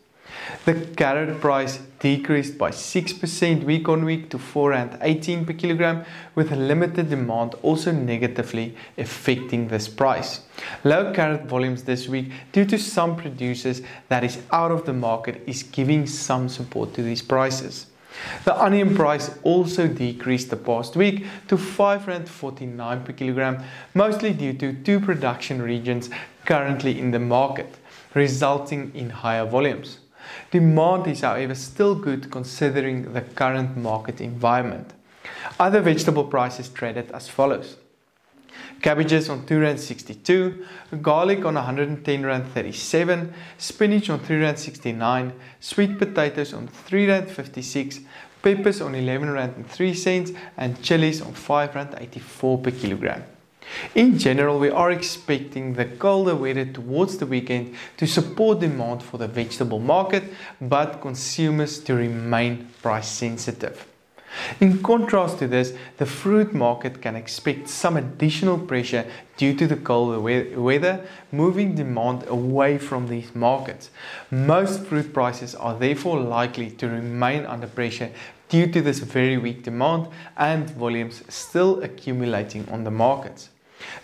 The 0.65 0.73
carrot 0.73 1.39
price 1.39 1.79
decreased 1.99 2.57
by 2.57 2.71
6% 2.71 3.63
week 3.63 3.87
on 3.87 4.03
week 4.05 4.29
to 4.29 4.37
418 4.37 5.45
per 5.45 5.53
kilogram, 5.53 6.05
with 6.35 6.51
limited 6.51 7.09
demand 7.09 7.55
also 7.61 7.91
negatively 7.91 8.75
affecting 8.97 9.67
this 9.67 9.87
price. 9.87 10.41
Low 10.83 11.13
carrot 11.13 11.45
volumes 11.45 11.83
this 11.83 12.07
week, 12.07 12.31
due 12.51 12.65
to 12.65 12.77
some 12.77 13.15
producers 13.15 13.81
that 14.09 14.23
is 14.23 14.41
out 14.51 14.71
of 14.71 14.85
the 14.85 14.93
market, 14.93 15.41
is 15.47 15.63
giving 15.63 16.05
some 16.05 16.49
support 16.49 16.93
to 16.95 17.03
these 17.03 17.21
prices. 17.21 17.87
The 18.43 18.61
onion 18.61 18.95
price 18.95 19.37
also 19.43 19.87
decreased 19.87 20.49
the 20.49 20.57
past 20.57 20.95
week 20.95 21.25
to 21.47 21.57
5.49 21.57 23.05
per 23.05 23.13
kilogram, 23.13 23.63
mostly 23.93 24.33
due 24.33 24.53
to 24.53 24.73
two 24.73 24.99
production 24.99 25.61
regions 25.61 26.09
currently 26.45 26.99
in 26.99 27.11
the 27.11 27.19
market, 27.19 27.77
resulting 28.13 28.91
in 28.93 29.09
higher 29.09 29.45
volumes. 29.45 29.99
Demand 30.51 31.07
is, 31.07 31.21
however, 31.21 31.55
still 31.55 31.95
good 31.95 32.31
considering 32.31 33.13
the 33.13 33.21
current 33.21 33.77
market 33.77 34.21
environment. 34.21 34.93
Other 35.59 35.81
vegetable 35.81 36.23
prices 36.23 36.69
traded 36.69 37.11
as 37.11 37.27
follows. 37.27 37.77
Cabbages 38.81 39.29
on 39.29 39.45
2 39.45 39.59
rand 39.59 39.79
62, 39.79 40.65
garlic 41.01 41.45
on 41.45 41.55
110 41.55 42.25
rand 42.25 42.45
37, 42.53 43.33
spinach 43.57 44.09
on 44.09 44.19
3 44.19 44.41
rand 44.41 44.59
69, 44.59 45.33
sweet 45.59 45.97
potatoes 45.97 46.53
on 46.53 46.67
3 46.67 47.07
rand 47.07 47.29
56, 47.29 47.99
peppers 48.41 48.81
on 48.81 48.93
11 48.93 49.29
rand 49.31 49.53
and 49.55 49.67
3 49.67 49.93
cents, 49.93 50.31
and 50.57 50.81
chilies 50.81 51.21
on 51.21 51.33
5 51.33 51.75
rand 51.75 51.95
84 51.97 52.57
per 52.59 52.71
kilogram. 52.71 53.23
In 53.95 54.19
general, 54.19 54.59
we 54.59 54.69
are 54.69 54.91
expecting 54.91 55.73
the 55.73 55.85
colder 55.85 56.35
weather 56.35 56.65
towards 56.65 57.17
the 57.17 57.25
weekend 57.25 57.75
to 57.97 58.05
support 58.05 58.59
demand 58.59 59.01
for 59.01 59.17
the 59.17 59.27
vegetable 59.27 59.79
market, 59.79 60.23
but 60.61 61.01
consumers 61.01 61.79
to 61.79 61.95
remain 61.95 62.69
price 62.81 63.09
sensitive. 63.09 63.87
In 64.59 64.81
contrast 64.81 65.39
to 65.39 65.47
this, 65.47 65.73
the 65.97 66.05
fruit 66.05 66.53
market 66.53 67.01
can 67.01 67.15
expect 67.15 67.69
some 67.69 67.97
additional 67.97 68.57
pressure 68.57 69.05
due 69.37 69.55
to 69.55 69.67
the 69.67 69.75
colder 69.75 70.19
weather, 70.19 71.05
moving 71.31 71.75
demand 71.75 72.25
away 72.27 72.77
from 72.77 73.07
these 73.07 73.33
markets. 73.35 73.89
Most 74.31 74.85
fruit 74.85 75.13
prices 75.13 75.55
are 75.55 75.77
therefore 75.77 76.19
likely 76.19 76.69
to 76.71 76.87
remain 76.87 77.45
under 77.45 77.67
pressure 77.67 78.11
due 78.49 78.67
to 78.71 78.81
this 78.81 78.99
very 78.99 79.37
weak 79.37 79.63
demand 79.63 80.07
and 80.37 80.69
volumes 80.71 81.23
still 81.29 81.81
accumulating 81.83 82.67
on 82.69 82.83
the 82.83 82.91
markets. 82.91 83.49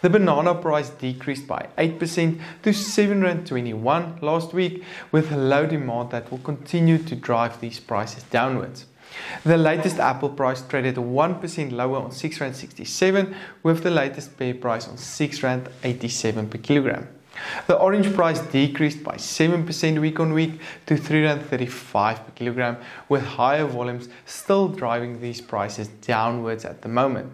The 0.01 0.09
banana 0.09 0.55
price 0.55 0.89
decreased 0.89 1.47
by 1.47 1.67
8% 1.77 2.41
to 2.63 2.69
7.21 2.71 4.21
last 4.21 4.53
week 4.53 4.83
with 5.11 5.31
low 5.31 5.65
demand 5.65 6.11
that 6.11 6.29
will 6.29 6.39
continue 6.39 6.97
to 6.97 7.15
drive 7.15 7.61
these 7.61 7.79
prices 7.79 8.23
downwards. 8.23 8.85
The 9.43 9.57
latest 9.57 9.99
apple 9.99 10.29
price 10.29 10.61
traded 10.61 10.95
1% 10.95 11.71
lower 11.71 11.97
on 11.97 12.11
6 12.11 12.41
rand 12.41 12.55
67 12.55 13.35
with 13.63 13.83
the 13.83 13.91
latest 13.91 14.37
pear 14.37 14.53
price 14.53 14.87
on 14.87 14.97
6 14.97 15.43
rand 15.43 15.69
87 15.83 16.49
per 16.49 16.57
kilogram. 16.57 17.07
The 17.67 17.77
orange 17.77 18.13
price 18.13 18.39
decreased 18.39 19.03
by 19.03 19.15
7% 19.15 20.01
week 20.01 20.19
on 20.19 20.33
week 20.33 20.59
to 20.85 20.97
3 20.97 21.23
rand 21.23 21.41
35 21.43 22.25
per 22.25 22.31
kilogram 22.35 22.77
with 23.09 23.23
higher 23.23 23.65
volumes 23.65 24.09
still 24.25 24.67
driving 24.67 25.21
these 25.21 25.41
prices 25.41 25.87
downwards 25.87 26.65
at 26.65 26.81
the 26.81 26.89
moment. 26.89 27.33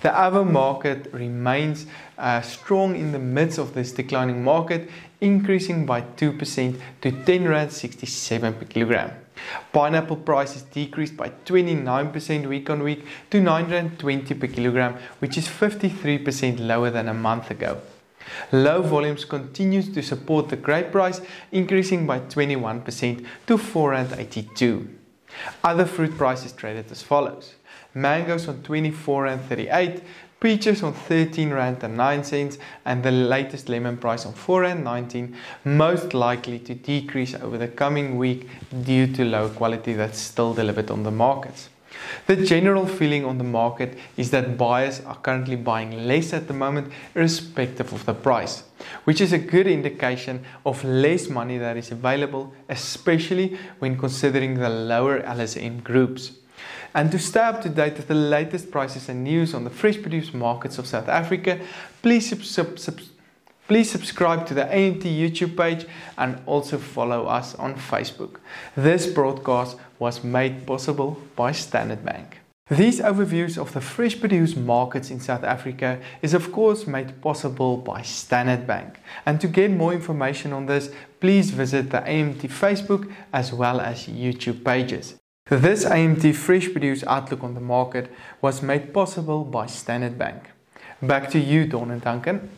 The 0.00 0.08
avo 0.08 0.48
market 0.48 1.12
remains 1.12 1.86
uh, 2.16 2.40
strong 2.40 2.96
in 2.96 3.12
the 3.12 3.18
midst 3.18 3.58
of 3.58 3.74
this 3.74 3.92
declining 3.92 4.42
market, 4.42 4.90
increasing 5.20 5.86
by 5.86 6.02
2% 6.02 6.80
to 7.02 7.12
10 7.24 7.48
rand 7.48 7.72
67 7.72 8.54
per 8.54 8.64
kilogram. 8.64 9.12
Pineapple 9.72 10.16
prices 10.16 10.62
decreased 10.62 11.16
by 11.16 11.30
29% 11.44 12.48
week 12.48 12.70
on 12.70 12.82
week 12.82 13.06
to 13.30 13.40
920 13.40 14.34
per 14.34 14.46
kilogram, 14.46 14.96
which 15.18 15.38
is 15.38 15.46
53% 15.46 16.60
lower 16.60 16.90
than 16.90 17.08
a 17.08 17.14
month 17.14 17.50
ago. 17.50 17.80
Low 18.52 18.82
volumes 18.82 19.24
continues 19.24 19.88
to 19.94 20.02
support 20.02 20.48
the 20.48 20.56
grape 20.56 20.92
price, 20.92 21.20
increasing 21.52 22.06
by 22.06 22.20
21% 22.20 23.26
to 23.46 23.58
482. 23.58 24.88
Other 25.64 25.86
fruit 25.86 26.16
prices 26.16 26.52
traded 26.52 26.90
as 26.90 27.02
follows 27.02 27.54
mangoes 27.94 28.48
on 28.48 28.62
24 28.62 29.26
and 29.26 29.40
38, 29.42 30.02
peaches 30.40 30.82
on 30.82 30.92
13 30.92 31.50
rand 31.50 31.82
and 31.82 31.96
9 31.96 32.24
cents, 32.24 32.58
and 32.84 33.02
the 33.02 33.10
latest 33.10 33.68
lemon 33.68 33.96
price 33.96 34.24
on 34.24 34.32
4 34.32 34.64
and 34.64 34.84
19, 34.84 35.34
most 35.64 36.14
likely 36.14 36.58
to 36.60 36.74
decrease 36.74 37.34
over 37.34 37.58
the 37.58 37.68
coming 37.68 38.16
week 38.16 38.48
due 38.84 39.06
to 39.06 39.24
low 39.24 39.48
quality 39.48 39.94
that's 39.94 40.18
still 40.18 40.54
delivered 40.54 40.90
on 40.90 41.02
the 41.02 41.10
markets. 41.10 41.70
The 42.26 42.36
general 42.36 42.86
feeling 42.86 43.24
on 43.24 43.38
the 43.38 43.44
market 43.44 43.98
is 44.16 44.30
that 44.30 44.56
buyers 44.56 45.00
are 45.00 45.16
currently 45.16 45.56
buying 45.56 46.06
less 46.06 46.32
at 46.32 46.46
the 46.46 46.54
moment, 46.54 46.92
irrespective 47.14 47.92
of 47.92 48.04
the 48.06 48.14
price, 48.14 48.62
which 49.04 49.20
is 49.20 49.32
a 49.32 49.38
good 49.38 49.66
indication 49.66 50.44
of 50.64 50.84
less 50.84 51.28
money 51.28 51.58
that 51.58 51.76
is 51.76 51.90
available, 51.90 52.52
especially 52.68 53.58
when 53.78 53.98
considering 53.98 54.54
the 54.54 54.68
lower 54.68 55.20
LSM 55.22 55.82
groups. 55.82 56.32
And 56.98 57.12
to 57.12 57.18
stay 57.20 57.38
up 57.38 57.62
to 57.62 57.68
date 57.68 57.96
with 57.96 58.08
the 58.08 58.14
latest 58.14 58.72
prices 58.72 59.08
and 59.08 59.22
news 59.22 59.54
on 59.54 59.62
the 59.62 59.70
fresh 59.70 60.02
produce 60.02 60.34
markets 60.34 60.78
of 60.78 60.86
South 60.88 61.08
Africa, 61.08 61.60
please 62.02 62.28
sub- 62.28 62.42
sub- 62.42 62.76
sub- 62.76 63.00
Please 63.68 63.88
subscribe 63.88 64.46
to 64.46 64.54
the 64.54 64.64
AMT 64.64 65.04
YouTube 65.04 65.56
page 65.56 65.86
and 66.16 66.40
also 66.44 66.76
follow 66.76 67.26
us 67.26 67.54
on 67.54 67.76
Facebook. 67.76 68.40
This 68.74 69.06
broadcast 69.06 69.76
was 70.00 70.24
made 70.24 70.66
possible 70.66 71.22
by 71.36 71.52
Standard 71.52 72.04
Bank. 72.04 72.40
These 72.68 72.98
overviews 73.00 73.56
of 73.56 73.72
the 73.74 73.80
fresh 73.80 74.18
produce 74.18 74.56
markets 74.56 75.12
in 75.12 75.20
South 75.20 75.44
Africa 75.44 76.00
is 76.20 76.34
of 76.34 76.50
course 76.50 76.88
made 76.88 77.22
possible 77.22 77.76
by 77.76 78.02
Standard 78.02 78.66
Bank. 78.66 78.98
And 79.24 79.40
to 79.40 79.46
get 79.46 79.70
more 79.70 79.92
information 79.92 80.52
on 80.52 80.66
this, 80.66 80.90
please 81.20 81.50
visit 81.50 81.90
the 81.90 82.00
AMT 82.00 82.42
Facebook 82.48 83.08
as 83.32 83.52
well 83.52 83.80
as 83.80 84.08
YouTube 84.08 84.64
pages. 84.64 85.14
This 85.50 85.86
AMT 85.86 86.34
Fresh 86.34 86.72
Produce 86.72 87.02
outlook 87.06 87.42
on 87.42 87.54
the 87.54 87.60
market 87.60 88.12
was 88.42 88.60
made 88.60 88.92
possible 88.92 89.44
by 89.44 89.64
Standard 89.64 90.18
Bank. 90.18 90.50
Back 91.00 91.30
to 91.30 91.38
you, 91.38 91.66
Dawn 91.66 91.90
and 91.90 92.02
Duncan. 92.02 92.50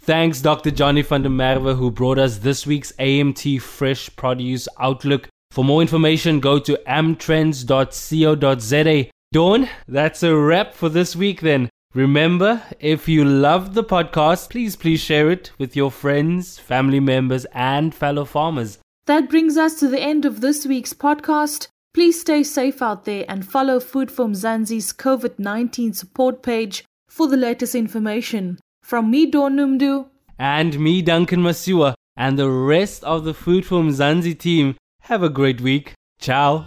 Thanks, 0.00 0.40
Dr. 0.40 0.70
Johnny 0.70 1.02
van 1.02 1.22
der 1.22 1.30
Merwe, 1.30 1.76
who 1.76 1.90
brought 1.90 2.18
us 2.18 2.38
this 2.38 2.64
week's 2.64 2.92
AMT 2.92 3.60
Fresh 3.60 4.14
Produce 4.14 4.68
Outlook. 4.78 5.28
For 5.50 5.64
more 5.64 5.82
information, 5.82 6.38
go 6.38 6.60
to 6.60 6.78
amtrends.co.za. 6.86 9.10
Dawn, 9.32 9.68
that's 9.88 10.22
a 10.22 10.36
wrap 10.36 10.74
for 10.74 10.88
this 10.88 11.16
week 11.16 11.40
then. 11.40 11.68
Remember, 11.92 12.62
if 12.78 13.08
you 13.08 13.24
loved 13.24 13.74
the 13.74 13.82
podcast, 13.82 14.50
please, 14.50 14.76
please 14.76 15.00
share 15.00 15.28
it 15.28 15.50
with 15.58 15.74
your 15.74 15.90
friends, 15.90 16.60
family 16.60 17.00
members, 17.00 17.46
and 17.52 17.92
fellow 17.92 18.24
farmers. 18.24 18.78
That 19.06 19.28
brings 19.28 19.56
us 19.56 19.74
to 19.80 19.88
the 19.88 20.00
end 20.00 20.24
of 20.24 20.40
this 20.40 20.64
week's 20.64 20.92
podcast. 20.92 21.66
Please 21.98 22.20
stay 22.20 22.44
safe 22.44 22.80
out 22.80 23.06
there 23.06 23.24
and 23.28 23.44
follow 23.44 23.80
Food 23.80 24.08
for 24.08 24.26
Mzansi's 24.26 24.92
COVID 24.92 25.36
19 25.36 25.92
support 25.94 26.44
page 26.44 26.84
for 27.08 27.26
the 27.26 27.36
latest 27.36 27.74
information. 27.74 28.60
From 28.84 29.10
me, 29.10 29.26
Dawn 29.26 29.56
Noemdoe. 29.56 30.06
And 30.38 30.78
me, 30.78 31.02
Duncan 31.02 31.42
Masiwa, 31.42 31.94
and 32.16 32.38
the 32.38 32.48
rest 32.48 33.02
of 33.02 33.24
the 33.24 33.34
Food 33.34 33.66
for 33.66 33.82
Mzansi 33.82 34.38
team. 34.38 34.76
Have 35.00 35.24
a 35.24 35.28
great 35.28 35.60
week. 35.60 35.94
Ciao. 36.20 36.64